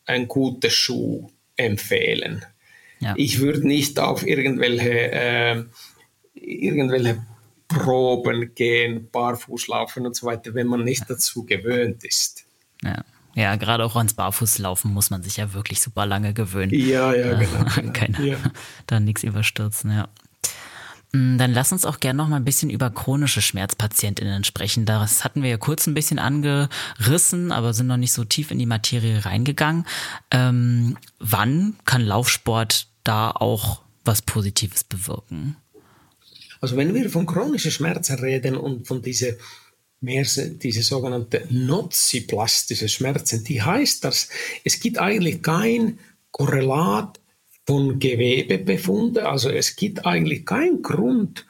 einen, 0.06 0.28
guten 0.28 0.70
Schuh 0.70 1.30
empfehlen. 1.56 2.46
Ja. 3.00 3.14
Ich 3.18 3.40
würde 3.40 3.68
nicht 3.68 4.00
auf 4.00 4.26
irgendwelche, 4.26 5.12
äh, 5.12 5.64
irgendwelche 6.34 7.24
Proben 7.68 8.54
gehen, 8.54 9.10
barfuß 9.12 9.68
laufen 9.68 10.06
und 10.06 10.16
so 10.16 10.28
weiter, 10.28 10.54
wenn 10.54 10.68
man 10.68 10.84
nicht 10.84 11.10
dazu 11.10 11.46
gewöhnt 11.46 12.04
ist. 12.04 12.46
Ja. 12.84 13.04
Ja, 13.36 13.58
gerade 13.58 13.84
auch 13.84 13.98
ans 13.98 14.14
Barfußlaufen 14.14 14.94
muss 14.94 15.10
man 15.10 15.22
sich 15.22 15.36
ja 15.38 15.54
wirklich 15.54 15.82
super 15.82 16.06
lange 16.06 16.34
gewöhnen. 16.34 16.74
Ja, 16.74 17.14
ja, 17.14 17.34
äh, 17.34 17.46
genau. 17.46 17.66
genau. 17.76 17.92
Keine, 17.92 18.26
ja. 18.26 18.38
Da 18.88 19.02
nichts 19.02 19.24
überstürzen, 19.24 19.92
ja. 19.92 20.08
Mm, 21.12 21.38
dann 21.38 21.54
lass 21.54 21.72
uns 21.72 21.86
auch 21.86 22.00
gerne 22.00 22.18
noch 22.18 22.28
mal 22.28 22.38
ein 22.38 22.46
bisschen 22.46 22.70
über 22.70 22.90
chronische 22.90 23.42
SchmerzpatientInnen 23.42 24.44
sprechen. 24.44 24.86
Das 24.86 25.24
hatten 25.24 25.44
wir 25.44 25.50
ja 25.50 25.58
kurz 25.58 25.88
ein 25.88 25.94
bisschen 25.94 26.20
angerissen, 26.20 27.52
aber 27.52 27.74
sind 27.74 27.88
noch 27.88 27.98
nicht 27.98 28.14
so 28.14 28.24
tief 28.24 28.52
in 28.52 28.60
die 28.60 28.66
Materie 28.66 29.26
reingegangen. 29.26 29.86
Ähm, 30.32 30.98
wann 31.20 31.76
kann 31.86 32.02
Laufsport 32.02 32.88
da 33.04 33.32
auch 33.32 33.82
was 34.04 34.22
Positives 34.22 34.84
bewirken? 34.84 35.58
Also 36.62 36.78
wenn 36.78 36.94
wir 36.94 37.10
von 37.10 37.26
chronischen 37.26 37.72
Schmerzen 37.72 38.20
reden 38.20 38.58
und 38.58 38.88
von 38.88 39.02
diese 39.02 39.38
mehr 40.02 40.26
diese 40.26 40.84
sogenannte 40.84 41.48
noziplastische 41.50 42.90
Schmerzen, 42.90 43.44
die 43.44 43.62
heißt, 43.62 44.04
dass 44.04 44.30
es 44.64 44.80
gibt 44.80 44.98
eigentlich 44.98 45.42
kein 45.42 46.00
Korrelat 46.32 47.20
von 47.66 48.00
Gewebebefunde, 48.00 49.28
also 49.28 49.50
es 49.50 49.76
gibt 49.76 50.06
eigentlich 50.06 50.46
keinen 50.46 50.82
Grund 50.82 51.46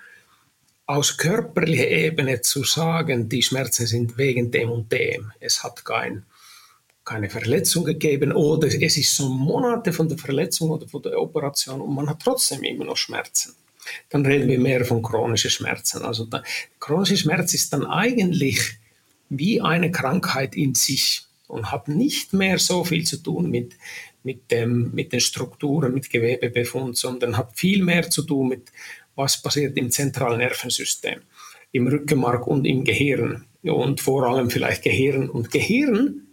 aus 0.85 1.17
körperlicher 1.17 1.89
Ebene 1.89 2.41
zu 2.41 2.63
sagen, 2.63 3.27
die 3.27 3.43
Schmerzen 3.43 3.87
sind 3.87 4.17
wegen 4.17 4.51
dem 4.51 4.69
und 4.69 4.91
dem. 4.91 5.31
Es 5.39 5.63
hat 5.63 5.83
kein, 5.83 6.23
keine 7.03 7.29
Verletzung 7.29 7.83
gegeben 7.85 8.31
oder 8.31 8.67
es 8.67 8.97
ist 8.97 9.15
so 9.15 9.29
Monate 9.29 9.91
von 9.91 10.07
der 10.07 10.17
Verletzung 10.17 10.69
oder 10.69 10.87
von 10.87 11.01
der 11.01 11.19
Operation 11.19 11.81
und 11.81 11.93
man 11.93 12.09
hat 12.09 12.21
trotzdem 12.23 12.63
immer 12.63 12.85
noch 12.85 12.97
Schmerzen 12.97 13.55
dann 14.09 14.25
reden 14.25 14.47
wir 14.47 14.59
mehr 14.59 14.85
von 14.85 15.01
chronischen 15.01 15.51
Schmerzen. 15.51 16.03
Also 16.03 16.25
der 16.25 16.43
chronische 16.79 17.17
Schmerz 17.17 17.53
ist 17.53 17.73
dann 17.73 17.85
eigentlich 17.85 18.77
wie 19.29 19.61
eine 19.61 19.91
Krankheit 19.91 20.55
in 20.55 20.75
sich 20.75 21.25
und 21.47 21.71
hat 21.71 21.87
nicht 21.87 22.33
mehr 22.33 22.59
so 22.59 22.83
viel 22.83 23.05
zu 23.05 23.17
tun 23.17 23.49
mit, 23.49 23.73
mit, 24.25 24.51
dem, 24.51 24.91
mit 24.93 25.13
den 25.13 25.19
Strukturen, 25.19 25.93
mit 25.93 26.09
Gewebebefund, 26.09 26.97
sondern 26.97 27.37
hat 27.37 27.57
viel 27.57 27.83
mehr 27.83 28.09
zu 28.09 28.23
tun 28.23 28.49
mit, 28.49 28.71
was 29.15 29.41
passiert 29.41 29.77
im 29.77 29.91
zentralen 29.91 30.39
Nervensystem, 30.39 31.21
im 31.71 31.87
Rückenmark 31.87 32.47
und 32.47 32.65
im 32.65 32.83
Gehirn 32.83 33.45
und 33.63 34.01
vor 34.01 34.27
allem 34.27 34.49
vielleicht 34.49 34.83
Gehirn. 34.83 35.29
Und 35.29 35.51
Gehirn 35.51 36.27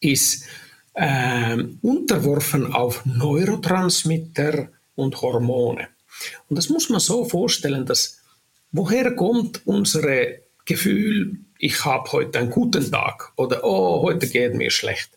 ist 0.00 0.46
äh, 0.94 1.56
unterworfen 1.82 2.72
auf 2.72 3.06
Neurotransmitter 3.06 4.68
und 4.96 5.20
Hormone. 5.22 5.88
Und 6.48 6.56
das 6.56 6.68
muss 6.68 6.90
man 6.90 7.00
so 7.00 7.24
vorstellen, 7.24 7.86
dass 7.86 8.20
woher 8.72 9.14
kommt 9.14 9.66
unsere 9.66 10.40
Gefühl, 10.64 11.38
ich 11.58 11.84
habe 11.84 12.10
heute 12.12 12.38
einen 12.38 12.50
guten 12.50 12.90
Tag 12.90 13.32
oder 13.36 13.64
oh, 13.64 14.02
heute 14.02 14.26
geht 14.26 14.54
mir 14.54 14.70
schlecht. 14.70 15.10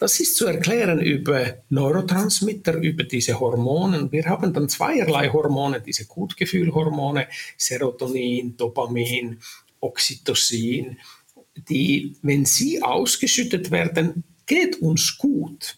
Das 0.00 0.18
ist 0.18 0.36
zu 0.36 0.46
erklären 0.46 0.98
über 0.98 1.58
Neurotransmitter, 1.68 2.72
über 2.76 3.04
diese 3.04 3.38
Hormone. 3.38 4.10
Wir 4.10 4.24
haben 4.24 4.50
dann 4.54 4.66
zweierlei 4.66 5.28
Hormone, 5.28 5.82
diese 5.82 6.06
Gutgefühlhormone, 6.06 7.28
Serotonin, 7.58 8.56
Dopamin, 8.56 9.38
Oxytocin, 9.78 10.96
die, 11.68 12.16
wenn 12.22 12.46
sie 12.46 12.82
ausgeschüttet 12.82 13.70
werden, 13.70 14.24
geht 14.46 14.80
uns 14.80 15.18
gut. 15.18 15.76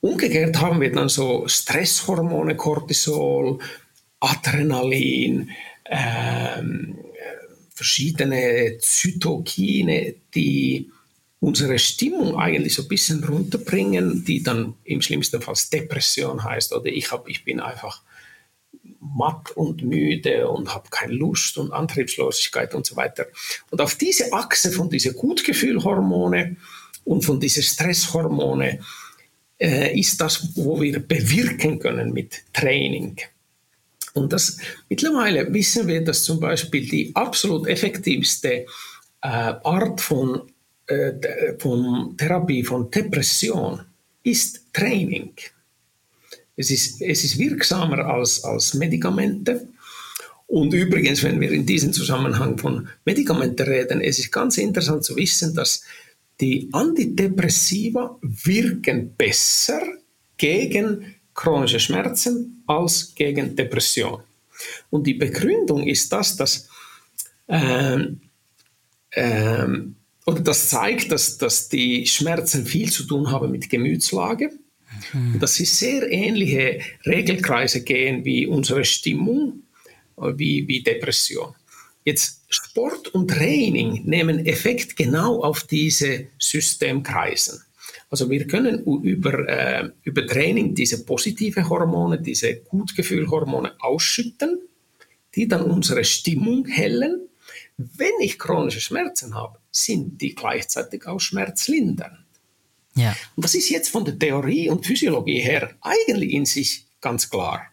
Umgekehrt 0.00 0.58
haben 0.58 0.80
wir 0.80 0.90
dann 0.90 1.10
so 1.10 1.46
Stresshormone, 1.46 2.56
Cortisol, 2.56 3.58
Adrenalin, 4.20 5.50
ähm, 5.84 6.96
verschiedene 7.68 8.78
Zytokine, 8.80 10.14
die 10.34 10.90
unsere 11.44 11.78
Stimmung 11.78 12.38
eigentlich 12.38 12.74
so 12.74 12.82
ein 12.82 12.88
bisschen 12.88 13.22
runterbringen, 13.22 14.24
die 14.24 14.42
dann 14.42 14.74
im 14.84 15.02
schlimmsten 15.02 15.42
Fall 15.42 15.54
Depression 15.70 16.42
heißt 16.42 16.72
oder 16.72 16.86
ich, 16.86 17.12
hab, 17.12 17.28
ich 17.28 17.44
bin 17.44 17.60
einfach 17.60 18.00
matt 18.98 19.50
und 19.50 19.82
müde 19.82 20.48
und 20.48 20.74
habe 20.74 20.88
keine 20.88 21.12
Lust 21.12 21.58
und 21.58 21.70
Antriebslosigkeit 21.70 22.74
und 22.74 22.86
so 22.86 22.96
weiter. 22.96 23.26
Und 23.70 23.82
auf 23.82 23.94
diese 23.96 24.32
Achse 24.32 24.72
von 24.72 24.88
diesen 24.88 25.12
Gutgefühlhormone 25.14 26.56
und 27.04 27.26
von 27.26 27.38
diesen 27.38 27.62
Stresshormone 27.62 28.80
äh, 29.60 30.00
ist 30.00 30.22
das, 30.22 30.56
wo 30.56 30.80
wir 30.80 30.98
bewirken 30.98 31.78
können 31.78 32.14
mit 32.14 32.42
Training. 32.54 33.18
Und 34.14 34.32
das, 34.32 34.56
mittlerweile 34.88 35.52
wissen 35.52 35.88
wir, 35.88 36.02
dass 36.02 36.24
zum 36.24 36.40
Beispiel 36.40 36.88
die 36.88 37.14
absolut 37.14 37.66
effektivste 37.66 38.48
äh, 38.50 38.64
Art 39.20 40.00
von, 40.00 40.42
äh, 40.86 41.58
von 41.58 42.16
Therapie 42.16 42.64
von 42.64 42.90
Depression 42.90 43.80
ist 44.22 44.72
Training. 44.72 45.32
Es 46.56 46.70
ist, 46.70 47.00
es 47.00 47.24
ist 47.24 47.38
wirksamer 47.38 48.04
als, 48.06 48.44
als 48.44 48.74
Medikamente. 48.74 49.68
Und 50.46 50.72
übrigens, 50.72 51.22
wenn 51.22 51.40
wir 51.40 51.50
in 51.50 51.66
diesem 51.66 51.92
Zusammenhang 51.92 52.58
von 52.58 52.88
Medikamenten 53.04 53.66
reden, 53.66 54.00
es 54.00 54.18
ist 54.18 54.30
ganz 54.30 54.58
interessant 54.58 55.04
zu 55.04 55.16
wissen, 55.16 55.54
dass 55.54 55.82
die 56.40 56.68
Antidepressiva 56.72 58.18
wirken 58.20 59.14
besser 59.16 59.80
gegen 60.36 61.14
chronische 61.32 61.80
Schmerzen 61.80 62.62
als 62.66 63.14
gegen 63.14 63.56
Depression. 63.56 64.22
Und 64.90 65.06
die 65.06 65.14
Begründung 65.14 65.86
ist 65.86 66.12
das, 66.12 66.36
dass 66.36 66.68
ähm, 67.48 68.20
ähm, 69.12 69.96
oder 70.26 70.40
das 70.40 70.68
zeigt, 70.68 71.12
dass, 71.12 71.38
dass 71.38 71.68
die 71.68 72.06
Schmerzen 72.06 72.66
viel 72.66 72.90
zu 72.90 73.04
tun 73.04 73.30
haben 73.30 73.50
mit 73.50 73.68
Gemütslage 73.68 74.50
Mhm. 75.12 75.38
Dass 75.38 75.54
sie 75.54 75.64
sehr 75.64 76.10
ähnliche 76.10 76.80
Regelkreise 77.06 77.82
gehen 77.82 78.24
wie 78.24 78.46
unsere 78.46 78.84
Stimmung, 78.84 79.62
äh, 80.16 80.32
wie, 80.36 80.66
wie 80.68 80.82
Depression. 80.82 81.54
Jetzt 82.04 82.44
Sport 82.48 83.08
und 83.08 83.28
Training 83.28 84.04
nehmen 84.04 84.44
Effekt 84.46 84.96
genau 84.96 85.42
auf 85.42 85.64
diese 85.64 86.26
Systemkreisen. 86.38 87.60
Also 88.10 88.28
wir 88.30 88.46
können 88.46 88.84
über, 88.84 89.48
äh, 89.48 89.90
über 90.02 90.26
Training 90.26 90.74
diese 90.74 91.04
positive 91.04 91.68
Hormone, 91.68 92.20
diese 92.20 92.56
Gutgefühlhormone 92.56 93.72
ausschütten, 93.80 94.58
die 95.34 95.48
dann 95.48 95.62
unsere 95.62 96.04
Stimmung 96.04 96.66
hellen. 96.66 97.28
Wenn 97.76 98.12
ich 98.20 98.38
chronische 98.38 98.80
Schmerzen 98.80 99.34
habe, 99.34 99.58
sind 99.70 100.20
die 100.20 100.34
gleichzeitig 100.34 101.06
auch 101.06 101.18
schmerzlindernd. 101.18 102.24
Ja. 102.94 103.16
Und 103.34 103.44
das 103.44 103.54
ist 103.54 103.70
jetzt 103.70 103.88
von 103.88 104.04
der 104.04 104.18
Theorie 104.18 104.68
und 104.68 104.86
Physiologie 104.86 105.40
her 105.40 105.74
eigentlich 105.80 106.30
in 106.32 106.44
sich 106.44 106.86
ganz 107.00 107.28
klar. 107.28 107.66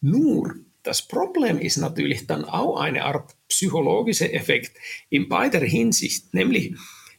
Nur 0.00 0.56
das 0.82 1.02
Problem 1.02 1.58
ist 1.58 1.76
natürlich 1.76 2.26
dann 2.26 2.44
auch 2.44 2.78
eine 2.78 3.04
Art 3.04 3.34
psychologischer 3.48 4.32
Effekt 4.32 4.76
in 5.10 5.28
beider 5.28 5.60
Hinsicht, 5.60 6.32
nämlich 6.32 6.74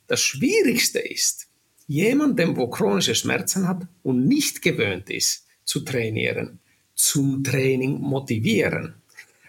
das 0.08 0.22
Schwierigste 0.22 1.00
ist, 1.00 1.48
jemandem, 1.86 2.56
wo 2.56 2.68
chronische 2.68 3.14
Schmerzen 3.14 3.68
hat 3.68 3.88
und 4.04 4.26
nicht 4.26 4.62
gewöhnt 4.62 5.10
ist 5.10 5.46
zu 5.66 5.82
trainieren, 5.82 6.60
zum 6.96 7.44
Training 7.44 8.00
motivieren. 8.00 8.96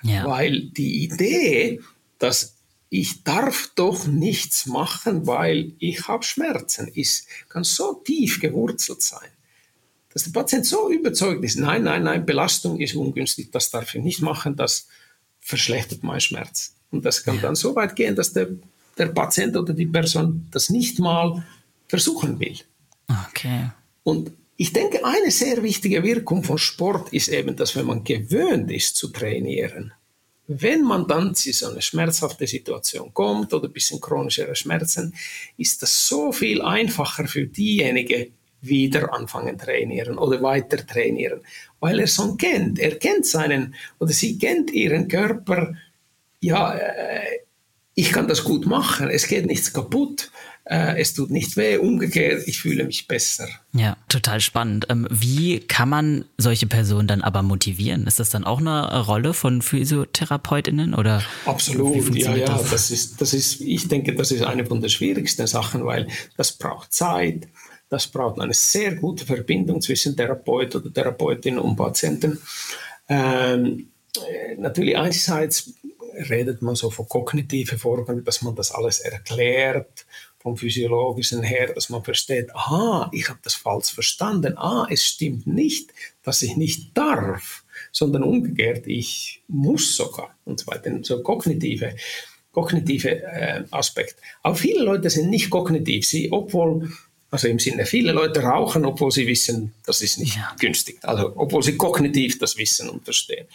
Ja. 0.02 0.26
Weil 0.26 0.68
die 0.70 1.04
Idee, 1.04 1.80
dass 2.18 2.57
ich 2.90 3.22
darf 3.22 3.70
doch 3.74 4.06
nichts 4.06 4.66
machen, 4.66 5.26
weil 5.26 5.72
ich 5.78 6.08
habe 6.08 6.22
Schmerzen, 6.22 6.88
ist, 6.88 7.26
kann 7.48 7.64
so 7.64 7.94
tief 7.94 8.40
gewurzelt 8.40 9.02
sein, 9.02 9.28
dass 10.12 10.24
der 10.24 10.30
Patient 10.30 10.64
so 10.64 10.90
überzeugt 10.90 11.44
ist, 11.44 11.56
nein, 11.56 11.84
nein, 11.84 12.04
nein, 12.04 12.24
Belastung 12.24 12.80
ist 12.80 12.94
ungünstig, 12.94 13.50
das 13.52 13.70
darf 13.70 13.94
ich 13.94 14.02
nicht 14.02 14.22
machen, 14.22 14.56
das 14.56 14.88
verschlechtert 15.40 16.02
meinen 16.02 16.20
Schmerz. 16.20 16.74
Und 16.90 17.04
das 17.04 17.22
kann 17.22 17.40
dann 17.40 17.54
so 17.54 17.76
weit 17.76 17.94
gehen, 17.94 18.16
dass 18.16 18.32
der, 18.32 18.48
der 18.96 19.06
Patient 19.06 19.56
oder 19.56 19.74
die 19.74 19.86
Person 19.86 20.46
das 20.50 20.70
nicht 20.70 20.98
mal 20.98 21.44
versuchen 21.86 22.40
will. 22.40 22.58
Okay. 23.28 23.70
Und 24.02 24.32
ich 24.56 24.72
denke, 24.72 25.04
eine 25.04 25.30
sehr 25.30 25.62
wichtige 25.62 26.02
Wirkung 26.02 26.42
von 26.42 26.58
Sport 26.58 27.12
ist 27.12 27.28
eben, 27.28 27.54
dass 27.56 27.76
wenn 27.76 27.86
man 27.86 28.04
gewöhnt 28.04 28.70
ist 28.70 28.96
zu 28.96 29.08
trainieren, 29.08 29.92
wenn 30.48 30.82
man 30.82 31.06
dann 31.06 31.34
zu 31.34 31.52
so 31.52 31.68
einer 31.68 31.82
schmerzhaften 31.82 32.46
Situation 32.46 33.12
kommt 33.12 33.52
oder 33.52 33.68
ein 33.68 33.72
bisschen 33.72 34.00
chronischere 34.00 34.56
Schmerzen, 34.56 35.14
ist 35.58 35.82
das 35.82 36.08
so 36.08 36.32
viel 36.32 36.62
einfacher 36.62 37.26
für 37.28 37.46
diejenigen, 37.46 38.32
wieder 38.60 39.12
anfangen 39.14 39.56
trainieren 39.56 40.18
oder 40.18 40.42
weiter 40.42 40.84
trainieren, 40.84 41.42
weil 41.78 42.00
er 42.00 42.08
schon 42.08 42.36
kennt. 42.36 42.80
Er 42.80 42.96
kennt 42.96 43.24
seinen 43.24 43.74
oder 44.00 44.12
sie 44.12 44.36
kennt 44.36 44.72
ihren 44.72 45.06
Körper. 45.06 45.74
Ja, 46.40 46.74
äh, 46.74 47.40
ich 47.98 48.12
kann 48.12 48.28
das 48.28 48.44
gut 48.44 48.66
machen, 48.66 49.08
es 49.10 49.26
geht 49.26 49.46
nichts 49.46 49.72
kaputt 49.72 50.30
äh, 50.68 51.00
es 51.00 51.14
tut 51.14 51.30
nicht 51.30 51.56
weh, 51.56 51.78
umgekehrt, 51.78 52.46
ich 52.46 52.60
fühle 52.60 52.84
mich 52.84 53.08
besser. 53.08 53.48
Ja, 53.72 53.96
total 54.10 54.40
spannend. 54.40 54.86
Ähm, 54.90 55.06
wie 55.10 55.60
kann 55.60 55.88
man 55.88 56.26
solche 56.36 56.66
Personen 56.66 57.08
dann 57.08 57.22
aber 57.22 57.42
motivieren? 57.42 58.06
Ist 58.06 58.20
das 58.20 58.28
dann 58.28 58.44
auch 58.44 58.60
eine 58.60 59.06
Rolle 59.06 59.32
von 59.32 59.62
PhysiotherapeutInnen 59.62 60.94
oder? 60.94 61.22
Absolut, 61.46 62.14
ja, 62.14 62.36
ja, 62.36 62.46
das? 62.46 62.70
das 62.70 62.90
ist, 62.90 63.20
das 63.20 63.32
ist, 63.32 63.62
ich 63.62 63.88
denke, 63.88 64.14
das 64.14 64.30
ist 64.30 64.42
eine 64.42 64.66
von 64.66 64.82
den 64.82 64.90
schwierigsten 64.90 65.46
Sachen, 65.46 65.86
weil 65.86 66.06
das 66.36 66.52
braucht 66.52 66.92
Zeit, 66.92 67.48
das 67.88 68.06
braucht 68.06 68.38
eine 68.38 68.52
sehr 68.52 68.94
gute 68.96 69.24
Verbindung 69.24 69.80
zwischen 69.80 70.16
Therapeut 70.16 70.76
oder 70.76 70.92
Therapeutin 70.92 71.58
und 71.58 71.76
Patienten. 71.76 72.38
Ähm, 73.08 73.88
äh, 74.16 74.56
natürlich 74.58 74.98
einerseits 74.98 75.72
redet 76.28 76.62
man 76.62 76.74
so 76.74 76.90
von 76.90 77.08
kognitiven 77.08 77.78
Vorgängen, 77.78 78.24
dass 78.24 78.42
man 78.42 78.54
das 78.54 78.72
alles 78.72 79.00
erklärt 79.00 80.06
vom 80.38 80.56
Physiologischen 80.56 81.42
her, 81.42 81.72
dass 81.74 81.88
man 81.88 82.04
versteht, 82.04 82.54
aha, 82.54 83.10
ich 83.12 83.28
habe 83.28 83.40
das 83.42 83.54
falsch 83.54 83.92
verstanden, 83.92 84.56
ah, 84.56 84.86
es 84.88 85.04
stimmt 85.04 85.46
nicht, 85.46 85.92
dass 86.22 86.42
ich 86.42 86.56
nicht 86.56 86.96
darf, 86.96 87.64
sondern 87.92 88.22
umgekehrt, 88.22 88.86
ich 88.86 89.42
muss 89.48 89.96
sogar 89.96 90.36
und 90.44 90.60
so 90.60 90.66
weiter. 90.68 90.92
So 91.02 91.22
kognitive, 91.22 91.96
kognitive 92.52 93.22
äh, 93.22 93.64
Aspekt. 93.70 94.16
Aber 94.42 94.54
viele 94.54 94.84
Leute 94.84 95.10
sind 95.10 95.28
nicht 95.30 95.50
kognitiv, 95.50 96.06
sie, 96.06 96.30
obwohl 96.30 96.88
also 97.30 97.48
im 97.48 97.58
Sinne, 97.58 97.84
viele 97.84 98.12
Leute 98.12 98.40
rauchen, 98.40 98.86
obwohl 98.86 99.10
sie 99.10 99.26
wissen, 99.26 99.74
das 99.84 100.00
ist 100.00 100.18
nicht 100.18 100.36
ja. 100.36 100.56
günstig. 100.58 100.98
Also 101.02 101.32
obwohl 101.36 101.62
sie 101.62 101.76
kognitiv 101.76 102.38
das 102.38 102.56
wissen 102.56 102.88
und 102.88 103.04
verstehen. 103.04 103.46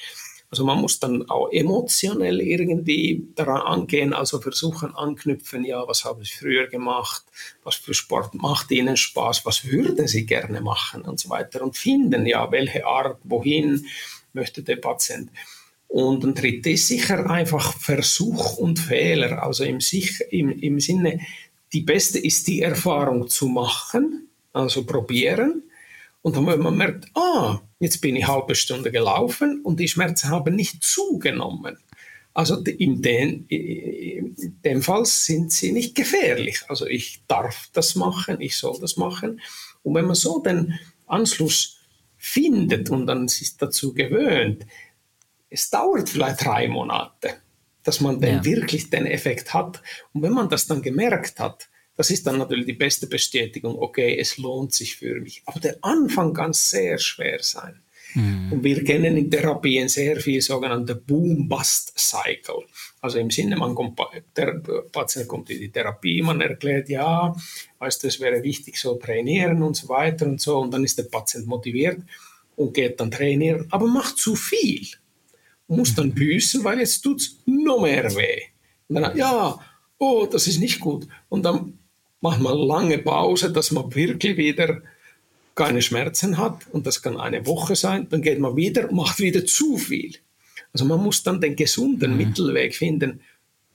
Also 0.53 0.65
man 0.65 0.81
muss 0.81 0.99
dann 0.99 1.27
auch 1.31 1.49
emotionell 1.51 2.39
irgendwie 2.39 3.27
daran 3.33 3.61
angehen, 3.61 4.13
also 4.13 4.39
versuchen 4.39 4.93
anknüpfen, 4.93 5.65
ja, 5.65 5.87
was 5.87 6.05
habe 6.05 6.21
ich 6.21 6.35
früher 6.35 6.67
gemacht, 6.67 7.23
was 7.63 7.73
für 7.73 7.95
Sport 7.95 8.35
macht 8.35 8.69
Ihnen 8.69 8.95
Spaß, 8.95 9.47
was 9.47 9.65
würden 9.65 10.07
Sie 10.07 10.27
gerne 10.27 10.61
machen 10.61 11.01
und 11.01 11.19
so 11.19 11.31
weiter 11.31 11.63
und 11.63 11.75
finden, 11.75 12.27
ja, 12.27 12.51
welche 12.51 12.85
Art, 12.85 13.17
wohin 13.23 13.87
möchte 14.33 14.61
der 14.61 14.75
Patient. 14.75 15.31
Und 15.87 16.23
ein 16.23 16.35
drittes 16.35 16.81
ist 16.81 16.87
sicher 16.87 17.27
einfach 17.27 17.73
Versuch 17.73 18.57
und 18.57 18.77
Fehler, 18.77 19.41
also 19.41 19.63
im, 19.63 19.79
im, 20.29 20.51
im 20.51 20.79
Sinne, 20.79 21.19
die 21.73 21.81
beste 21.81 22.19
ist 22.19 22.47
die 22.47 22.61
Erfahrung 22.61 23.27
zu 23.27 23.47
machen, 23.47 24.29
also 24.53 24.85
probieren 24.85 25.63
und 26.21 26.37
dann, 26.37 26.45
wenn 26.45 26.61
man 26.61 26.77
merkt, 26.77 27.07
ah, 27.15 27.59
jetzt 27.83 28.01
bin 28.01 28.15
ich 28.15 28.27
halbe 28.27 28.55
Stunde 28.55 28.91
gelaufen 28.91 29.61
und 29.61 29.79
die 29.79 29.87
Schmerzen 29.87 30.29
haben 30.29 30.55
nicht 30.55 30.83
zugenommen. 30.83 31.77
Also 32.33 32.57
in, 32.63 33.01
den, 33.01 33.45
in 33.47 34.35
dem 34.65 34.81
Fall 34.81 35.05
sind 35.05 35.51
sie 35.51 35.71
nicht 35.71 35.93
gefährlich. 35.93 36.63
Also 36.67 36.87
ich 36.87 37.21
darf 37.27 37.69
das 37.73 37.95
machen, 37.95 38.41
ich 38.41 38.57
soll 38.57 38.79
das 38.79 38.97
machen. 38.97 39.39
Und 39.83 39.93
wenn 39.93 40.05
man 40.05 40.15
so 40.15 40.39
den 40.39 40.79
Anschluss 41.05 41.77
findet 42.17 42.89
und 42.89 43.05
dann 43.05 43.27
sich 43.27 43.57
dazu 43.57 43.93
gewöhnt, 43.93 44.65
es 45.49 45.69
dauert 45.69 46.09
vielleicht 46.09 46.43
drei 46.43 46.67
Monate, 46.67 47.35
dass 47.83 48.01
man 48.01 48.19
dann 48.19 48.37
ja. 48.37 48.45
wirklich 48.45 48.89
den 48.89 49.05
Effekt 49.05 49.53
hat. 49.53 49.83
Und 50.13 50.23
wenn 50.23 50.33
man 50.33 50.49
das 50.49 50.65
dann 50.65 50.81
gemerkt 50.81 51.39
hat, 51.39 51.69
das 51.95 52.09
ist 52.09 52.25
dann 52.25 52.39
natürlich 52.39 52.65
die 52.65 52.73
beste 52.73 53.07
Bestätigung, 53.07 53.77
okay, 53.77 54.17
es 54.19 54.37
lohnt 54.37 54.73
sich 54.73 54.95
für 54.95 55.19
mich. 55.19 55.43
Aber 55.45 55.59
der 55.59 55.77
Anfang 55.81 56.33
kann 56.33 56.53
sehr 56.53 56.97
schwer 56.97 57.39
sein. 57.41 57.81
Mhm. 58.15 58.51
Und 58.51 58.63
wir 58.63 58.83
kennen 58.83 59.17
in 59.17 59.29
Therapien 59.29 59.87
sehr 59.89 60.19
viel 60.19 60.41
sogenannte 60.41 60.95
Boom-Bust-Cycle. 60.95 62.63
Also 63.01 63.19
im 63.19 63.29
Sinne, 63.29 63.57
man 63.57 63.75
kommt, 63.75 63.99
der 64.35 64.61
Patient 64.91 65.27
kommt 65.27 65.49
in 65.49 65.59
die 65.59 65.71
Therapie, 65.71 66.21
man 66.21 66.41
erklärt, 66.41 66.89
ja, 66.89 67.35
weißt 67.79 68.03
du, 68.03 68.07
es 68.07 68.19
wäre 68.19 68.43
wichtig, 68.43 68.77
so 68.77 68.95
trainieren 68.95 69.61
und 69.61 69.75
so 69.75 69.89
weiter 69.89 70.25
und 70.25 70.41
so. 70.41 70.59
Und 70.59 70.71
dann 70.71 70.83
ist 70.83 70.97
der 70.97 71.03
Patient 71.03 71.47
motiviert 71.47 72.01
und 72.55 72.73
geht 72.73 72.99
dann 72.99 73.11
trainieren, 73.11 73.67
aber 73.71 73.87
macht 73.87 74.17
zu 74.17 74.35
viel. 74.35 74.87
muss 75.67 75.95
dann 75.95 76.13
büßen, 76.13 76.63
weil 76.63 76.79
jetzt 76.79 77.01
tut 77.01 77.21
es 77.21 77.37
noch 77.45 77.81
mehr 77.81 78.15
weh. 78.15 78.41
Und 78.89 79.01
dann, 79.01 79.17
ja, 79.17 79.59
oh, 79.97 80.27
das 80.31 80.47
ist 80.47 80.59
nicht 80.59 80.79
gut. 80.79 81.07
Und 81.29 81.43
dann 81.43 81.79
macht 82.23 82.39
man 82.39 82.57
lange 82.57 82.99
Pause, 82.99 83.51
dass 83.51 83.71
man 83.71 83.93
wirklich 83.93 84.37
wieder 84.37 84.81
keine 85.55 85.81
Schmerzen 85.81 86.37
hat 86.37 86.65
und 86.71 86.87
das 86.87 87.01
kann 87.01 87.19
eine 87.19 87.45
Woche 87.45 87.75
sein, 87.75 88.07
dann 88.09 88.21
geht 88.21 88.39
man 88.39 88.55
wieder, 88.55 88.89
macht 88.93 89.19
wieder 89.19 89.45
zu 89.45 89.77
viel. 89.77 90.15
Also 90.71 90.85
man 90.85 91.03
muss 91.03 91.21
dann 91.21 91.41
den 91.41 91.57
gesunden 91.57 92.11
mhm. 92.11 92.17
Mittelweg 92.17 92.75
finden, 92.75 93.19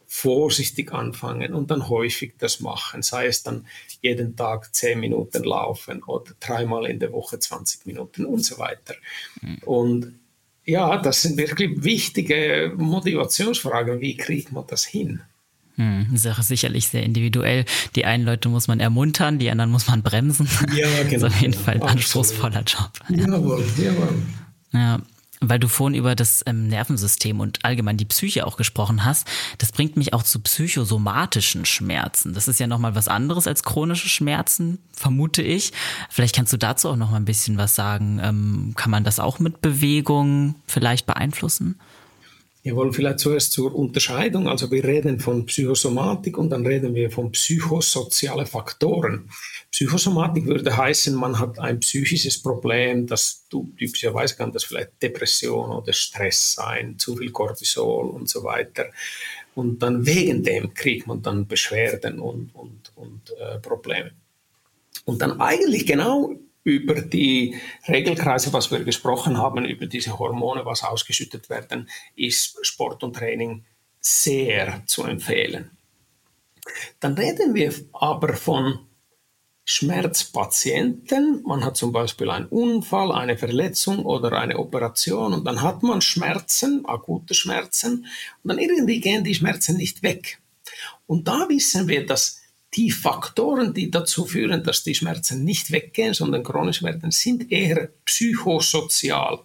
vorsichtig 0.06 0.92
anfangen 0.92 1.52
und 1.52 1.70
dann 1.70 1.90
häufig 1.90 2.32
das 2.38 2.60
machen, 2.60 3.02
sei 3.02 3.26
es 3.26 3.42
dann 3.42 3.66
jeden 4.00 4.34
Tag 4.34 4.74
zehn 4.74 4.98
Minuten 4.98 5.44
laufen 5.44 6.02
oder 6.04 6.32
dreimal 6.40 6.86
in 6.86 6.98
der 6.98 7.12
Woche 7.12 7.38
20 7.38 7.84
Minuten 7.84 8.24
und 8.24 8.46
so 8.46 8.58
weiter. 8.58 8.94
Mhm. 9.42 9.58
Und 9.66 10.18
ja, 10.64 10.96
das 10.96 11.20
sind 11.20 11.36
wirklich 11.36 11.84
wichtige 11.84 12.72
Motivationsfragen. 12.76 14.00
Wie 14.00 14.16
kriegt 14.16 14.52
man 14.52 14.66
das 14.66 14.86
hin? 14.86 15.20
Hm, 15.78 16.16
Sache 16.16 16.42
sicherlich 16.42 16.88
sehr 16.88 17.04
individuell. 17.04 17.64
Die 17.94 18.04
einen 18.04 18.24
Leute 18.24 18.48
muss 18.48 18.66
man 18.66 18.80
ermuntern, 18.80 19.38
die 19.38 19.48
anderen 19.48 19.70
muss 19.70 19.86
man 19.86 20.02
bremsen. 20.02 20.48
Ja, 20.74 20.88
genau. 21.04 21.04
Das 21.04 21.12
ist 21.12 21.24
auf 21.24 21.40
jeden 21.40 21.54
Fall 21.54 21.74
ein 21.74 21.82
anspruchsvoller 21.82 22.64
Job. 22.64 22.90
Jawohl, 23.08 23.64
jawohl. 23.76 24.22
Ja, 24.72 25.00
weil 25.40 25.60
du 25.60 25.68
vorhin 25.68 25.96
über 25.96 26.16
das 26.16 26.42
ähm, 26.46 26.66
Nervensystem 26.66 27.38
und 27.38 27.64
allgemein 27.64 27.96
die 27.96 28.04
Psyche 28.04 28.44
auch 28.44 28.56
gesprochen 28.56 29.04
hast, 29.04 29.28
das 29.58 29.70
bringt 29.70 29.96
mich 29.96 30.12
auch 30.12 30.24
zu 30.24 30.40
psychosomatischen 30.40 31.64
Schmerzen. 31.64 32.34
Das 32.34 32.48
ist 32.48 32.58
ja 32.58 32.66
nochmal 32.66 32.96
was 32.96 33.06
anderes 33.06 33.46
als 33.46 33.62
chronische 33.62 34.08
Schmerzen, 34.08 34.78
vermute 34.92 35.42
ich. 35.42 35.72
Vielleicht 36.10 36.34
kannst 36.34 36.52
du 36.52 36.56
dazu 36.56 36.88
auch 36.88 36.96
noch 36.96 37.12
mal 37.12 37.18
ein 37.18 37.24
bisschen 37.24 37.56
was 37.56 37.76
sagen. 37.76 38.18
Ähm, 38.20 38.72
kann 38.74 38.90
man 38.90 39.04
das 39.04 39.20
auch 39.20 39.38
mit 39.38 39.60
Bewegung 39.60 40.56
vielleicht 40.66 41.06
beeinflussen? 41.06 41.78
Wir 42.68 42.76
wollen 42.76 42.92
vielleicht 42.92 43.20
zuerst 43.20 43.52
zur 43.52 43.74
Unterscheidung. 43.74 44.46
Also 44.46 44.70
wir 44.70 44.84
reden 44.84 45.20
von 45.20 45.46
Psychosomatik 45.46 46.36
und 46.36 46.50
dann 46.50 46.66
reden 46.66 46.94
wir 46.94 47.10
von 47.10 47.32
psychosozialen 47.32 48.44
Faktoren. 48.44 49.30
Psychosomatik 49.70 50.44
würde 50.44 50.76
heißen, 50.76 51.14
man 51.14 51.38
hat 51.38 51.58
ein 51.58 51.80
psychisches 51.80 52.42
Problem, 52.42 53.06
das 53.06 53.46
typischerweise 53.48 54.36
kann 54.36 54.52
das 54.52 54.64
vielleicht 54.64 55.02
Depression 55.02 55.70
oder 55.70 55.94
Stress 55.94 56.56
sein, 56.56 56.98
zu 56.98 57.16
viel 57.16 57.30
Cortisol 57.30 58.10
und 58.10 58.28
so 58.28 58.44
weiter. 58.44 58.84
Und 59.54 59.82
dann 59.82 60.04
wegen 60.04 60.42
dem 60.42 60.74
kriegt 60.74 61.06
man 61.06 61.22
dann 61.22 61.46
Beschwerden 61.46 62.18
und, 62.18 62.54
und, 62.54 62.92
und 62.96 63.34
äh, 63.40 63.60
Probleme. 63.60 64.10
Und 65.06 65.22
dann 65.22 65.40
eigentlich 65.40 65.86
genau 65.86 66.34
über 66.68 67.00
die 67.00 67.56
Regelkreise, 67.88 68.52
was 68.52 68.70
wir 68.70 68.84
gesprochen 68.84 69.38
haben, 69.38 69.64
über 69.64 69.86
diese 69.86 70.18
Hormone, 70.18 70.66
was 70.66 70.84
ausgeschüttet 70.84 71.48
werden, 71.48 71.88
ist 72.14 72.58
Sport 72.62 73.02
und 73.02 73.16
Training 73.16 73.64
sehr 74.00 74.82
zu 74.86 75.04
empfehlen. 75.04 75.70
Dann 77.00 77.14
reden 77.14 77.54
wir 77.54 77.72
aber 77.92 78.34
von 78.34 78.80
Schmerzpatienten. 79.64 81.42
Man 81.46 81.64
hat 81.64 81.76
zum 81.76 81.92
Beispiel 81.92 82.30
einen 82.30 82.46
Unfall, 82.46 83.12
eine 83.12 83.38
Verletzung 83.38 84.04
oder 84.04 84.32
eine 84.32 84.58
Operation 84.58 85.32
und 85.32 85.44
dann 85.46 85.62
hat 85.62 85.82
man 85.82 86.00
Schmerzen, 86.00 86.84
akute 86.84 87.34
Schmerzen 87.34 88.06
und 88.42 88.48
dann 88.48 88.58
irgendwie 88.58 89.00
gehen 89.00 89.24
die 89.24 89.34
Schmerzen 89.34 89.76
nicht 89.76 90.02
weg. 90.02 90.40
Und 91.06 91.28
da 91.28 91.46
wissen 91.48 91.88
wir, 91.88 92.04
dass 92.04 92.42
die 92.74 92.90
Faktoren, 92.90 93.72
die 93.72 93.90
dazu 93.90 94.26
führen, 94.26 94.62
dass 94.62 94.84
die 94.84 94.94
Schmerzen 94.94 95.44
nicht 95.44 95.70
weggehen, 95.72 96.14
sondern 96.14 96.44
chronisch 96.44 96.82
werden, 96.82 97.10
sind 97.10 97.50
eher 97.50 97.88
psychosozial. 98.04 99.40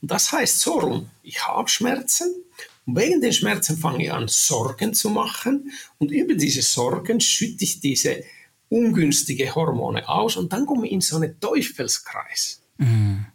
Und 0.00 0.10
das 0.10 0.32
heißt 0.32 0.60
so 0.60 0.78
rum, 0.78 1.10
ich 1.22 1.46
habe 1.46 1.68
Schmerzen 1.68 2.32
und 2.86 2.96
wegen 2.96 3.20
den 3.20 3.32
Schmerzen 3.32 3.76
fange 3.76 4.04
ich 4.04 4.12
an, 4.12 4.28
Sorgen 4.28 4.94
zu 4.94 5.10
machen 5.10 5.72
und 5.98 6.10
über 6.10 6.34
diese 6.34 6.62
Sorgen 6.62 7.20
schütte 7.20 7.64
ich 7.64 7.80
diese 7.80 8.22
ungünstige 8.68 9.54
Hormone 9.54 10.08
aus 10.08 10.36
und 10.36 10.52
dann 10.52 10.64
komme 10.64 10.86
ich 10.86 10.92
in 10.92 11.00
so 11.00 11.16
einen 11.16 11.38
Teufelskreis. 11.40 12.62
Mhm. 12.78 13.26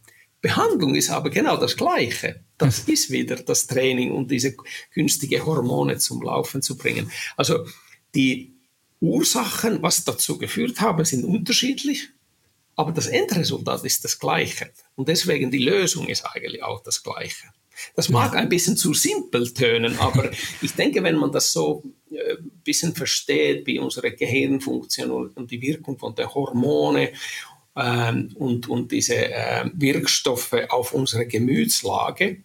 Behandlung 0.41 0.95
ist 0.95 1.09
aber 1.09 1.29
genau 1.29 1.57
das 1.57 1.75
Gleiche. 1.75 2.43
Das 2.57 2.87
mhm. 2.87 2.93
ist 2.93 3.09
wieder 3.11 3.35
das 3.35 3.67
Training 3.67 4.11
und 4.11 4.31
diese 4.31 4.55
günstige 4.93 5.45
Hormone 5.45 5.97
zum 5.97 6.21
Laufen 6.21 6.61
zu 6.61 6.77
bringen. 6.77 7.11
Also 7.35 7.65
die 8.13 8.54
Ursachen, 9.01 9.81
was 9.81 10.03
dazu 10.05 10.37
geführt 10.37 10.81
haben, 10.81 11.03
sind 11.05 11.25
unterschiedlich, 11.25 12.09
aber 12.75 12.91
das 12.91 13.07
Endresultat 13.07 13.83
ist 13.85 14.03
das 14.03 14.19
gleiche. 14.19 14.71
Und 14.95 15.07
deswegen 15.07 15.51
die 15.51 15.63
Lösung 15.63 16.07
ist 16.07 16.25
eigentlich 16.25 16.63
auch 16.63 16.83
das 16.83 17.03
gleiche. 17.03 17.47
Das 17.95 18.09
mag 18.09 18.35
ein 18.35 18.49
bisschen 18.49 18.77
zu 18.77 18.93
simpel 18.93 19.53
tönen, 19.53 19.97
aber 19.99 20.31
ich 20.61 20.73
denke, 20.73 21.03
wenn 21.03 21.15
man 21.15 21.31
das 21.31 21.51
so 21.51 21.83
ein 22.09 22.15
äh, 22.15 22.37
bisschen 22.63 22.95
versteht, 22.95 23.67
wie 23.67 23.79
unsere 23.79 24.11
Gehirnfunktion 24.11 25.29
und 25.29 25.51
die 25.51 25.61
Wirkung 25.61 25.97
von 25.97 26.15
den 26.15 26.33
Hormonen 26.33 27.09
ähm, 27.75 28.31
und, 28.35 28.69
und 28.69 28.91
diese 28.91 29.15
äh, 29.15 29.69
Wirkstoffe 29.73 30.55
auf 30.69 30.93
unsere 30.93 31.27
Gemütslage, 31.27 32.43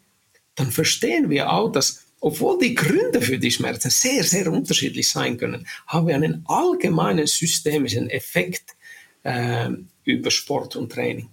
dann 0.57 0.73
verstehen 0.73 1.31
wir 1.31 1.53
auch, 1.53 1.71
dass 1.71 2.05
obwohl 2.21 2.59
die 2.59 2.75
Gründe 2.75 3.21
für 3.23 3.39
die 3.39 3.51
Schmerzen 3.51 3.91
sehr, 3.91 4.23
sehr 4.25 4.53
unterschiedlich 4.53 5.11
sein 5.11 5.39
können, 5.39 5.67
haben 5.87 6.07
wir 6.07 6.15
einen 6.15 6.45
allgemeinen 6.47 7.27
systemischen 7.27 8.11
Effekt 8.11 8.77
äh, 9.23 9.71
über 10.05 10.31
Sport 10.31 10.77
und 10.77 10.93
Training. 10.93 11.31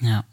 Ja. 0.00 0.24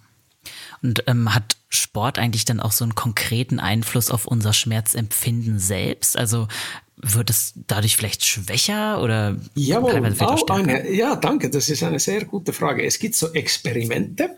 Und 0.81 1.03
ähm, 1.07 1.35
hat 1.35 1.57
Sport 1.67 2.17
eigentlich 2.17 2.45
dann 2.45 2.59
auch 2.59 2.71
so 2.71 2.85
einen 2.85 2.95
konkreten 2.95 3.59
Einfluss 3.59 4.09
auf 4.09 4.25
unser 4.25 4.53
Schmerzempfinden 4.53 5.59
selbst? 5.59 6.17
Also 6.17 6.47
wird 6.95 7.29
es 7.29 7.53
dadurch 7.67 7.95
vielleicht 7.95 8.25
schwächer 8.25 9.01
oder 9.01 9.37
Jawohl, 9.55 10.15
auch 10.19 10.49
eine, 10.49 10.91
ja, 10.91 11.15
danke, 11.15 11.49
das 11.49 11.69
ist 11.69 11.83
eine 11.83 11.99
sehr 11.99 12.25
gute 12.25 12.51
Frage. 12.51 12.83
Es 12.83 12.99
gibt 12.99 13.15
so 13.15 13.31
Experimente, 13.33 14.37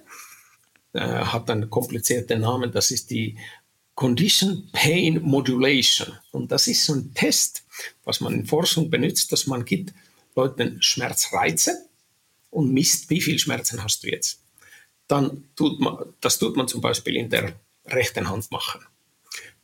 äh, 0.94 1.00
hat 1.00 1.50
einen 1.50 1.70
komplizierten 1.70 2.42
Namen, 2.42 2.72
das 2.72 2.92
ist 2.92 3.10
die 3.10 3.38
Condition 4.02 4.68
Pain 4.72 5.22
Modulation. 5.22 6.18
Und 6.32 6.52
das 6.52 6.66
ist 6.66 6.84
so 6.88 6.96
ein 6.96 7.14
Test, 7.14 7.64
was 8.04 8.20
man 8.20 8.34
in 8.34 8.48
Forschung 8.48 8.90
benutzt, 8.90 9.32
dass 9.32 9.46
man 9.46 9.64
gibt 9.64 9.94
Leuten 10.36 10.82
Schmerzreize 10.82 11.86
und 12.50 12.74
misst, 12.74 13.12
wie 13.12 13.22
viel 13.22 13.38
Schmerzen 13.38 13.84
hast 13.84 14.04
du 14.04 14.10
jetzt. 14.10 14.40
Dann 15.08 15.44
tut 15.56 15.80
man, 15.80 15.98
das 16.20 16.40
tut 16.40 16.58
man 16.58 16.68
zum 16.68 16.82
Beispiel 16.82 17.16
in 17.16 17.30
der 17.30 17.54
rechten 17.86 18.28
Hand 18.28 18.50
machen. 18.50 18.82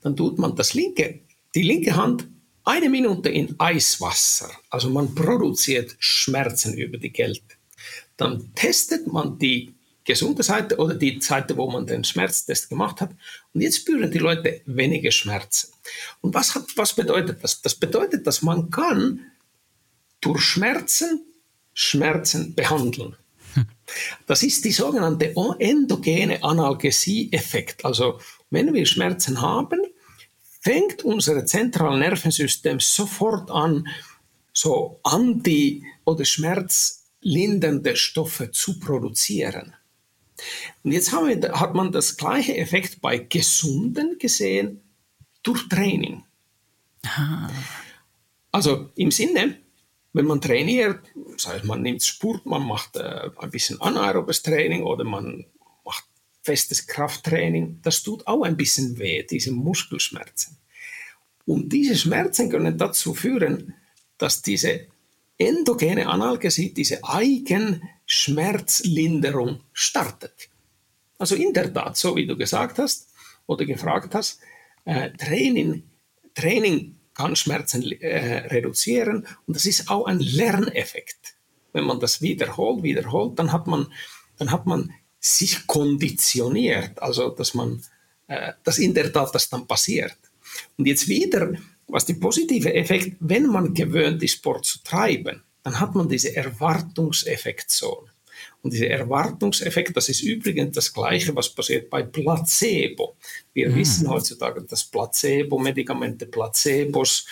Dann 0.02 0.16
tut 0.16 0.38
man 0.38 0.56
das 0.56 0.76
linke, 0.76 1.22
die 1.56 1.64
linke 1.64 1.96
Hand 1.96 2.28
eine 2.64 2.92
Minute 2.92 3.30
in 3.30 3.60
Eiswasser. 3.60 4.52
Also 4.70 4.92
man 4.92 5.16
produziert 5.16 5.96
Schmerzen 5.98 6.78
über 6.78 7.00
die 7.00 7.12
Kälte. 7.12 7.56
Dann 8.18 8.54
testet 8.54 9.08
man 9.08 9.40
die 9.40 9.74
gesunde 10.08 10.42
Seite 10.42 10.78
oder 10.78 10.96
die 10.96 11.22
Seite, 11.22 11.56
wo 11.58 11.70
man 11.70 11.86
den 11.86 12.04
Schmerztest 12.04 12.70
gemacht 12.70 13.02
hat. 13.02 13.12
Und 13.54 13.62
jetzt 13.62 13.78
spüren 13.78 14.10
die 14.10 14.18
Leute 14.18 14.62
weniger 14.66 15.12
Schmerzen. 15.12 15.72
Und 16.22 16.34
was, 16.34 16.56
hat, 16.56 16.66
was 16.76 16.96
bedeutet 16.96 17.44
das? 17.44 17.62
Das 17.62 17.76
bedeutet, 17.76 18.26
dass 18.26 18.42
man 18.42 18.72
kann 18.72 19.20
durch 20.22 20.42
Schmerzen 20.42 21.22
Schmerzen 21.80 22.56
behandeln. 22.56 23.16
Das 24.26 24.44
ist 24.44 24.66
die 24.66 24.72
sogenannte 24.72 25.34
endogene 25.60 26.44
Analgesie-Effekt. 26.44 27.86
Also 27.86 28.20
wenn 28.50 28.74
wir 28.74 28.86
Schmerzen 28.86 29.42
haben, 29.42 29.80
fängt 30.60 31.04
unser 31.04 31.46
zentrales 31.46 32.00
Nervensystem 32.00 32.80
sofort 32.80 33.52
an, 33.52 33.88
so 34.54 35.00
anti- 35.04 35.84
oder 36.04 36.26
schmerzlindernde 36.26 37.96
Stoffe 37.96 38.52
zu 38.52 38.80
produzieren. 38.80 39.76
Und 40.84 40.92
jetzt 40.92 41.12
wir, 41.12 41.60
hat 41.60 41.74
man 41.74 41.92
das 41.92 42.18
gleiche 42.18 42.56
Effekt 42.58 43.02
bei 43.02 43.18
Gesunden 43.18 44.18
gesehen 44.20 44.82
durch 45.44 45.68
Training. 45.70 46.24
Ah. 47.04 47.50
Also 48.52 48.90
im 48.96 49.12
Sinne, 49.12 49.58
wenn 50.14 50.26
man 50.26 50.42
trainiert, 50.42 51.00
sei 51.38 51.62
man 51.64 51.82
nimmt 51.82 52.04
Sport, 52.04 52.46
man 52.46 52.66
macht 52.66 52.96
äh, 52.96 53.30
ein 53.38 53.52
bisschen 53.52 53.80
anaerobes 53.82 54.42
Training 54.44 54.84
oder 54.84 55.04
man 55.04 55.46
macht 55.86 56.06
festes 56.42 56.88
Krafttraining, 56.88 57.80
das 57.82 58.04
tut 58.04 58.26
auch 58.26 58.44
ein 58.44 58.58
bisschen 58.58 58.98
weh, 58.98 59.24
diese 59.24 59.52
Muskelschmerzen. 59.52 60.58
Und 61.46 61.70
diese 61.72 61.96
Schmerzen 61.96 62.50
können 62.50 62.78
dazu 62.78 63.14
führen, 63.14 63.74
dass 64.18 64.42
diese 64.42 64.88
endogene 65.38 66.08
Analgesie, 66.08 66.74
diese 66.74 67.04
Eigenschmerzlinderung 68.08 69.60
startet. 69.74 70.50
Also 71.20 71.36
in 71.36 71.54
der 71.54 71.74
Tat, 71.74 71.98
so 71.98 72.16
wie 72.16 72.26
du 72.26 72.38
gesagt 72.38 72.80
hast 72.80 73.10
oder 73.48 73.66
gefragt 73.66 74.16
hast, 74.16 74.40
äh, 74.86 75.12
Training, 75.12 75.84
Training 76.34 76.96
kann 77.14 77.36
Schmerzen 77.36 77.84
äh, 77.92 78.48
reduzieren 78.48 79.28
und 79.46 79.56
das 79.56 79.66
ist 79.66 79.90
auch 79.90 80.06
ein 80.06 80.20
Lerneffekt. 80.20 81.36
Wenn 81.74 81.86
man 81.86 82.00
das 82.00 82.22
wiederholt, 82.22 82.84
wiederholt, 82.84 83.38
dann 83.40 83.52
hat 83.52 83.68
man, 83.68 83.92
dann 84.38 84.52
hat 84.52 84.66
man 84.66 84.94
sich 85.20 85.68
konditioniert, 85.68 87.02
also 87.02 87.30
dass 87.30 87.54
man 87.54 87.84
äh, 88.28 88.54
dass 88.64 88.78
in 88.78 88.94
der 88.94 89.12
Tat 89.12 89.34
das 89.34 89.50
dann 89.50 89.68
passiert. 89.68 90.18
Und 90.78 90.86
jetzt 90.86 91.08
wieder, 91.08 91.54
was 91.88 92.06
die 92.06 92.14
positive 92.14 92.74
Effekt, 92.74 93.18
wenn 93.20 93.48
man 93.48 93.74
gewöhnt 93.74 94.22
ist, 94.24 94.34
Sport 94.34 94.66
zu 94.66 94.84
treiben, 94.84 95.44
dann 95.68 95.82
hat 95.82 95.96
man 95.96 96.08
diese 96.08 96.34
Erwartungseffektzone. 96.34 98.08
Und 98.62 98.72
dieser 98.72 98.88
Erwartungseffekt, 98.88 99.98
das 99.98 100.08
ist 100.08 100.22
übrigens 100.22 100.74
das 100.74 100.94
Gleiche, 100.94 101.36
was 101.36 101.50
passiert 101.50 101.90
bei 101.90 102.04
Placebo. 102.04 103.18
Wir 103.54 103.70
mhm. 103.70 103.76
wissen 103.76 104.10
heutzutage, 104.10 104.62
dass 104.62 104.86
Placebo-Medikamente, 104.86 106.26
Placebos 106.28 107.26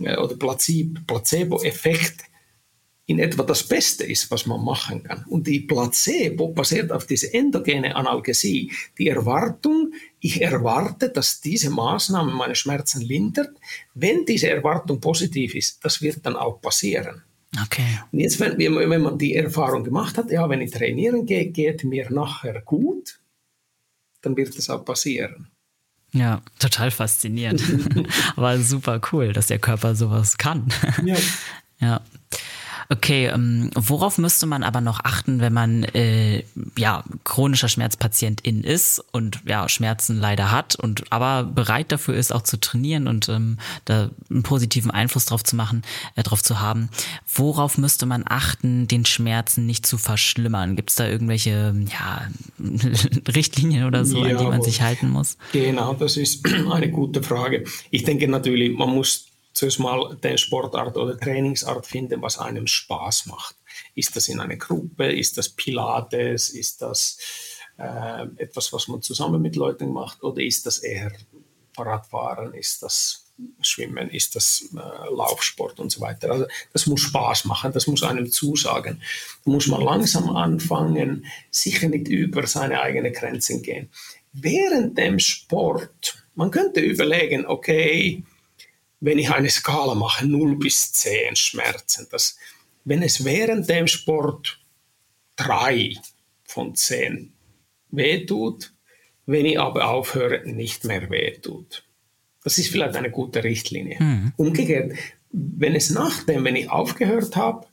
äh, 0.00 0.16
oder 0.16 0.34
Placebo-Effekt 0.34 2.24
in 3.06 3.20
etwa 3.20 3.44
das 3.44 3.62
Beste 3.62 4.02
ist, 4.02 4.28
was 4.32 4.46
man 4.46 4.64
machen 4.64 5.04
kann. 5.04 5.24
Und 5.28 5.46
die 5.46 5.60
Placebo 5.60 6.48
basiert 6.48 6.90
auf 6.90 7.06
diese 7.06 7.32
endogene 7.32 7.94
Analgesie. 7.94 8.72
Die 8.98 9.06
Erwartung, 9.06 9.92
ich 10.18 10.42
erwarte, 10.42 11.10
dass 11.10 11.40
diese 11.40 11.70
Maßnahme 11.70 12.32
meine 12.32 12.56
Schmerzen 12.56 13.00
lindert. 13.02 13.56
Wenn 13.94 14.24
diese 14.24 14.50
Erwartung 14.50 15.00
positiv 15.00 15.54
ist, 15.54 15.84
das 15.84 16.02
wird 16.02 16.26
dann 16.26 16.34
auch 16.34 16.60
passieren. 16.60 17.22
Okay. 17.64 17.98
Und 18.12 18.20
jetzt, 18.20 18.38
wenn, 18.38 18.58
wenn 18.58 19.02
man 19.02 19.18
die 19.18 19.34
Erfahrung 19.34 19.82
gemacht 19.82 20.16
hat, 20.16 20.30
ja, 20.30 20.48
wenn 20.48 20.60
ich 20.60 20.70
trainieren 20.70 21.26
gehe, 21.26 21.46
geht 21.46 21.84
mir 21.84 22.10
nachher 22.10 22.60
gut, 22.62 23.18
dann 24.22 24.36
wird 24.36 24.56
es 24.56 24.70
auch 24.70 24.84
passieren. 24.84 25.48
Ja, 26.12 26.42
total 26.58 26.90
faszinierend. 26.90 27.62
Aber 28.36 28.58
super 28.58 29.00
cool, 29.12 29.32
dass 29.32 29.48
der 29.48 29.58
Körper 29.58 29.94
sowas 29.94 30.38
kann. 30.38 30.72
Ja. 31.04 31.16
ja. 31.80 32.00
Okay, 32.92 33.26
ähm, 33.26 33.70
worauf 33.76 34.18
müsste 34.18 34.46
man 34.46 34.64
aber 34.64 34.80
noch 34.80 34.98
achten, 35.04 35.38
wenn 35.38 35.52
man 35.52 35.84
äh, 35.84 36.42
ja 36.76 37.04
chronischer 37.22 37.68
Schmerzpatientin 37.68 38.64
ist 38.64 39.00
und 39.12 39.38
ja 39.46 39.68
Schmerzen 39.68 40.18
leider 40.18 40.50
hat 40.50 40.74
und 40.74 41.04
aber 41.12 41.44
bereit 41.44 41.92
dafür 41.92 42.16
ist, 42.16 42.32
auch 42.32 42.42
zu 42.42 42.58
trainieren 42.58 43.06
und 43.06 43.28
ähm, 43.28 43.58
da 43.84 44.10
einen 44.28 44.42
positiven 44.42 44.90
Einfluss 44.90 45.26
drauf 45.26 45.44
zu 45.44 45.54
machen, 45.54 45.82
äh, 46.16 46.24
drauf 46.24 46.42
zu 46.42 46.58
haben. 46.58 46.88
Worauf 47.32 47.78
müsste 47.78 48.06
man 48.06 48.24
achten, 48.28 48.88
den 48.88 49.06
Schmerzen 49.06 49.66
nicht 49.66 49.86
zu 49.86 49.96
verschlimmern? 49.96 50.74
Gibt 50.74 50.90
es 50.90 50.96
da 50.96 51.06
irgendwelche 51.06 51.72
ja, 51.92 52.26
Richtlinien 53.32 53.84
oder 53.84 54.04
so, 54.04 54.24
ja, 54.26 54.32
an 54.32 54.38
die 54.38 54.50
man 54.50 54.62
sich 54.62 54.82
halten 54.82 55.10
muss? 55.10 55.38
Genau, 55.52 55.94
das 55.94 56.16
ist 56.16 56.44
eine 56.72 56.90
gute 56.90 57.22
Frage. 57.22 57.62
Ich 57.92 58.02
denke 58.02 58.26
natürlich, 58.26 58.76
man 58.76 58.90
muss 58.90 59.29
zuerst 59.52 59.78
mal 59.78 60.16
den 60.16 60.38
Sportart 60.38 60.96
oder 60.96 61.18
Trainingsart 61.18 61.86
finden, 61.86 62.22
was 62.22 62.38
einem 62.38 62.66
Spaß 62.66 63.26
macht. 63.26 63.56
Ist 63.94 64.16
das 64.16 64.28
in 64.28 64.40
einer 64.40 64.56
Gruppe? 64.56 65.12
Ist 65.12 65.38
das 65.38 65.48
Pilates? 65.48 66.50
Ist 66.50 66.82
das 66.82 67.18
äh, 67.78 68.26
etwas, 68.36 68.72
was 68.72 68.88
man 68.88 69.02
zusammen 69.02 69.42
mit 69.42 69.56
Leuten 69.56 69.92
macht? 69.92 70.22
Oder 70.22 70.42
ist 70.42 70.66
das 70.66 70.78
eher 70.78 71.12
Fahrradfahren? 71.74 72.54
Ist 72.54 72.82
das 72.82 73.26
Schwimmen? 73.62 74.10
Ist 74.10 74.36
das 74.36 74.68
äh, 74.74 75.14
Laufsport 75.14 75.80
und 75.80 75.90
so 75.90 76.00
weiter? 76.00 76.30
Also 76.30 76.46
das 76.72 76.86
muss 76.86 77.00
Spaß 77.00 77.46
machen, 77.46 77.72
das 77.72 77.86
muss 77.86 78.02
einem 78.02 78.30
zusagen. 78.30 79.02
Da 79.44 79.50
muss 79.50 79.66
man 79.66 79.82
langsam 79.82 80.34
anfangen, 80.36 81.26
sicher 81.50 81.88
nicht 81.88 82.08
über 82.08 82.46
seine 82.46 82.80
eigenen 82.80 83.12
Grenzen 83.12 83.62
gehen. 83.62 83.90
Während 84.32 84.96
dem 84.96 85.18
Sport, 85.18 86.22
man 86.34 86.50
könnte 86.50 86.80
überlegen, 86.80 87.46
okay, 87.46 88.22
wenn 89.00 89.18
ich 89.18 89.30
eine 89.30 89.48
Skala 89.48 89.94
mache, 89.94 90.26
0 90.26 90.56
bis 90.56 90.92
10 90.92 91.36
Schmerzen, 91.36 92.06
dass, 92.10 92.36
wenn 92.84 93.02
es 93.02 93.24
während 93.24 93.68
dem 93.68 93.86
Sport 93.86 94.60
3 95.36 95.96
von 96.44 96.74
10 96.74 97.32
wehtut, 97.90 98.72
wenn 99.26 99.46
ich 99.46 99.58
aber 99.58 99.88
aufhöre, 99.88 100.42
nicht 100.44 100.84
mehr 100.84 101.08
wehtut. 101.10 101.84
Das 102.42 102.58
ist 102.58 102.68
vielleicht 102.68 102.96
eine 102.96 103.10
gute 103.10 103.44
Richtlinie. 103.44 103.96
Mhm. 104.00 104.32
Umgekehrt, 104.36 104.96
wenn 105.30 105.74
es 105.74 105.90
nachdem, 105.90 106.44
wenn 106.44 106.56
ich 106.56 106.70
aufgehört 106.70 107.36
habe, 107.36 107.66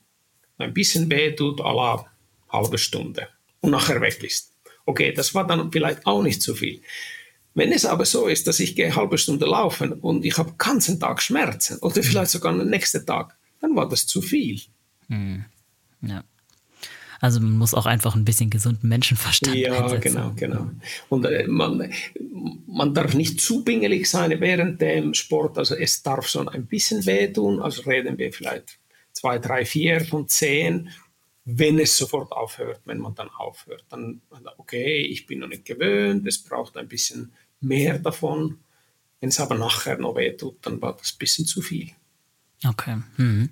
ein 0.58 0.74
bisschen 0.74 1.10
wehtut, 1.10 1.62
à 1.62 1.74
la 1.74 2.06
halbe 2.50 2.78
Stunde 2.78 3.28
und 3.62 3.72
nachher 3.72 4.02
weg 4.02 4.24
ist. 4.24 4.54
Okay, 4.86 5.12
das 5.12 5.36
war 5.36 5.46
dann 5.46 5.72
vielleicht 5.72 6.06
auch 6.06 6.24
nicht 6.24 6.42
zu 6.42 6.56
viel. 6.56 6.82
Wenn 7.58 7.72
es 7.72 7.86
aber 7.86 8.06
so 8.06 8.28
ist, 8.28 8.46
dass 8.46 8.60
ich 8.60 8.76
gehe 8.76 8.86
eine 8.86 8.96
halbe 8.96 9.18
Stunde 9.18 9.48
laufen 9.48 9.92
und 9.94 10.24
ich 10.24 10.38
habe 10.38 10.54
ganzen 10.60 11.00
Tag 11.00 11.24
Schmerzen 11.24 11.80
oder 11.80 12.04
vielleicht 12.04 12.30
sogar 12.30 12.56
den 12.56 12.70
nächsten 12.70 13.04
Tag, 13.04 13.36
dann 13.60 13.76
war 13.76 13.90
das 13.90 14.06
zu 14.06 14.22
viel. 14.22 14.62
Hm. 15.08 15.44
Ja. 16.04 16.24
Also 17.20 17.40
man 17.40 17.58
muss 17.58 17.74
auch 17.74 17.88
einfach 17.88 18.16
ein 18.16 18.26
bisschen 18.26 18.52
gesunden 18.52 18.88
Menschenverstand 18.88 19.56
Ja, 19.56 19.86
einsetzen. 19.86 20.14
genau, 20.14 20.34
genau. 20.36 20.70
Und 21.10 21.26
äh, 21.26 21.48
man, 21.48 21.92
man 22.68 22.94
darf 22.94 23.16
nicht 23.16 23.42
zu 23.42 23.64
bingelig 23.64 24.08
sein 24.08 24.40
während 24.40 24.80
dem 24.80 25.16
Sport. 25.16 25.58
Also 25.58 25.74
es 25.74 26.04
darf 26.04 26.28
schon 26.28 26.48
ein 26.50 26.68
bisschen 26.68 27.08
wehtun. 27.08 27.60
Also 27.60 27.82
reden 27.90 28.20
wir 28.20 28.32
vielleicht 28.34 28.78
zwei, 29.14 29.40
drei, 29.40 29.66
vier 29.66 30.02
von 30.02 30.28
zehn 30.28 30.92
wenn 31.50 31.80
es 31.80 31.98
sofort 31.98 32.34
aufhört, 32.34 32.82
wenn 32.84 32.98
man 32.98 33.16
dann 33.16 33.30
aufhört, 33.30 33.86
dann, 33.88 34.22
okay, 34.58 34.98
ich 34.98 35.26
bin 35.26 35.40
noch 35.40 35.48
nicht 35.48 35.64
gewöhnt, 35.64 36.28
es 36.28 36.44
braucht 36.44 36.76
ein 36.76 36.90
bisschen 36.90 37.32
mehr 37.60 38.00
davon. 38.00 38.60
Wenn 39.20 39.30
es 39.30 39.40
aber 39.40 39.56
nachher 39.56 39.98
noch 39.98 40.16
wehtut, 40.16 40.58
dann 40.62 40.82
war 40.82 40.94
das 40.94 41.14
ein 41.14 41.18
bisschen 41.18 41.46
zu 41.46 41.62
viel. 41.62 41.90
Okay. 42.66 42.98
Mhm. 43.18 43.50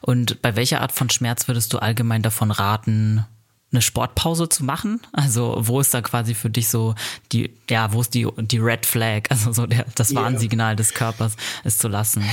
Und 0.00 0.42
bei 0.42 0.56
welcher 0.56 0.80
Art 0.80 0.92
von 0.92 1.10
Schmerz 1.10 1.48
würdest 1.48 1.72
du 1.72 1.78
allgemein 1.78 2.22
davon 2.22 2.50
raten, 2.50 3.24
eine 3.72 3.82
Sportpause 3.82 4.48
zu 4.48 4.64
machen? 4.64 5.00
Also 5.12 5.56
wo 5.60 5.80
ist 5.80 5.94
da 5.94 6.02
quasi 6.02 6.34
für 6.34 6.50
dich 6.50 6.68
so 6.68 6.94
die, 7.32 7.50
ja, 7.70 7.92
wo 7.92 8.00
ist 8.00 8.14
die, 8.14 8.26
die 8.36 8.58
Red 8.58 8.86
Flag, 8.86 9.22
also 9.30 9.52
so 9.52 9.66
der, 9.66 9.86
das 9.94 10.14
Warnsignal 10.14 10.70
yeah. 10.70 10.76
des 10.76 10.94
Körpers, 10.94 11.36
es 11.64 11.78
zu 11.78 11.88
lassen? 11.88 12.24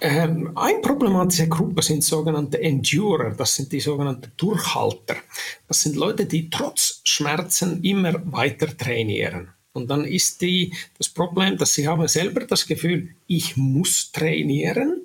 Ähm, 0.00 0.52
eine 0.56 0.80
problematische 0.80 1.48
Gruppe 1.48 1.82
sind 1.82 2.04
sogenannte 2.04 2.60
Endurer, 2.60 3.30
das 3.30 3.54
sind 3.54 3.72
die 3.72 3.80
sogenannten 3.80 4.30
Durchhalter. 4.36 5.16
Das 5.68 5.80
sind 5.80 5.96
Leute, 5.96 6.26
die 6.26 6.50
trotz 6.50 7.00
Schmerzen 7.04 7.82
immer 7.82 8.14
weiter 8.30 8.76
trainieren. 8.76 9.48
Und 9.76 9.88
dann 9.88 10.06
ist 10.06 10.40
die, 10.40 10.74
das 10.96 11.10
Problem, 11.10 11.58
dass 11.58 11.74
sie 11.74 11.86
haben 11.86 12.08
selber 12.08 12.46
das 12.46 12.66
Gefühl, 12.66 13.10
ich 13.26 13.58
muss 13.58 14.10
trainieren. 14.10 15.02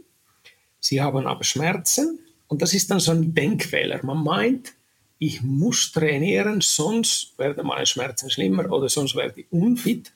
Sie 0.79 1.01
haben 1.01 1.27
aber 1.27 1.43
Schmerzen. 1.43 2.19
Und 2.47 2.61
das 2.61 2.73
ist 2.73 2.89
dann 2.89 3.01
so 3.01 3.11
ein 3.11 3.33
Denkfehler. 3.33 3.99
Man 4.05 4.23
meint, 4.23 4.73
ich 5.19 5.41
muss 5.41 5.91
trainieren, 5.91 6.61
sonst 6.61 7.37
werden 7.37 7.67
meine 7.67 7.85
Schmerzen 7.85 8.29
schlimmer 8.29 8.71
oder 8.71 8.87
sonst 8.87 9.13
werde 9.13 9.41
ich 9.41 9.51
unfit. 9.51 10.13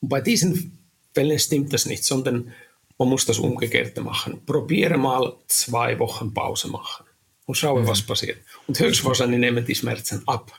Und 0.00 0.08
bei 0.08 0.20
diesen 0.20 0.76
Fällen 1.14 1.38
stimmt 1.38 1.72
das 1.72 1.86
nicht, 1.86 2.02
sondern 2.02 2.52
man 2.98 3.08
muss 3.08 3.24
das 3.24 3.38
Umgekehrte 3.38 4.00
machen. 4.00 4.44
Probiere 4.46 4.98
mal 4.98 5.36
zwei 5.46 5.96
Wochen 6.00 6.34
Pause 6.34 6.68
machen 6.68 7.06
und 7.46 7.54
schaue, 7.54 7.82
mhm. 7.82 7.86
was 7.86 8.02
passiert. 8.02 8.38
Und 8.66 8.80
höchstwahrscheinlich 8.80 9.38
nehmen 9.38 9.64
die 9.64 9.76
Schmerzen 9.76 10.26
ab. 10.26 10.52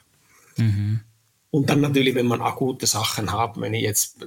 Mhm. 0.55 1.01
Und 1.51 1.69
dann 1.69 1.81
natürlich, 1.81 2.13
wenn 2.13 2.27
man 2.27 2.41
akute 2.41 2.85
Sachen 2.85 3.31
hat, 3.31 3.59
wenn 3.59 3.73
ich 3.73 3.81
jetzt 3.81 4.17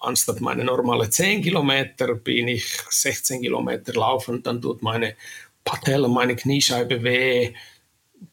anstatt 0.00 0.40
meine 0.40 0.64
normale 0.64 1.10
10 1.10 1.42
Kilometer 1.42 2.14
bin 2.14 2.48
ich 2.48 2.78
16 2.88 3.42
Kilometer 3.42 3.92
laufen, 3.94 4.42
dann 4.42 4.62
tut 4.62 4.82
meine 4.82 5.16
Patella, 5.64 6.08
meine 6.08 6.36
Kniescheibe 6.36 7.02
weh, 7.02 7.52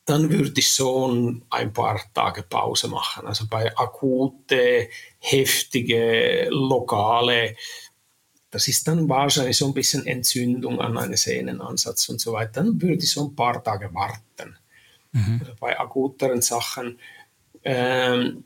dann 0.06 0.30
würde 0.30 0.60
ich 0.60 0.72
so 0.72 1.08
ein 1.12 1.74
paar 1.74 2.02
Tage 2.14 2.44
Pause 2.44 2.88
machen. 2.88 3.26
Also 3.26 3.46
bei 3.50 3.76
akute, 3.76 4.90
heftige, 5.20 6.48
lokale, 6.50 7.56
das 8.50 8.68
ist 8.68 8.88
dann 8.88 9.10
wahrscheinlich 9.10 9.58
so 9.58 9.68
ein 9.68 9.74
bisschen 9.74 10.06
Entzündung 10.06 10.80
an 10.80 10.98
einem 10.98 11.18
Sehnenansatz 11.18 12.08
und 12.10 12.22
so 12.22 12.34
weiter, 12.34 12.64
dann 12.64 12.82
würde 12.82 13.04
ich 13.04 13.12
so 13.12 13.26
ein 13.26 13.36
paar 13.36 13.64
Tage 13.64 13.94
warten. 13.94 14.58
Mhm. 15.12 15.40
Also 15.42 15.54
bei 15.60 15.80
akuteren 15.80 16.42
Sachen 16.42 17.00
ähm, 17.68 18.46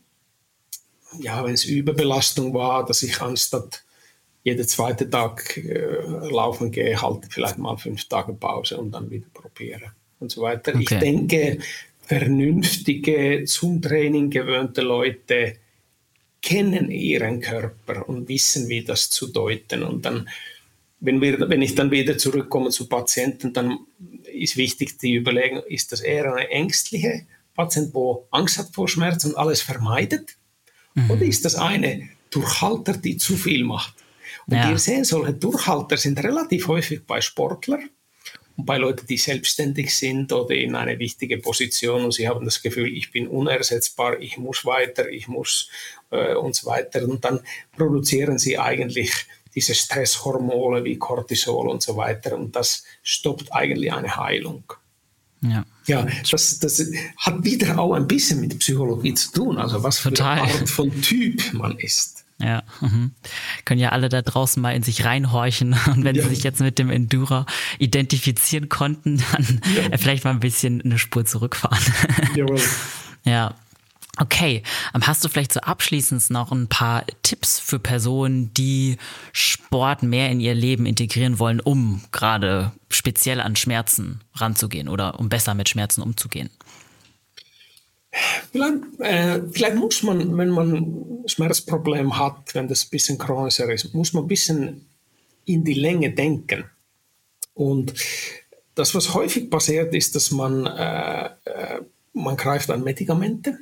ja, 1.20 1.46
wenn 1.46 1.54
es 1.54 1.66
Überbelastung 1.66 2.54
war, 2.56 2.84
dass 2.86 3.04
ich 3.04 3.22
anstatt 3.22 3.84
jeden 4.44 4.68
zweiten 4.68 5.12
Tag 5.12 5.58
äh, 5.58 6.02
laufen 6.32 6.72
gehe, 6.72 7.00
halt 7.00 7.28
vielleicht 7.30 7.60
mal 7.60 7.78
fünf 7.78 8.06
Tage 8.06 8.34
Pause 8.34 8.78
und 8.78 8.92
dann 8.92 9.12
wieder 9.12 9.28
probiere 9.32 9.92
und 10.20 10.32
so 10.32 10.42
weiter. 10.42 10.74
Okay. 10.74 10.82
Ich 10.82 10.90
denke, 10.90 11.60
vernünftige, 12.02 13.44
zum 13.46 13.80
Training 13.80 14.32
gewöhnte 14.32 14.82
Leute 14.82 15.58
kennen 16.42 16.90
ihren 16.90 17.42
Körper 17.42 18.10
und 18.10 18.28
wissen, 18.28 18.68
wie 18.70 18.84
das 18.84 19.12
zu 19.12 19.28
deuten. 19.28 19.84
Und 19.84 20.06
dann, 20.06 20.28
wenn, 21.00 21.22
wir, 21.22 21.48
wenn 21.48 21.62
ich 21.62 21.76
dann 21.76 21.92
wieder 21.92 22.18
zurückkomme 22.18 22.72
zu 22.72 22.90
Patienten, 22.90 23.54
dann 23.54 23.78
ist 24.34 24.58
wichtig 24.58 24.98
die 24.98 25.16
Überlegung, 25.16 25.62
ist 25.68 25.92
das 25.92 26.02
eher 26.02 26.34
eine 26.34 26.50
ängstliche 26.50 27.28
Patient, 27.62 27.94
der 27.94 28.20
Angst 28.32 28.58
hat 28.58 28.74
vor 28.74 28.88
Schmerz 28.88 29.26
und 29.26 29.38
alles 29.38 29.62
vermeidet? 29.62 30.38
Mhm. 30.96 31.12
Oder 31.12 31.22
ist 31.22 31.46
das 31.46 31.56
eine 31.56 32.10
Durchhalter, 32.32 32.94
die 32.94 33.18
zu 33.18 33.36
viel 33.36 33.64
macht? 33.64 33.94
Und 34.48 34.56
ja. 34.56 34.70
wir 34.70 34.78
sehen, 34.78 35.04
solche 35.04 35.34
Durchhalter 35.34 35.98
sind 35.98 36.22
relativ 36.24 36.68
häufig 36.68 37.06
bei 37.06 37.22
Sportlern. 37.22 37.90
Und 38.58 38.66
bei 38.66 38.78
Leuten, 38.78 39.08
die 39.08 39.18
selbstständig 39.18 39.96
sind 39.96 40.34
oder 40.34 40.56
in 40.56 40.76
eine 40.76 41.00
wichtige 41.00 41.38
Position 41.38 42.04
und 42.04 42.14
sie 42.14 42.28
haben 42.28 42.44
das 42.44 42.62
Gefühl, 42.62 42.96
ich 42.96 43.12
bin 43.12 43.28
unersetzbar, 43.28 44.20
ich 44.20 44.38
muss 44.38 44.66
weiter, 44.66 45.10
ich 45.10 45.28
muss 45.28 45.70
äh, 46.10 46.36
und 46.36 46.56
so 46.56 46.68
weiter. 46.68 47.04
Und 47.08 47.24
dann 47.24 47.40
produzieren 47.78 48.38
sie 48.38 48.58
eigentlich 48.58 49.14
diese 49.56 49.76
Stresshormone 49.76 50.84
wie 50.84 50.98
Cortisol 50.98 51.70
und 51.70 51.82
so 51.82 51.96
weiter. 51.96 52.36
Und 52.36 52.56
das 52.56 52.84
stoppt 53.04 53.54
eigentlich 53.54 53.94
eine 53.94 54.18
Heilung. 54.18 54.64
Ja, 55.42 55.66
ja 55.88 56.08
das, 56.30 56.60
das 56.60 56.86
hat 57.18 57.44
wieder 57.44 57.80
auch 57.80 57.94
ein 57.94 58.08
bisschen 58.08 58.42
mit 58.42 58.58
Psychologie 58.60 59.14
zu 59.14 59.32
tun. 59.32 59.58
Also 59.58 59.84
was 59.84 60.00
für 60.00 60.10
Total. 60.10 60.40
eine 60.40 60.54
Art 60.54 60.70
von 60.70 61.02
Typ 61.02 61.54
man 61.54 61.78
ist. 61.78 62.22
Ja, 62.44 62.64
mhm. 62.80 63.12
können 63.66 63.80
ja 63.80 63.90
alle 63.90 64.10
da 64.10 64.22
draußen 64.22 64.62
mal 64.62 64.76
in 64.76 64.84
sich 64.84 65.06
reinhorchen 65.06 65.76
und 65.88 66.04
wenn 66.04 66.16
ja. 66.16 66.24
sie 66.24 66.30
sich 66.30 66.44
jetzt 66.44 66.60
mit 66.60 66.80
dem 66.80 66.90
Endurer 66.90 67.46
identifizieren 67.78 68.70
konnten, 68.70 69.24
dann 69.32 69.62
ja. 69.76 69.98
vielleicht 69.98 70.24
mal 70.24 70.32
ein 70.32 70.40
bisschen 70.40 70.82
eine 70.82 70.98
Spur 70.98 71.26
zurückfahren. 71.26 71.84
Jawohl. 72.36 72.62
Ja, 73.24 73.56
Okay, 74.18 74.62
ähm, 74.94 75.08
hast 75.08 75.24
du 75.24 75.30
vielleicht 75.30 75.54
so 75.54 75.62
abschließend 75.62 76.30
noch 76.32 76.52
ein 76.52 76.68
paar 76.68 77.06
Tipps 77.24 77.60
für 77.60 77.80
Personen, 77.80 78.54
die 78.54 78.98
Sport 79.32 80.04
mehr 80.04 80.30
in 80.30 80.42
ihr 80.42 80.54
Leben 80.54 80.86
integrieren 80.86 81.40
wollen, 81.40 81.62
um 81.62 82.02
gerade 82.12 82.74
speziell 82.90 83.40
an 83.40 83.56
Schmerzen 83.56 84.22
ranzugehen 84.34 84.90
oder 84.90 85.18
um 85.20 85.30
besser 85.30 85.54
mit 85.54 85.70
Schmerzen 85.70 86.02
umzugehen? 86.02 86.50
Vielleicht, 88.52 89.00
äh, 89.00 89.42
vielleicht 89.50 89.76
muss 89.76 90.04
man, 90.04 90.38
wenn 90.38 90.50
man 90.50 90.74
ein 90.74 91.28
Schmerzproblem 91.28 92.20
hat, 92.20 92.54
wenn 92.54 92.68
das 92.68 92.84
ein 92.84 92.90
bisschen 92.90 93.18
chronischer 93.18 93.72
ist, 93.72 93.94
muss 93.94 94.12
man 94.12 94.26
ein 94.26 94.28
bisschen 94.28 94.86
in 95.46 95.64
die 95.64 95.74
Länge 95.74 96.12
denken. 96.12 96.66
Und 97.54 97.94
das, 98.76 98.94
was 98.94 99.14
häufig 99.14 99.50
passiert, 99.50 99.94
ist, 99.96 100.16
dass 100.16 100.32
man, 100.32 100.66
äh, 100.66 101.30
äh, 101.46 101.82
man 102.12 102.36
greift 102.36 102.70
an 102.70 102.84
Medikamente 102.84 103.58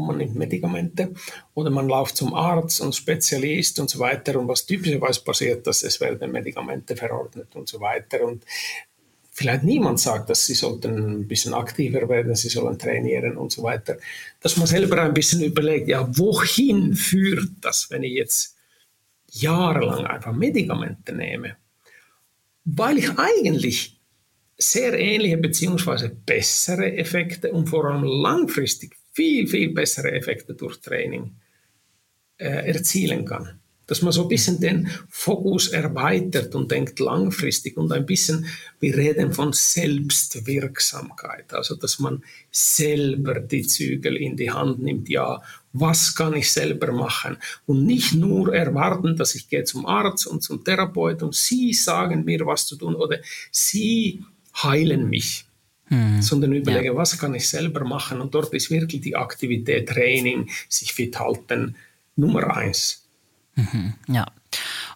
man 0.00 0.18
nimmt 0.18 0.34
Medikamente 0.34 1.12
oder 1.54 1.70
man 1.70 1.88
läuft 1.88 2.16
zum 2.16 2.34
Arzt 2.34 2.80
und 2.80 2.94
Spezialist 2.94 3.78
und 3.80 3.90
so 3.90 3.98
weiter. 3.98 4.38
Und 4.38 4.48
was 4.48 4.66
typischerweise 4.66 5.22
passiert, 5.22 5.66
dass 5.66 5.82
es 5.82 6.00
werden 6.00 6.32
Medikamente 6.32 6.96
verordnet 6.96 7.54
und 7.54 7.68
so 7.68 7.80
weiter. 7.80 8.22
Und 8.22 8.44
vielleicht 9.30 9.64
niemand 9.64 10.00
sagt, 10.00 10.30
dass 10.30 10.46
sie 10.46 10.54
sollten 10.54 11.20
ein 11.20 11.28
bisschen 11.28 11.54
aktiver 11.54 12.08
werden, 12.08 12.34
sie 12.34 12.48
sollen 12.48 12.78
trainieren 12.78 13.36
und 13.36 13.52
so 13.52 13.62
weiter. 13.62 13.96
Dass 14.40 14.56
man 14.56 14.66
selber 14.66 15.00
ein 15.00 15.14
bisschen 15.14 15.42
überlegt, 15.42 15.88
ja, 15.88 16.06
wohin 16.16 16.94
führt 16.94 17.50
das, 17.60 17.90
wenn 17.90 18.02
ich 18.02 18.12
jetzt 18.12 18.56
jahrelang 19.30 20.06
einfach 20.06 20.32
Medikamente 20.32 21.14
nehme? 21.14 21.56
Weil 22.64 22.98
ich 22.98 23.18
eigentlich 23.18 24.00
sehr 24.58 24.98
ähnliche 24.98 25.38
bzw. 25.38 26.10
bessere 26.26 26.94
Effekte 26.96 27.50
und 27.52 27.68
vor 27.68 27.86
allem 27.86 28.04
langfristig 28.04 28.99
viel, 29.12 29.46
viel 29.46 29.72
bessere 29.72 30.12
Effekte 30.12 30.54
durch 30.54 30.80
Training 30.80 31.32
äh, 32.38 32.68
erzielen 32.68 33.24
kann. 33.24 33.60
Dass 33.86 34.02
man 34.02 34.12
so 34.12 34.22
ein 34.22 34.28
bisschen 34.28 34.60
den 34.60 34.88
Fokus 35.08 35.68
erweitert 35.68 36.54
und 36.54 36.70
denkt 36.70 37.00
langfristig 37.00 37.76
und 37.76 37.90
ein 37.90 38.06
bisschen, 38.06 38.46
wir 38.78 38.96
reden 38.96 39.32
von 39.32 39.52
Selbstwirksamkeit, 39.52 41.52
also 41.52 41.74
dass 41.74 41.98
man 41.98 42.22
selber 42.52 43.40
die 43.40 43.66
Zügel 43.66 44.16
in 44.16 44.36
die 44.36 44.52
Hand 44.52 44.80
nimmt, 44.80 45.08
ja, 45.08 45.42
was 45.72 46.14
kann 46.14 46.34
ich 46.34 46.52
selber 46.52 46.92
machen? 46.92 47.36
Und 47.66 47.84
nicht 47.84 48.14
nur 48.14 48.54
erwarten, 48.54 49.16
dass 49.16 49.34
ich 49.34 49.48
gehe 49.48 49.64
zum 49.64 49.86
Arzt 49.86 50.28
und 50.28 50.42
zum 50.42 50.62
Therapeut 50.62 51.24
und 51.24 51.34
sie 51.34 51.72
sagen 51.72 52.24
mir, 52.24 52.46
was 52.46 52.66
zu 52.66 52.76
tun 52.76 52.94
oder 52.94 53.18
sie 53.50 54.22
heilen 54.62 55.10
mich 55.10 55.46
mhm. 55.90 56.22
sondern 56.22 56.52
überlege, 56.52 56.86
ja. 56.86 56.96
was 56.96 57.18
kann 57.18 57.34
ich 57.34 57.48
selber 57.48 57.84
machen. 57.84 58.20
Und 58.20 58.34
dort 58.34 58.54
ist 58.54 58.70
wirklich 58.70 59.02
die 59.02 59.16
Aktivität, 59.16 59.88
Training, 59.88 60.48
sich 60.68 60.94
fit 60.94 61.18
halten, 61.18 61.76
Nummer 62.16 62.56
eins. 62.56 63.04
Mhm. 63.56 63.94
Ja. 64.08 64.26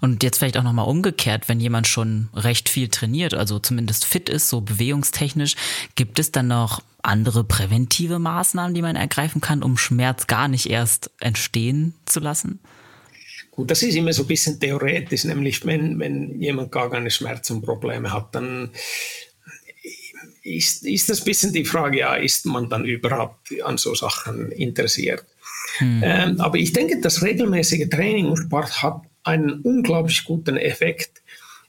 Und 0.00 0.22
jetzt 0.22 0.38
vielleicht 0.38 0.56
auch 0.56 0.62
nochmal 0.62 0.88
umgekehrt, 0.88 1.48
wenn 1.48 1.60
jemand 1.60 1.86
schon 1.86 2.28
recht 2.34 2.68
viel 2.68 2.88
trainiert, 2.88 3.34
also 3.34 3.58
zumindest 3.58 4.04
fit 4.04 4.28
ist, 4.28 4.48
so 4.48 4.60
bewegungstechnisch, 4.60 5.54
gibt 5.94 6.18
es 6.18 6.32
dann 6.32 6.48
noch 6.48 6.82
andere 7.02 7.44
präventive 7.44 8.18
Maßnahmen, 8.18 8.74
die 8.74 8.82
man 8.82 8.96
ergreifen 8.96 9.40
kann, 9.40 9.62
um 9.62 9.76
Schmerz 9.76 10.26
gar 10.26 10.48
nicht 10.48 10.68
erst 10.68 11.10
entstehen 11.20 11.94
zu 12.06 12.20
lassen? 12.20 12.58
Gut, 13.52 13.70
das 13.70 13.82
ist 13.84 13.94
immer 13.94 14.12
so 14.12 14.22
ein 14.22 14.28
bisschen 14.28 14.58
theoretisch, 14.58 15.24
nämlich 15.24 15.64
wenn, 15.64 16.00
wenn 16.00 16.40
jemand 16.40 16.72
gar 16.72 16.90
keine 16.90 17.10
Schmerzenprobleme 17.10 18.12
hat, 18.12 18.34
dann 18.34 18.70
ist, 20.44 20.84
ist 20.84 21.08
das 21.08 21.22
ein 21.22 21.24
bisschen 21.24 21.52
die 21.52 21.64
Frage, 21.64 21.98
ja, 21.98 22.14
ist 22.14 22.46
man 22.46 22.68
dann 22.68 22.84
überhaupt 22.84 23.48
an 23.62 23.78
so 23.78 23.94
Sachen 23.94 24.52
interessiert? 24.52 25.24
Hm. 25.78 26.02
Ähm, 26.04 26.40
aber 26.40 26.58
ich 26.58 26.72
denke, 26.72 27.00
das 27.00 27.22
regelmäßige 27.22 27.88
Training 27.88 28.26
und 28.26 28.36
Sport 28.36 28.82
hat 28.82 29.02
einen 29.24 29.60
unglaublich 29.62 30.24
guten 30.24 30.56
Effekt, 30.56 31.22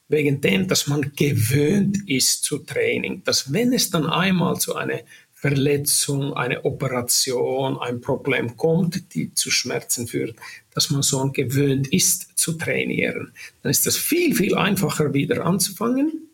wegen 0.08 0.42
dem, 0.42 0.68
dass 0.68 0.88
man 0.88 1.14
gewöhnt 1.16 1.98
ist 2.08 2.44
zu 2.44 2.60
Training. 2.60 3.24
Dass 3.24 3.52
wenn 3.52 3.74
es 3.74 3.90
dann 3.90 4.06
einmal 4.06 4.60
zu 4.60 4.76
einer 4.76 5.00
Verletzung, 5.34 6.34
eine 6.34 6.64
Operation, 6.66 7.80
ein 7.80 8.02
Problem 8.02 8.56
kommt, 8.58 9.16
die 9.16 9.34
zu 9.34 9.50
Schmerzen 9.50 10.08
führt, 10.08 10.36
dass 10.74 10.90
man 10.90 11.02
so 11.02 11.32
gewöhnt 11.32 11.88
ist 11.88 12.38
zu 12.38 12.54
trainieren. 12.54 13.32
Dann 13.64 13.72
ist 13.72 13.86
das 13.86 13.98
viel, 13.98 14.36
viel 14.36 14.56
einfacher 14.56 15.14
wieder 15.14 15.46
anzufangen 15.46 16.26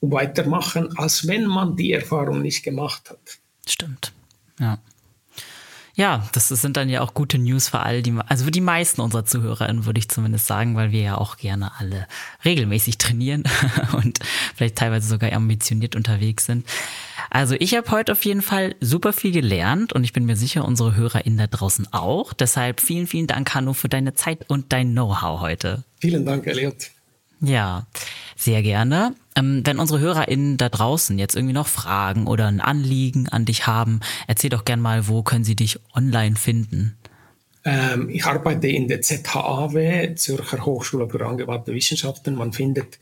weitermachen, 0.00 0.96
als 0.96 1.26
wenn 1.26 1.46
man 1.46 1.76
die 1.76 1.92
Erfahrung 1.92 2.42
nicht 2.42 2.62
gemacht 2.62 3.10
hat. 3.10 3.38
Stimmt. 3.66 4.12
Ja. 4.58 4.78
Ja, 5.98 6.28
das 6.30 6.46
sind 6.46 6.76
dann 6.76 6.88
ja 6.88 7.00
auch 7.00 7.12
gute 7.12 7.38
News 7.38 7.70
für 7.70 7.80
all 7.80 8.02
die, 8.02 8.14
also 8.28 8.44
für 8.44 8.52
die 8.52 8.60
meisten 8.60 9.00
unserer 9.00 9.24
ZuhörerInnen 9.24 9.84
würde 9.84 9.98
ich 9.98 10.08
zumindest 10.08 10.46
sagen, 10.46 10.76
weil 10.76 10.92
wir 10.92 11.00
ja 11.00 11.18
auch 11.18 11.38
gerne 11.38 11.72
alle 11.76 12.06
regelmäßig 12.44 12.98
trainieren 12.98 13.42
und 13.92 14.20
vielleicht 14.54 14.76
teilweise 14.76 15.08
sogar 15.08 15.32
ambitioniert 15.32 15.96
unterwegs 15.96 16.46
sind. 16.46 16.64
Also 17.30 17.56
ich 17.58 17.74
habe 17.74 17.90
heute 17.90 18.12
auf 18.12 18.24
jeden 18.24 18.42
Fall 18.42 18.76
super 18.80 19.12
viel 19.12 19.32
gelernt 19.32 19.92
und 19.92 20.04
ich 20.04 20.12
bin 20.12 20.24
mir 20.24 20.36
sicher, 20.36 20.64
unsere 20.64 20.94
HörerInnen 20.94 21.36
da 21.38 21.46
draußen 21.48 21.92
auch. 21.92 22.32
Deshalb 22.32 22.80
vielen, 22.80 23.08
vielen 23.08 23.26
Dank, 23.26 23.52
Hanno, 23.52 23.72
für 23.72 23.88
deine 23.88 24.14
Zeit 24.14 24.48
und 24.48 24.72
dein 24.72 24.92
Know-how 24.92 25.40
heute. 25.40 25.82
Vielen 25.98 26.24
Dank, 26.24 26.46
Elliot. 26.46 26.92
Ja, 27.40 27.86
sehr 28.36 28.62
gerne. 28.62 29.16
Ähm, 29.38 29.62
wenn 29.64 29.78
unsere 29.78 30.00
HörerInnen 30.00 30.56
da 30.56 30.68
draußen 30.68 31.18
jetzt 31.18 31.36
irgendwie 31.36 31.54
noch 31.54 31.68
Fragen 31.68 32.26
oder 32.26 32.46
ein 32.46 32.60
Anliegen 32.60 33.28
an 33.28 33.44
dich 33.44 33.66
haben, 33.66 34.00
erzähl 34.26 34.50
doch 34.50 34.64
gern 34.64 34.80
mal, 34.80 35.06
wo 35.08 35.22
können 35.22 35.44
sie 35.44 35.56
dich 35.56 35.78
online 35.94 36.36
finden? 36.36 36.96
Ähm, 37.64 38.08
ich 38.08 38.24
arbeite 38.24 38.66
in 38.66 38.88
der 38.88 39.00
ZHAW, 39.00 40.14
Zürcher 40.16 40.64
Hochschule 40.64 41.08
für 41.08 41.24
angewandte 41.24 41.72
Wissenschaften. 41.72 42.34
Man 42.34 42.52
findet 42.52 42.98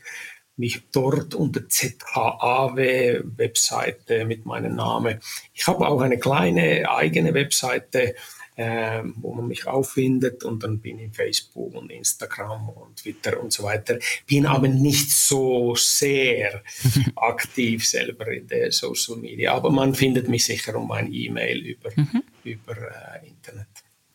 mich 0.57 0.83
dort 0.91 1.33
unter 1.35 1.67
ZHAW 1.69 3.21
Webseite 3.37 4.25
mit 4.25 4.45
meinem 4.45 4.75
Namen. 4.75 5.19
Ich 5.53 5.67
habe 5.67 5.87
auch 5.87 6.01
eine 6.01 6.17
kleine 6.17 6.89
eigene 6.89 7.33
Webseite, 7.33 8.15
äh, 8.57 9.03
wo 9.17 9.33
man 9.33 9.47
mich 9.47 9.67
auffindet 9.67 10.43
und 10.43 10.63
dann 10.63 10.79
bin 10.79 10.99
ich 10.99 11.15
Facebook 11.15 11.75
und 11.75 11.91
Instagram 11.91 12.69
und 12.69 12.97
Twitter 12.97 13.39
und 13.39 13.53
so 13.53 13.63
weiter. 13.63 13.99
Bin 14.25 14.47
aber 14.47 14.67
nicht 14.67 15.11
so 15.11 15.75
sehr 15.75 16.63
aktiv 17.15 17.87
selber 17.87 18.27
in 18.27 18.47
der 18.47 18.71
Social 18.71 19.17
Media, 19.17 19.53
aber 19.53 19.69
man 19.69 19.93
findet 19.93 20.27
mich 20.27 20.43
sicher 20.43 20.75
um 20.75 20.87
mein 20.87 21.13
E-Mail 21.13 21.59
über, 21.59 21.91
mhm. 21.95 22.23
über 22.43 22.75
äh, 22.75 23.27
Internet. 23.27 23.66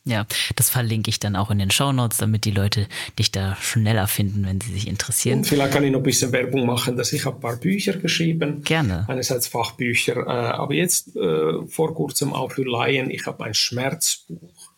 Ja, 0.05 0.27
das 0.57 0.69
verlinke 0.69 1.11
ich 1.11 1.21
dann 1.21 1.37
auch 1.37 1.51
in 1.53 1.59
den 1.59 1.71
Show 1.71 1.93
Notes, 1.93 2.19
damit 2.19 2.45
die 2.45 2.51
Leute 2.51 2.89
dich 3.19 3.31
da 3.31 3.57
schneller 3.57 4.09
finden, 4.09 4.45
wenn 4.45 4.61
sie 4.61 4.73
sich 4.73 4.89
interessieren. 4.89 5.39
Und 5.39 5.47
vielleicht 5.47 5.73
kann 5.73 5.85
ich 5.85 5.93
noch 5.93 6.01
ein 6.01 6.05
bisschen 6.05 6.33
Werbung 6.33 6.67
machen, 6.67 6.97
dass 6.97 7.13
ich 7.13 7.25
habe 7.25 7.37
ein 7.37 7.41
paar 7.41 7.57
Bücher 7.57 7.93
geschrieben. 7.93 8.63
Gerne. 8.65 9.05
Einerseits 9.09 9.47
Fachbücher, 9.47 10.27
äh, 10.27 10.31
aber 10.31 10.75
jetzt 10.75 11.15
äh, 11.15 11.67
vor 11.69 11.95
kurzem 11.95 12.33
auch 12.33 12.51
für 12.51 12.65
Laien. 12.65 13.11
Ich 13.11 13.27
habe 13.27 13.45
ein 13.45 13.55
Schmerzbuch 13.55 14.73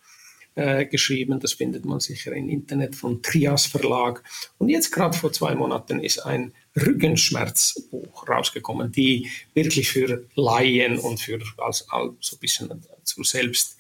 äh, 0.57 0.85
geschrieben. 0.85 1.41
Das 1.41 1.55
findet 1.55 1.87
man 1.87 2.01
sicher 2.01 2.33
im 2.33 2.51
Internet 2.51 2.95
von 2.95 3.23
Trias 3.23 3.65
Verlag. 3.65 4.23
Und 4.59 4.69
jetzt 4.69 4.91
gerade 4.91 5.17
vor 5.17 5.33
zwei 5.33 5.55
Monaten 5.55 6.01
ist 6.01 6.19
ein 6.19 6.53
Rückenschmerzbuch 6.77 8.29
rausgekommen, 8.29 8.93
die 8.93 9.31
wirklich 9.55 9.89
für 9.91 10.27
Laien 10.35 10.99
und 10.99 11.19
für 11.19 11.41
als, 11.57 11.89
als 11.89 12.13
so 12.21 12.37
ein 12.37 12.41
bisschen 12.41 12.83
zu 13.05 13.23
selbst 13.23 13.79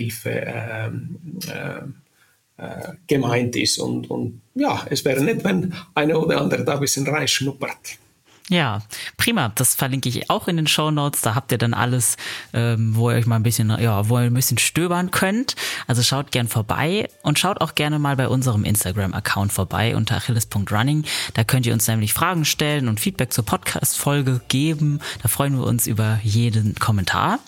Hilfe 0.00 0.30
ähm, 0.30 1.18
äh, 1.48 2.62
äh, 2.62 2.92
gemeint 3.06 3.54
ist. 3.56 3.78
Und, 3.78 4.10
und 4.10 4.40
ja, 4.54 4.86
es 4.88 5.04
wäre 5.04 5.22
nett, 5.22 5.44
wenn 5.44 5.74
eine 5.94 6.18
oder 6.18 6.40
andere 6.40 6.64
da 6.64 6.74
ein 6.74 6.80
bisschen 6.80 7.06
reinschnuppert. 7.06 7.98
Ja, 8.48 8.82
prima. 9.16 9.50
Das 9.56 9.74
verlinke 9.74 10.08
ich 10.08 10.30
auch 10.30 10.46
in 10.46 10.56
den 10.56 10.68
Show 10.68 10.92
Notes. 10.92 11.20
Da 11.20 11.34
habt 11.34 11.50
ihr 11.50 11.58
dann 11.58 11.74
alles, 11.74 12.16
ähm, 12.52 12.94
wo 12.94 13.10
ihr 13.10 13.16
euch 13.16 13.26
mal 13.26 13.36
ein 13.36 13.42
bisschen, 13.42 13.70
ja, 13.80 14.08
wo 14.08 14.18
ihr 14.18 14.26
ein 14.26 14.34
bisschen 14.34 14.58
stöbern 14.58 15.10
könnt. 15.10 15.56
Also 15.88 16.04
schaut 16.04 16.30
gern 16.30 16.46
vorbei 16.46 17.08
und 17.22 17.40
schaut 17.40 17.60
auch 17.60 17.74
gerne 17.74 17.98
mal 17.98 18.14
bei 18.14 18.28
unserem 18.28 18.64
Instagram-Account 18.64 19.52
vorbei 19.52 19.96
unter 19.96 20.16
achilles.running. 20.16 21.04
Da 21.34 21.42
könnt 21.42 21.66
ihr 21.66 21.72
uns 21.72 21.88
nämlich 21.88 22.12
Fragen 22.12 22.44
stellen 22.44 22.86
und 22.86 23.00
Feedback 23.00 23.32
zur 23.32 23.44
Podcast-Folge 23.44 24.40
geben. 24.46 25.00
Da 25.22 25.28
freuen 25.28 25.58
wir 25.58 25.66
uns 25.66 25.88
über 25.88 26.20
jeden 26.22 26.76
Kommentar. 26.76 27.40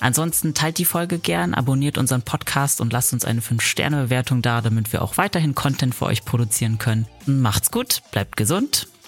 Ansonsten 0.00 0.52
teilt 0.52 0.76
die 0.76 0.84
Folge 0.84 1.18
gern, 1.18 1.54
abonniert 1.54 1.96
unseren 1.96 2.20
Podcast 2.20 2.82
und 2.82 2.92
lasst 2.92 3.14
uns 3.14 3.24
eine 3.24 3.40
5-Sterne-Bewertung 3.40 4.42
da, 4.42 4.60
damit 4.60 4.92
wir 4.92 5.00
auch 5.00 5.16
weiterhin 5.16 5.54
Content 5.54 5.94
für 5.94 6.04
euch 6.04 6.26
produzieren 6.26 6.76
können. 6.76 7.06
Macht's 7.24 7.70
gut, 7.70 8.02
bleibt 8.12 8.36
gesund 8.36 8.88